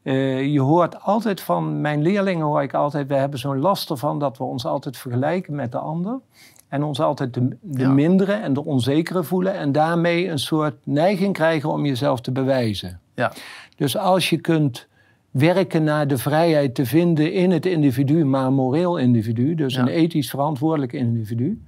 Uh, 0.04 0.46
je 0.46 0.62
hoort 0.62 1.02
altijd 1.02 1.42
van 1.42 1.82
mijn 1.82 2.02
leerlingen, 2.02 2.46
hoor 2.46 2.62
ik 2.62 2.74
altijd, 2.74 3.08
we 3.08 3.16
hebben 3.16 3.40
zo'n 3.40 3.60
last 3.60 3.90
ervan 3.90 4.20
dat 4.20 4.38
we 4.38 4.44
ons 4.44 4.66
altijd 4.66 4.98
vergelijken 4.98 5.56
met 5.56 5.72
de 5.72 5.78
ander. 5.78 6.20
En 6.68 6.84
ons 6.84 7.00
altijd 7.00 7.34
de, 7.34 7.58
de 7.62 7.88
mindere 7.88 8.34
en 8.34 8.54
de 8.54 8.66
onzekere 8.66 9.24
voelen. 9.24 9.54
En 9.54 9.72
daarmee 9.72 10.30
een 10.30 10.40
soort 10.40 10.76
neiging 10.84 11.34
krijgen 11.34 11.70
om 11.70 11.86
jezelf 11.86 12.22
te 12.22 12.32
bewijzen. 12.32 13.00
Ja. 13.14 13.32
Dus 13.76 13.98
als 13.98 14.30
je 14.30 14.38
kunt 14.38 14.88
werken 15.34 15.84
naar 15.84 16.08
de 16.08 16.18
vrijheid 16.18 16.76
te 16.76 16.86
vinden 16.86 17.34
in 17.34 17.52
het 17.52 17.66
individu, 17.66 18.26
maar 18.26 18.46
een 18.46 18.54
moreel 18.54 18.98
individu, 18.98 19.56
dus 19.56 19.76
een 19.76 19.88
ethisch 19.88 20.30
verantwoordelijk 20.30 20.94
individu, 20.94 21.62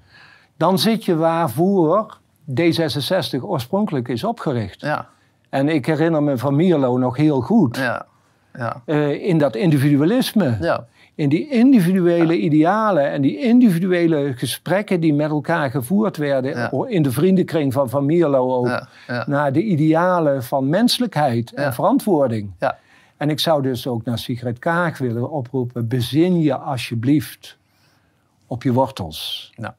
dan 0.57 0.79
zit 0.79 1.05
je 1.05 1.15
waarvoor 1.15 2.17
D66 2.49 3.41
oorspronkelijk 3.41 4.07
is 4.07 4.23
opgericht. 4.23 4.81
Ja. 4.81 5.07
En 5.49 5.69
ik 5.69 5.85
herinner 5.85 6.23
me 6.23 6.37
van 6.37 6.55
Mierlo 6.55 6.97
nog 6.97 7.17
heel 7.17 7.41
goed. 7.41 7.77
Ja. 7.77 8.05
Ja. 8.57 8.81
Uh, 8.85 9.27
in 9.27 9.37
dat 9.37 9.55
individualisme. 9.55 10.57
Ja. 10.61 10.85
In 11.15 11.29
die 11.29 11.49
individuele 11.49 12.37
idealen 12.37 13.11
en 13.11 13.21
die 13.21 13.39
individuele 13.39 14.33
gesprekken 14.35 14.99
die 14.99 15.13
met 15.13 15.29
elkaar 15.29 15.71
gevoerd 15.71 16.17
werden. 16.17 16.71
In 16.87 17.03
de 17.03 17.11
vriendenkring 17.11 17.73
van 17.73 17.89
Van 17.89 18.05
Mierlo 18.05 18.55
ook. 18.55 18.87
Naar 19.25 19.51
de 19.51 19.61
idealen 19.61 20.43
van 20.43 20.69
menselijkheid 20.69 21.53
en 21.53 21.73
verantwoording. 21.73 22.51
En 23.17 23.29
ik 23.29 23.39
zou 23.39 23.61
dus 23.61 23.87
ook 23.87 24.05
naar 24.05 24.19
Sigrid 24.19 24.59
Kaag 24.59 24.97
willen 24.97 25.29
oproepen. 25.29 25.87
Bezin 25.87 26.41
je 26.41 26.57
alsjeblieft 26.57 27.57
op 28.47 28.63
je 28.63 28.73
wortels. 28.73 29.51
Ja. 29.55 29.75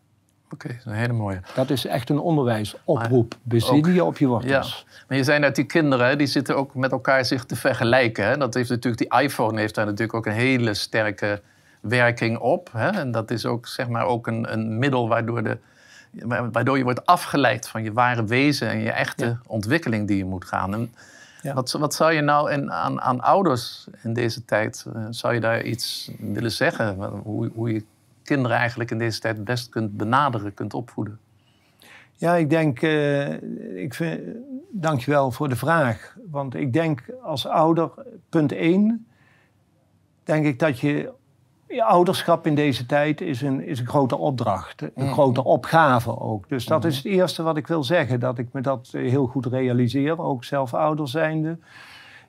Oké, 0.51 0.66
okay, 0.66 0.80
een 0.84 0.93
hele 0.93 1.12
mooie. 1.12 1.41
Dat 1.55 1.70
is 1.70 1.87
echt 1.87 2.11
een 2.11 2.18
onderwijsoproep. 2.18 3.34
Bezin 3.43 3.95
je 3.95 4.05
op 4.05 4.18
je 4.18 4.26
wortels. 4.26 4.87
Ja. 4.87 5.03
Maar 5.09 5.16
je 5.16 5.24
zei 5.24 5.39
net, 5.39 5.55
die 5.55 5.64
kinderen 5.64 6.18
die 6.18 6.26
zitten 6.26 6.57
ook 6.57 6.74
met 6.74 6.93
elkaar 6.93 7.24
zich 7.24 7.45
te 7.45 7.57
vergelijken. 7.57 8.26
Hè? 8.26 8.37
Dat 8.37 8.55
heeft 8.55 8.70
natuurlijk, 8.70 9.11
die 9.11 9.20
iPhone 9.20 9.61
heeft 9.61 9.74
daar 9.74 9.84
natuurlijk 9.84 10.14
ook 10.14 10.26
een 10.26 10.32
hele 10.32 10.74
sterke 10.74 11.43
werking 11.80 12.39
op. 12.39 12.70
Hè? 12.72 12.89
En 12.89 13.11
dat 13.11 13.30
is 13.30 13.47
ook, 13.47 13.66
zeg 13.66 13.89
maar, 13.89 14.07
ook 14.07 14.26
een, 14.26 14.53
een 14.53 14.78
middel 14.78 15.09
waardoor, 15.09 15.43
de, 15.43 15.59
waardoor 16.53 16.78
je 16.78 16.84
wordt 16.84 17.07
afgeleid 17.07 17.68
van 17.68 17.82
je 17.82 17.93
ware 17.93 18.24
wezen 18.24 18.68
en 18.68 18.78
je 18.78 18.93
echte 18.93 19.39
ontwikkeling 19.47 20.07
die 20.09 20.16
je 20.16 20.24
moet 20.24 20.45
gaan. 20.45 20.74
En 20.74 20.95
wat, 21.55 21.72
wat 21.72 21.94
zou 21.94 22.12
je 22.12 22.20
nou 22.20 22.53
in, 22.53 22.72
aan, 22.72 23.01
aan 23.01 23.20
ouders 23.20 23.86
in 24.03 24.12
deze 24.12 24.44
tijd, 24.44 24.86
uh, 24.97 25.07
zou 25.11 25.34
je 25.34 25.40
daar 25.40 25.62
iets 25.62 26.11
willen 26.18 26.53
zeggen? 26.53 26.94
Hoe, 27.22 27.51
hoe 27.55 27.72
je 27.72 27.84
kinderen 28.22 28.57
eigenlijk 28.57 28.90
in 28.90 28.99
deze 28.99 29.20
tijd 29.20 29.44
best 29.44 29.68
kunt 29.68 29.97
benaderen, 29.97 30.55
kunt 30.55 30.74
opvoeden? 30.74 31.18
Ja, 32.12 32.34
ik 32.34 32.51
denk, 32.51 32.82
uh, 32.82 33.32
ik 33.82 33.94
vind, 33.94 34.20
dankjewel 34.70 35.30
voor 35.30 35.49
de 35.49 35.57
vraag. 35.57 36.16
Want 36.30 36.55
ik 36.55 36.72
denk 36.72 37.05
als 37.22 37.47
ouder, 37.47 37.90
punt 38.28 38.53
één, 38.53 39.07
denk 40.24 40.47
ik 40.47 40.59
dat 40.59 40.80
je, 40.80 41.12
ouderschap 41.84 42.46
in 42.46 42.54
deze 42.54 42.86
tijd 42.86 43.20
is 43.20 43.42
een, 43.42 43.66
is 43.66 43.80
een 43.80 43.88
grote 43.88 44.16
opdracht. 44.16 44.82
Een 44.82 44.90
mm. 44.94 45.12
grote 45.12 45.44
opgave 45.44 46.20
ook. 46.20 46.48
Dus 46.48 46.64
dat 46.64 46.82
mm. 46.82 46.88
is 46.88 46.96
het 46.96 47.06
eerste 47.06 47.42
wat 47.42 47.56
ik 47.56 47.66
wil 47.66 47.84
zeggen. 47.84 48.20
Dat 48.20 48.38
ik 48.38 48.48
me 48.52 48.60
dat 48.60 48.88
heel 48.92 49.26
goed 49.26 49.46
realiseer, 49.46 50.20
ook 50.20 50.44
zelf 50.44 50.74
ouder 50.74 51.08
zijnde. 51.08 51.58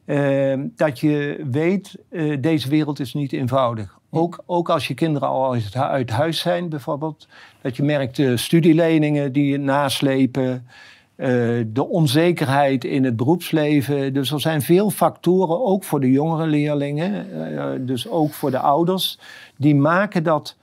Uh, 0.05 0.59
dat 0.75 0.99
je 0.99 1.45
weet, 1.51 1.97
uh, 2.09 2.37
deze 2.41 2.69
wereld 2.69 2.99
is 2.99 3.13
niet 3.13 3.33
eenvoudig. 3.33 3.97
Ook, 4.09 4.43
ook 4.45 4.69
als 4.69 4.87
je 4.87 4.93
kinderen 4.93 5.27
al 5.27 5.57
uit 5.73 6.09
huis 6.09 6.39
zijn, 6.39 6.69
bijvoorbeeld. 6.69 7.27
Dat 7.61 7.75
je 7.75 7.83
merkt 7.83 8.15
de 8.15 8.37
studieleningen 8.37 9.31
die 9.31 9.51
je 9.51 9.57
naslepen. 9.57 10.67
Uh, 11.18 11.28
de 11.68 11.88
onzekerheid 11.88 12.84
in 12.84 13.03
het 13.03 13.15
beroepsleven. 13.15 14.13
Dus 14.13 14.32
er 14.32 14.41
zijn 14.41 14.61
veel 14.61 14.89
factoren, 14.89 15.65
ook 15.65 15.84
voor 15.84 15.99
de 15.99 16.11
jongere 16.11 16.47
leerlingen, 16.47 17.28
uh, 17.51 17.65
dus 17.80 18.07
ook 18.07 18.34
voor 18.34 18.51
de 18.51 18.59
ouders, 18.59 19.20
die 19.57 19.76
maken 19.76 20.24
dat 20.24 20.57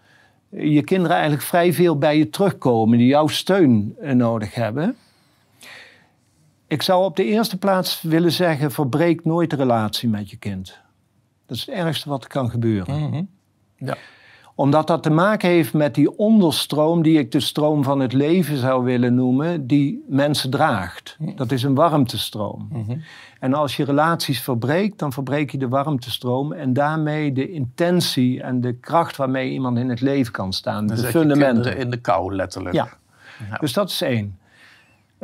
je 0.48 0.82
kinderen 0.82 1.16
eigenlijk 1.16 1.46
vrij 1.46 1.72
veel 1.72 1.98
bij 1.98 2.18
je 2.18 2.30
terugkomen, 2.30 2.98
die 2.98 3.06
jouw 3.06 3.26
steun 3.26 3.96
nodig 4.12 4.54
hebben. 4.54 4.96
Ik 6.66 6.82
zou 6.82 7.04
op 7.04 7.16
de 7.16 7.24
eerste 7.24 7.58
plaats 7.58 8.02
willen 8.02 8.32
zeggen: 8.32 8.70
verbreek 8.70 9.24
nooit 9.24 9.50
de 9.50 9.56
relatie 9.56 10.08
met 10.08 10.30
je 10.30 10.36
kind. 10.36 10.78
Dat 11.46 11.56
is 11.56 11.66
het 11.66 11.74
ergste 11.74 12.08
wat 12.08 12.22
er 12.22 12.28
kan 12.28 12.50
gebeuren. 12.50 13.00
Mm 13.00 13.28
ja. 13.76 13.96
Omdat 14.56 14.86
dat 14.86 15.02
te 15.02 15.10
maken 15.10 15.48
heeft 15.48 15.72
met 15.72 15.94
die 15.94 16.18
onderstroom, 16.18 17.02
die 17.02 17.18
ik 17.18 17.32
de 17.32 17.40
stroom 17.40 17.82
van 17.82 18.00
het 18.00 18.12
leven 18.12 18.56
zou 18.56 18.84
willen 18.84 19.14
noemen, 19.14 19.66
die 19.66 20.04
mensen 20.08 20.50
draagt. 20.50 21.16
Dat 21.36 21.52
is 21.52 21.62
een 21.62 21.74
warmtestroom. 21.74 22.68
Mhm. 22.70 22.98
En 23.40 23.54
als 23.54 23.76
je 23.76 23.84
relaties 23.84 24.40
verbreekt, 24.40 24.98
dan 24.98 25.12
verbreek 25.12 25.50
je 25.50 25.58
de 25.58 25.68
warmtestroom 25.68 26.52
en 26.52 26.72
daarmee 26.72 27.32
de 27.32 27.50
intentie 27.50 28.42
en 28.42 28.60
de 28.60 28.72
kracht 28.72 29.16
waarmee 29.16 29.50
iemand 29.50 29.78
in 29.78 29.88
het 29.88 30.00
leven 30.00 30.32
kan 30.32 30.52
staan. 30.52 30.86
de 30.86 30.96
fundamenten. 30.96 31.76
in 31.76 31.90
de 31.90 32.00
kou, 32.00 32.34
letterlijk. 32.34 32.74
ja. 32.74 32.88
Dus 33.60 33.72
dat 33.72 33.90
is 33.90 34.02
één. 34.02 34.38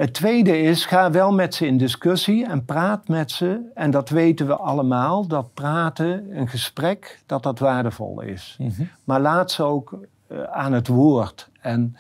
Het 0.01 0.15
tweede 0.15 0.59
is, 0.59 0.85
ga 0.85 1.11
wel 1.11 1.33
met 1.33 1.55
ze 1.55 1.67
in 1.67 1.77
discussie 1.77 2.47
en 2.47 2.65
praat 2.65 3.09
met 3.09 3.31
ze. 3.31 3.71
En 3.75 3.91
dat 3.91 4.09
weten 4.09 4.47
we 4.47 4.57
allemaal, 4.57 5.27
dat 5.27 5.55
praten, 5.55 6.39
een 6.39 6.49
gesprek, 6.49 7.21
dat 7.27 7.43
dat 7.43 7.59
waardevol 7.59 8.21
is. 8.21 8.57
Mhm. 8.59 8.83
Maar 9.05 9.21
laat 9.21 9.51
ze 9.51 9.63
ook 9.63 9.99
uh, 10.29 10.43
aan 10.43 10.73
het 10.73 10.89
woord. 10.89 11.49
En 11.61 11.97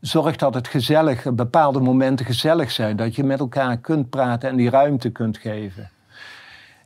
zorg 0.00 0.36
dat 0.36 0.54
het 0.54 0.68
gezellig, 0.68 1.34
bepaalde 1.34 1.80
momenten 1.80 2.26
gezellig 2.26 2.70
zijn. 2.70 2.96
Dat 2.96 3.14
je 3.14 3.24
met 3.24 3.40
elkaar 3.40 3.78
kunt 3.78 4.10
praten 4.10 4.48
en 4.48 4.56
die 4.56 4.70
ruimte 4.70 5.10
kunt 5.10 5.38
geven. 5.38 5.90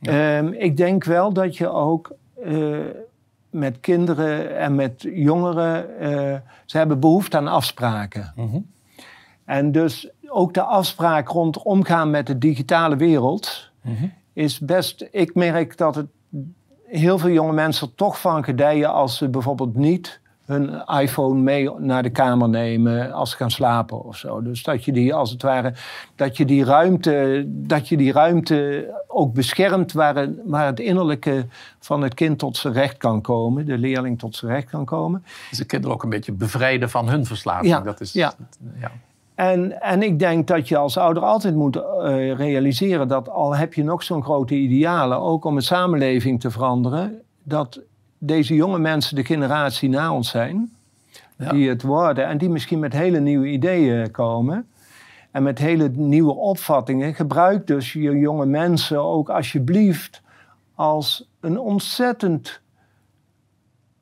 Um, 0.00 0.52
ik 0.52 0.76
denk 0.76 1.04
wel 1.04 1.32
dat 1.32 1.56
je 1.56 1.68
ook 1.68 2.12
uh, 2.44 2.78
met 3.50 3.80
kinderen 3.80 4.58
en 4.58 4.74
met 4.74 5.06
jongeren, 5.14 5.86
uh, 6.00 6.36
ze 6.66 6.78
hebben 6.78 7.00
behoefte 7.00 7.36
aan 7.36 7.48
afspraken. 7.48 8.32
Mm 8.36 8.66
En 9.44 9.72
dus 9.72 10.10
ook 10.30 10.54
de 10.54 10.62
afspraak 10.62 11.28
rond 11.28 11.62
omgaan 11.62 12.10
met 12.10 12.26
de 12.26 12.38
digitale 12.38 12.96
wereld 12.96 13.70
mhm. 13.82 14.06
is 14.32 14.58
best. 14.58 15.08
Ik 15.10 15.34
merk 15.34 15.76
dat 15.76 15.94
het 15.94 16.06
heel 16.84 17.18
veel 17.18 17.30
jonge 17.30 17.52
mensen 17.52 17.94
toch 17.94 18.20
van 18.20 18.44
gedijen 18.44 18.92
als 18.92 19.16
ze 19.16 19.28
bijvoorbeeld 19.28 19.76
niet 19.76 20.20
hun 20.50 20.84
iPhone 20.86 21.40
mee 21.40 21.70
naar 21.78 22.02
de 22.02 22.10
kamer 22.10 22.48
nemen 22.48 23.12
als 23.12 23.30
ze 23.30 23.36
gaan 23.36 23.50
slapen 23.50 24.04
of 24.04 24.16
zo. 24.16 24.42
Dus 24.42 24.62
dat 24.62 24.84
je 24.84 24.92
die 24.92 25.14
als 25.14 25.30
het 25.30 25.42
ware, 25.42 25.74
dat 26.14 26.36
je 26.36 26.44
die 26.44 26.64
ruimte, 26.64 27.44
dat 27.46 27.88
je 27.88 27.96
die 27.96 28.12
ruimte 28.12 28.88
ook 29.06 29.34
beschermt 29.34 29.92
waar 29.92 30.16
het, 30.16 30.30
waar 30.44 30.66
het 30.66 30.80
innerlijke 30.80 31.46
van 31.78 32.02
het 32.02 32.14
kind 32.14 32.38
tot 32.38 32.56
zijn 32.56 32.72
recht 32.72 32.96
kan 32.96 33.20
komen, 33.20 33.66
de 33.66 33.78
leerling 33.78 34.18
tot 34.18 34.36
zijn 34.36 34.52
recht 34.52 34.70
kan 34.70 34.84
komen. 34.84 35.24
Dus 35.48 35.58
de 35.58 35.64
kinderen 35.64 35.96
ook 35.96 36.02
een 36.02 36.10
beetje 36.10 36.32
bevrijden 36.32 36.90
van 36.90 37.08
hun 37.08 37.26
verslaving. 37.26 37.72
Ja, 37.72 37.80
dat 37.80 38.00
is, 38.00 38.12
ja. 38.12 38.32
ja. 38.80 38.90
En, 39.40 39.80
en 39.80 40.02
ik 40.02 40.18
denk 40.18 40.46
dat 40.46 40.68
je 40.68 40.76
als 40.76 40.96
ouder 40.96 41.22
altijd 41.22 41.54
moet 41.54 41.76
uh, 41.76 41.82
realiseren 42.32 43.08
dat 43.08 43.28
al 43.28 43.56
heb 43.56 43.74
je 43.74 43.84
nog 43.84 44.02
zo'n 44.02 44.22
grote 44.22 44.54
idealen, 44.54 45.20
ook 45.20 45.44
om 45.44 45.56
een 45.56 45.62
samenleving 45.62 46.40
te 46.40 46.50
veranderen, 46.50 47.20
dat 47.42 47.80
deze 48.18 48.54
jonge 48.54 48.78
mensen 48.78 49.16
de 49.16 49.24
generatie 49.24 49.88
na 49.88 50.12
ons 50.14 50.28
zijn, 50.30 50.70
die 51.36 51.68
het 51.68 51.82
worden 51.82 52.26
en 52.26 52.38
die 52.38 52.48
misschien 52.48 52.78
met 52.78 52.92
hele 52.92 53.20
nieuwe 53.20 53.46
ideeën 53.46 54.10
komen 54.10 54.68
en 55.30 55.42
met 55.42 55.58
hele 55.58 55.88
nieuwe 55.88 56.34
opvattingen. 56.34 57.14
Gebruik 57.14 57.66
dus 57.66 57.92
je 57.92 58.18
jonge 58.18 58.46
mensen 58.46 59.02
ook 59.02 59.28
alsjeblieft 59.28 60.22
als 60.74 61.28
een 61.40 61.58
ontzettend 61.58 62.60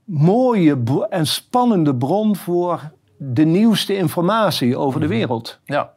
mooie 0.05 0.79
en 1.09 1.27
spannende 1.27 1.95
bron 1.95 2.37
voor 2.37 2.91
de 3.19 3.45
nieuwste 3.45 3.97
informatie 3.97 4.77
over 4.77 5.01
de 5.01 5.07
mhm. 5.07 5.15
wereld. 5.15 5.59
Ja. 5.65 5.91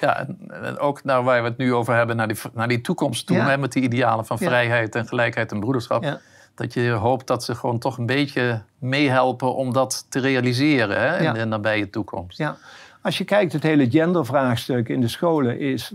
Ja, 0.00 0.26
en, 0.48 0.78
ook 0.78 1.04
nou, 1.04 1.24
waar 1.24 1.42
we 1.42 1.48
het 1.48 1.56
nu 1.56 1.74
over 1.74 1.94
hebben, 1.94 2.16
naar 2.16 2.28
die, 2.28 2.36
naar 2.54 2.68
die 2.68 2.80
toekomst 2.80 3.26
toe, 3.26 3.36
hè, 3.36 3.58
met 3.58 3.72
die 3.72 3.82
idealen 3.82 4.26
van 4.26 4.38
vrijheid 4.38 4.94
en 4.94 5.06
gelijkheid 5.06 5.52
en 5.52 5.60
broederschap. 5.60 6.02
Ja. 6.02 6.20
Dat 6.54 6.74
je 6.74 6.90
hoopt 6.90 7.26
dat 7.26 7.44
ze 7.44 7.54
gewoon 7.54 7.78
toch 7.78 7.98
een 7.98 8.06
beetje 8.06 8.62
meehelpen 8.78 9.54
om 9.54 9.72
dat 9.72 10.06
te 10.08 10.20
realiseren 10.20 11.00
hè, 11.00 11.26
in 11.26 11.32
de 11.32 11.44
nabije 11.44 11.90
toekomst. 11.90 12.38
Ja. 12.38 12.56
Als 13.02 13.18
je 13.18 13.24
kijkt, 13.24 13.52
het 13.52 13.62
hele 13.62 13.90
gendervraagstuk 13.90 14.88
in 14.88 15.00
de 15.00 15.08
scholen 15.08 15.60
is. 15.60 15.92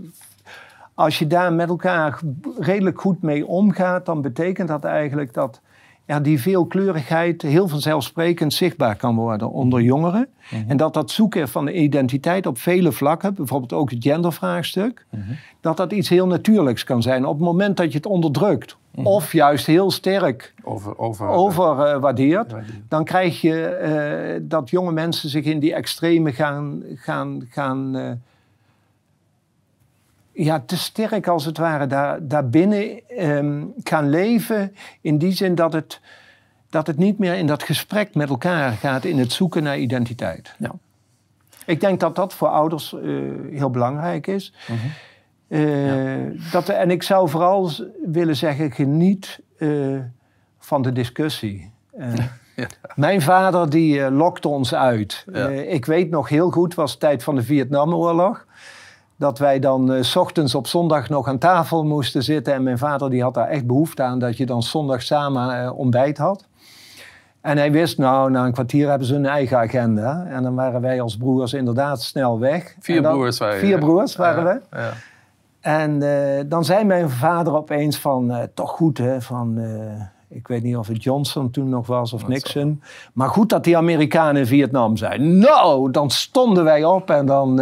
Als 0.94 1.18
je 1.18 1.26
daar 1.26 1.52
met 1.52 1.68
elkaar 1.68 2.20
redelijk 2.58 3.00
goed 3.00 3.22
mee 3.22 3.46
omgaat, 3.46 4.06
dan 4.06 4.22
betekent 4.22 4.68
dat 4.68 4.84
eigenlijk 4.84 5.34
dat 5.34 5.60
ja, 6.06 6.20
die 6.20 6.40
veelkleurigheid 6.40 7.42
heel 7.42 7.68
vanzelfsprekend 7.68 8.52
zichtbaar 8.52 8.96
kan 8.96 9.16
worden 9.16 9.50
onder 9.50 9.78
mhm. 9.78 9.88
jongeren. 9.88 10.28
Mhm. 10.50 10.70
En 10.70 10.76
dat 10.76 10.94
dat 10.94 11.10
zoeken 11.10 11.48
van 11.48 11.64
de 11.64 11.72
identiteit 11.72 12.46
op 12.46 12.58
vele 12.58 12.92
vlakken, 12.92 13.34
bijvoorbeeld 13.34 13.72
ook 13.72 13.90
het 13.90 14.02
gendervraagstuk, 14.02 15.06
mhm. 15.10 15.22
dat 15.60 15.76
dat 15.76 15.92
iets 15.92 16.08
heel 16.08 16.26
natuurlijks 16.26 16.84
kan 16.84 17.02
zijn 17.02 17.24
op 17.24 17.34
het 17.34 17.44
moment 17.44 17.76
dat 17.76 17.90
je 17.90 17.96
het 17.96 18.06
onderdrukt. 18.06 18.76
Of 19.02 19.32
juist 19.32 19.66
heel 19.66 19.90
sterk 19.90 20.54
overwaardeert, 20.62 22.52
over, 22.54 22.62
uh, 22.62 22.78
dan 22.88 23.04
krijg 23.04 23.40
je 23.40 24.36
uh, 24.40 24.48
dat 24.48 24.70
jonge 24.70 24.92
mensen 24.92 25.28
zich 25.28 25.44
in 25.44 25.58
die 25.58 25.74
extreme 25.74 26.32
gaan, 26.32 26.82
gaan, 26.94 27.46
gaan 27.50 27.96
uh, 27.96 28.10
ja, 30.34 30.62
te 30.66 30.76
sterk 30.76 31.26
als 31.26 31.44
het 31.44 31.58
ware 31.58 31.86
daar, 31.86 32.18
daarbinnen 32.28 33.00
um, 33.18 33.72
gaan 33.82 34.08
leven. 34.08 34.76
In 35.00 35.18
die 35.18 35.32
zin 35.32 35.54
dat 35.54 35.72
het, 35.72 36.00
dat 36.70 36.86
het 36.86 36.96
niet 36.96 37.18
meer 37.18 37.34
in 37.34 37.46
dat 37.46 37.62
gesprek 37.62 38.14
met 38.14 38.28
elkaar 38.28 38.72
gaat 38.72 39.04
in 39.04 39.18
het 39.18 39.32
zoeken 39.32 39.62
naar 39.62 39.78
identiteit. 39.78 40.54
Ja. 40.58 40.72
Ik 41.66 41.80
denk 41.80 42.00
dat 42.00 42.16
dat 42.16 42.34
voor 42.34 42.48
ouders 42.48 42.92
uh, 42.92 43.32
heel 43.50 43.70
belangrijk 43.70 44.26
is. 44.26 44.54
Mm 44.66 44.76
-hmm. 44.76 44.90
uh, 45.48 46.34
ja. 46.34 46.50
dat, 46.50 46.68
en 46.68 46.90
ik 46.90 47.02
zou 47.02 47.28
vooral 47.28 47.70
willen 48.04 48.36
zeggen, 48.36 48.72
geniet 48.72 49.40
uh, 49.58 50.00
van 50.58 50.82
de 50.82 50.92
discussie. 50.92 51.70
Mijn 52.94 53.22
vader 53.22 53.70
die 53.70 54.10
lokte 54.10 54.48
ons 54.48 54.74
uit. 54.74 55.24
ik 55.68 55.84
weet 55.84 56.10
nog 56.10 56.28
heel 56.28 56.50
goed, 56.50 56.74
was 56.74 56.92
de 56.92 56.98
tijd 56.98 57.22
van 57.22 57.34
de 57.34 57.42
Vietnamoorlog 57.42 58.46
dat 59.24 59.38
wij 59.38 59.58
dan 59.58 59.92
uh, 59.92 60.02
s 60.02 60.16
ochtends 60.16 60.54
op 60.54 60.66
zondag 60.66 61.08
nog 61.08 61.28
aan 61.28 61.38
tafel 61.38 61.84
moesten 61.84 62.22
zitten. 62.22 62.54
En 62.54 62.62
mijn 62.62 62.78
vader 62.78 63.10
die 63.10 63.22
had 63.22 63.34
daar 63.34 63.48
echt 63.48 63.66
behoefte 63.66 64.02
aan 64.02 64.18
dat 64.18 64.36
je 64.36 64.46
dan 64.46 64.62
zondag 64.62 65.02
samen 65.02 65.64
uh, 65.64 65.78
ontbijt 65.78 66.18
had. 66.18 66.46
En 67.40 67.56
hij 67.56 67.72
wist, 67.72 67.98
nou, 67.98 68.30
na 68.30 68.44
een 68.44 68.52
kwartier 68.52 68.88
hebben 68.88 69.06
ze 69.06 69.14
hun 69.14 69.26
eigen 69.26 69.58
agenda. 69.58 70.26
En 70.28 70.42
dan 70.42 70.54
waren 70.54 70.80
wij 70.80 71.00
als 71.00 71.16
broers 71.16 71.52
inderdaad 71.52 72.02
snel 72.02 72.38
weg. 72.38 72.76
Vier 72.80 73.02
broers 73.02 73.38
waren 73.38 73.58
Vier 73.58 73.78
broers 73.78 74.16
waren 74.16 74.44
we. 74.44 74.78
Ja. 74.78 74.92
En 75.60 76.02
uh, 76.02 76.44
dan 76.46 76.64
zei 76.64 76.84
mijn 76.84 77.10
vader 77.10 77.56
opeens 77.56 77.98
van, 77.98 78.48
toch 78.54 78.70
goed 78.70 78.98
hè, 78.98 79.20
van... 79.20 79.60
Ik 80.28 80.48
weet 80.48 80.62
niet 80.62 80.76
of 80.76 80.88
het 80.88 81.02
Johnson 81.02 81.50
toen 81.50 81.68
nog 81.68 81.86
was 81.86 82.12
of 82.12 82.28
Nixon. 82.28 82.82
Maar 83.12 83.28
goed 83.28 83.48
dat 83.48 83.64
die 83.64 83.76
Amerikanen 83.76 84.36
in 84.36 84.46
Vietnam 84.46 84.96
zijn. 84.96 85.38
Nou, 85.38 85.90
dan 85.90 86.10
stonden 86.10 86.64
wij 86.64 86.84
op 86.84 87.10
en 87.10 87.26
dan 87.26 87.60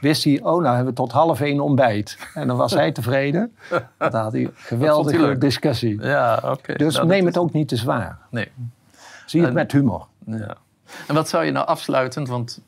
wist 0.00 0.24
hij, 0.24 0.40
oh, 0.42 0.62
nou 0.62 0.74
hebben 0.74 0.86
we 0.86 0.92
tot 0.92 1.12
half 1.12 1.40
één 1.40 1.60
ontbijt. 1.60 2.18
En 2.34 2.46
dan 2.46 2.56
was 2.56 2.72
hij 2.72 2.92
tevreden. 2.92 3.56
Dan 3.98 4.14
had 4.14 4.32
hij 4.32 4.40
een 4.44 4.52
geweldige 4.54 5.38
discussie. 5.38 6.02
Ja, 6.02 6.42
oké. 6.44 6.74
Dus 6.74 6.94
nou, 6.94 7.06
neem 7.06 7.26
het 7.26 7.38
ook 7.38 7.52
niet 7.52 7.68
te 7.68 7.76
zwaar. 7.76 8.18
Nee. 8.30 8.48
Zie 9.26 9.42
het 9.42 9.52
met 9.52 9.72
humor. 9.72 10.06
Ja. 10.26 10.56
En 11.06 11.14
wat 11.14 11.28
zou 11.28 11.44
je 11.44 11.50
nou 11.50 11.66
afsluitend, 11.66 12.28
want 12.28 12.60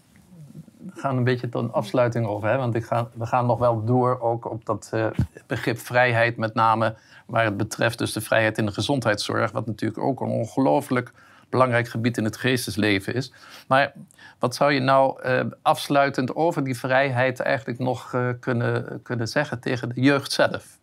we 0.95 1.01
gaan 1.01 1.17
een 1.17 1.25
beetje 1.25 1.49
tot 1.49 1.63
een 1.63 1.73
afsluiting 1.73 2.27
over. 2.27 2.49
Hè? 2.49 2.57
Want 2.57 2.75
ik 2.75 2.85
ga, 2.85 3.09
we 3.15 3.27
gaan 3.27 3.47
nog 3.47 3.59
wel 3.59 3.85
door 3.85 4.21
ook 4.21 4.51
op 4.51 4.65
dat 4.65 4.91
uh, 4.95 5.07
begrip 5.47 5.79
vrijheid, 5.79 6.37
met 6.37 6.55
name 6.55 6.95
waar 7.27 7.45
het 7.45 7.57
betreft 7.57 7.99
dus 7.99 8.13
de 8.13 8.21
vrijheid 8.21 8.59
in 8.59 8.67
de 8.67 8.73
gezondheidszorg. 8.73 9.51
Wat 9.51 9.67
natuurlijk 9.67 10.03
ook 10.03 10.21
een 10.21 10.29
ongelooflijk 10.29 11.13
belangrijk 11.51 11.89
gebied 11.89 12.17
in 12.17 12.25
het 12.25 12.37
geestesleven 12.37 13.15
is. 13.15 13.33
Maar 13.69 13.93
wat 14.39 14.55
zou 14.55 14.73
je 14.73 14.81
nou 14.81 15.27
uh, 15.27 15.41
afsluitend 15.63 16.35
over 16.35 16.65
die 16.65 16.79
vrijheid 16.79 17.41
eigenlijk 17.41 17.79
nog 17.79 18.13
uh, 18.13 18.29
kunnen, 18.41 19.03
kunnen 19.03 19.29
zeggen 19.29 19.61
tegen 19.61 19.89
de 19.89 20.01
jeugd 20.01 20.33
zelf? 20.33 20.79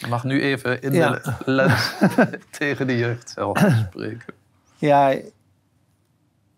Je 0.00 0.06
mag 0.06 0.24
nu 0.24 0.42
even 0.42 0.82
in 0.82 0.90
de 0.90 1.34
lens 1.44 1.94
tegen 2.58 2.86
de 2.86 2.98
jeugd 2.98 3.30
zelf 3.30 3.58
spreken. 3.88 4.34
Ja, 4.76 5.14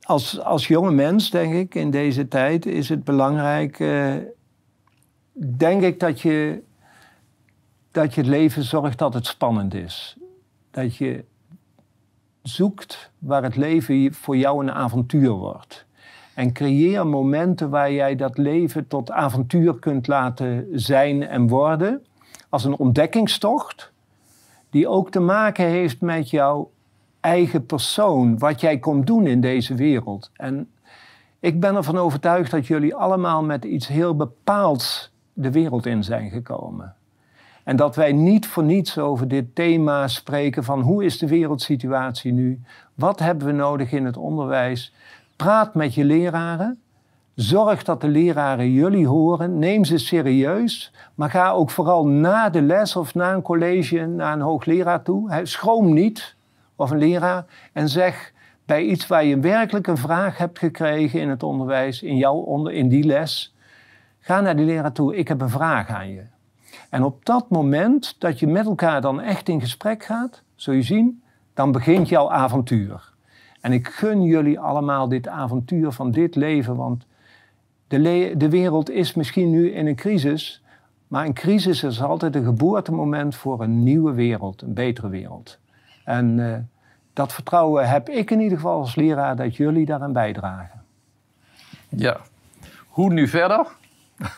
als, 0.06 0.40
als 0.40 0.66
jonge 0.66 0.90
mens, 0.90 1.30
denk 1.30 1.54
ik, 1.54 1.74
in 1.74 1.90
deze 1.90 2.28
tijd 2.28 2.66
is 2.66 2.88
het 2.88 3.04
belangrijk, 3.04 3.78
uh, 3.78 4.14
denk 5.56 5.82
ik, 5.82 6.00
dat 6.00 6.20
je, 6.20 6.62
dat 7.90 8.14
je 8.14 8.20
het 8.20 8.30
leven 8.30 8.62
zorgt 8.62 8.98
dat 8.98 9.14
het 9.14 9.26
spannend 9.26 9.74
is. 9.74 10.16
Dat 10.70 10.96
je 10.96 11.24
zoekt 12.48 13.10
waar 13.18 13.42
het 13.42 13.56
leven 13.56 14.14
voor 14.14 14.36
jou 14.36 14.62
een 14.62 14.72
avontuur 14.72 15.30
wordt. 15.30 15.84
En 16.34 16.52
creëer 16.52 17.06
momenten 17.06 17.70
waar 17.70 17.92
jij 17.92 18.16
dat 18.16 18.38
leven 18.38 18.86
tot 18.86 19.10
avontuur 19.10 19.78
kunt 19.78 20.06
laten 20.06 20.66
zijn 20.72 21.28
en 21.28 21.48
worden. 21.48 22.04
Als 22.48 22.64
een 22.64 22.76
ontdekkingstocht, 22.76 23.92
die 24.70 24.88
ook 24.88 25.10
te 25.10 25.20
maken 25.20 25.66
heeft 25.66 26.00
met 26.00 26.30
jouw 26.30 26.70
eigen 27.20 27.66
persoon, 27.66 28.38
wat 28.38 28.60
jij 28.60 28.78
komt 28.78 29.06
doen 29.06 29.26
in 29.26 29.40
deze 29.40 29.74
wereld. 29.74 30.30
En 30.36 30.70
ik 31.40 31.60
ben 31.60 31.76
ervan 31.76 31.98
overtuigd 31.98 32.50
dat 32.50 32.66
jullie 32.66 32.94
allemaal 32.94 33.42
met 33.42 33.64
iets 33.64 33.86
heel 33.86 34.16
bepaalds 34.16 35.12
de 35.32 35.50
wereld 35.50 35.86
in 35.86 36.04
zijn 36.04 36.30
gekomen. 36.30 36.95
En 37.66 37.76
dat 37.76 37.96
wij 37.96 38.12
niet 38.12 38.46
voor 38.46 38.62
niets 38.62 38.98
over 38.98 39.28
dit 39.28 39.54
thema 39.54 40.08
spreken 40.08 40.64
van 40.64 40.80
hoe 40.80 41.04
is 41.04 41.18
de 41.18 41.26
wereldsituatie 41.26 42.32
nu? 42.32 42.60
Wat 42.94 43.18
hebben 43.18 43.46
we 43.46 43.52
nodig 43.52 43.92
in 43.92 44.04
het 44.04 44.16
onderwijs? 44.16 44.94
Praat 45.36 45.74
met 45.74 45.94
je 45.94 46.04
leraren. 46.04 46.78
Zorg 47.34 47.84
dat 47.84 48.00
de 48.00 48.08
leraren 48.08 48.72
jullie 48.72 49.06
horen. 49.06 49.58
Neem 49.58 49.84
ze 49.84 49.98
serieus. 49.98 50.92
Maar 51.14 51.30
ga 51.30 51.50
ook 51.50 51.70
vooral 51.70 52.06
na 52.06 52.50
de 52.50 52.62
les 52.62 52.96
of 52.96 53.14
na 53.14 53.32
een 53.32 53.42
college 53.42 54.06
naar 54.06 54.32
een 54.32 54.40
hoogleraar 54.40 55.02
toe. 55.02 55.40
Schroom 55.42 55.92
niet, 55.92 56.36
of 56.76 56.90
een 56.90 56.98
leraar, 56.98 57.44
en 57.72 57.88
zeg 57.88 58.32
bij 58.64 58.82
iets 58.82 59.06
waar 59.06 59.24
je 59.24 59.40
werkelijk 59.40 59.86
een 59.86 59.96
vraag 59.96 60.38
hebt 60.38 60.58
gekregen 60.58 61.20
in 61.20 61.28
het 61.28 61.42
onderwijs, 61.42 62.02
in, 62.02 62.16
jouw 62.16 62.36
onder, 62.36 62.72
in 62.72 62.88
die 62.88 63.04
les, 63.04 63.54
ga 64.20 64.40
naar 64.40 64.56
die 64.56 64.66
leraar 64.66 64.92
toe. 64.92 65.16
Ik 65.16 65.28
heb 65.28 65.40
een 65.40 65.50
vraag 65.50 65.88
aan 65.88 66.08
je. 66.08 66.22
En 66.90 67.02
op 67.02 67.24
dat 67.24 67.50
moment 67.50 68.16
dat 68.18 68.38
je 68.38 68.46
met 68.46 68.66
elkaar 68.66 69.00
dan 69.00 69.20
echt 69.20 69.48
in 69.48 69.60
gesprek 69.60 70.04
gaat, 70.04 70.42
zul 70.54 70.74
je 70.74 70.82
zien, 70.82 71.22
dan 71.54 71.72
begint 71.72 72.08
jouw 72.08 72.30
avontuur. 72.30 73.14
En 73.60 73.72
ik 73.72 73.88
gun 73.88 74.22
jullie 74.22 74.60
allemaal 74.60 75.08
dit 75.08 75.28
avontuur 75.28 75.92
van 75.92 76.10
dit 76.10 76.34
leven, 76.34 76.76
want 76.76 77.06
de, 77.86 78.34
de 78.36 78.48
wereld 78.48 78.90
is 78.90 79.14
misschien 79.14 79.50
nu 79.50 79.70
in 79.72 79.86
een 79.86 79.94
crisis, 79.94 80.62
maar 81.08 81.24
een 81.24 81.34
crisis 81.34 81.82
is 81.82 82.02
altijd 82.02 82.34
een 82.34 82.44
geboortemoment 82.44 83.36
voor 83.36 83.62
een 83.62 83.82
nieuwe 83.82 84.12
wereld, 84.12 84.62
een 84.62 84.74
betere 84.74 85.08
wereld. 85.08 85.58
En 86.04 86.38
uh, 86.38 86.56
dat 87.12 87.32
vertrouwen 87.32 87.88
heb 87.88 88.08
ik 88.08 88.30
in 88.30 88.40
ieder 88.40 88.56
geval 88.56 88.78
als 88.78 88.94
leraar 88.94 89.36
dat 89.36 89.56
jullie 89.56 89.86
daaraan 89.86 90.12
bijdragen. 90.12 90.82
Ja, 91.88 92.20
hoe 92.88 93.12
nu 93.12 93.28
verder? 93.28 93.66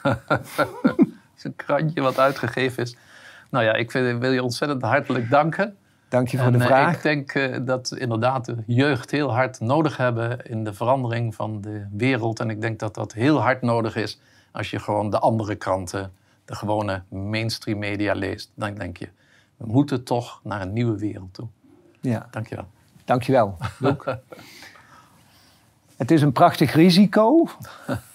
een 1.45 1.57
krantje 1.57 2.01
wat 2.01 2.18
uitgegeven 2.18 2.82
is. 2.82 2.97
Nou 3.51 3.64
ja, 3.64 3.74
ik 3.74 3.91
wil 3.91 4.32
je 4.32 4.43
ontzettend 4.43 4.82
hartelijk 4.82 5.30
danken. 5.30 5.76
Dank 6.09 6.28
je 6.28 6.39
voor 6.39 6.53
de 6.53 6.59
eh, 6.59 6.66
vraag. 6.66 6.97
ik 6.97 7.03
denk 7.03 7.34
uh, 7.34 7.57
dat 7.62 7.91
inderdaad 7.97 8.45
de 8.45 8.57
jeugd 8.66 9.11
heel 9.11 9.32
hard 9.32 9.61
nodig 9.61 9.97
hebben 9.97 10.47
in 10.47 10.64
de 10.64 10.72
verandering 10.72 11.34
van 11.34 11.61
de 11.61 11.86
wereld. 11.93 12.41
En 12.41 12.51
ik 12.51 12.61
denk 12.61 12.78
dat 12.78 12.95
dat 12.95 13.12
heel 13.12 13.41
hard 13.41 13.62
nodig 13.62 13.97
is 13.97 14.20
als 14.53 14.70
je 14.70 14.78
gewoon 14.78 15.11
de 15.11 15.18
andere 15.18 15.55
kranten, 15.55 16.12
de 16.45 16.55
gewone 16.55 17.03
mainstream 17.09 17.78
media 17.78 18.14
leest. 18.14 18.53
Dan 18.55 18.74
denk 18.74 18.97
je, 18.97 19.09
we 19.57 19.66
moeten 19.66 20.05
toch 20.05 20.41
naar 20.43 20.61
een 20.61 20.72
nieuwe 20.72 20.99
wereld 20.99 21.34
toe. 21.34 21.49
Ja. 22.01 22.28
Dankjewel. 22.30 22.66
Dankjewel, 23.05 23.57
Luc. 23.78 23.97
het 25.97 26.11
is 26.11 26.22
een 26.22 26.32
prachtig 26.32 26.72
risico, 26.74 27.49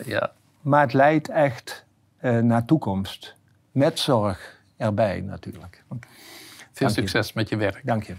ja. 0.05 0.31
maar 0.61 0.81
het 0.81 0.93
leidt 0.93 1.29
echt 1.29 1.85
uh, 2.23 2.39
naar 2.39 2.65
toekomst. 2.65 3.35
Met 3.71 3.99
zorg 3.99 4.61
erbij 4.77 5.21
natuurlijk. 5.21 5.83
Veel 6.71 6.89
succes 6.89 7.33
met 7.33 7.49
je 7.49 7.55
werk. 7.55 7.81
Dank 7.85 8.03
je. 8.03 8.15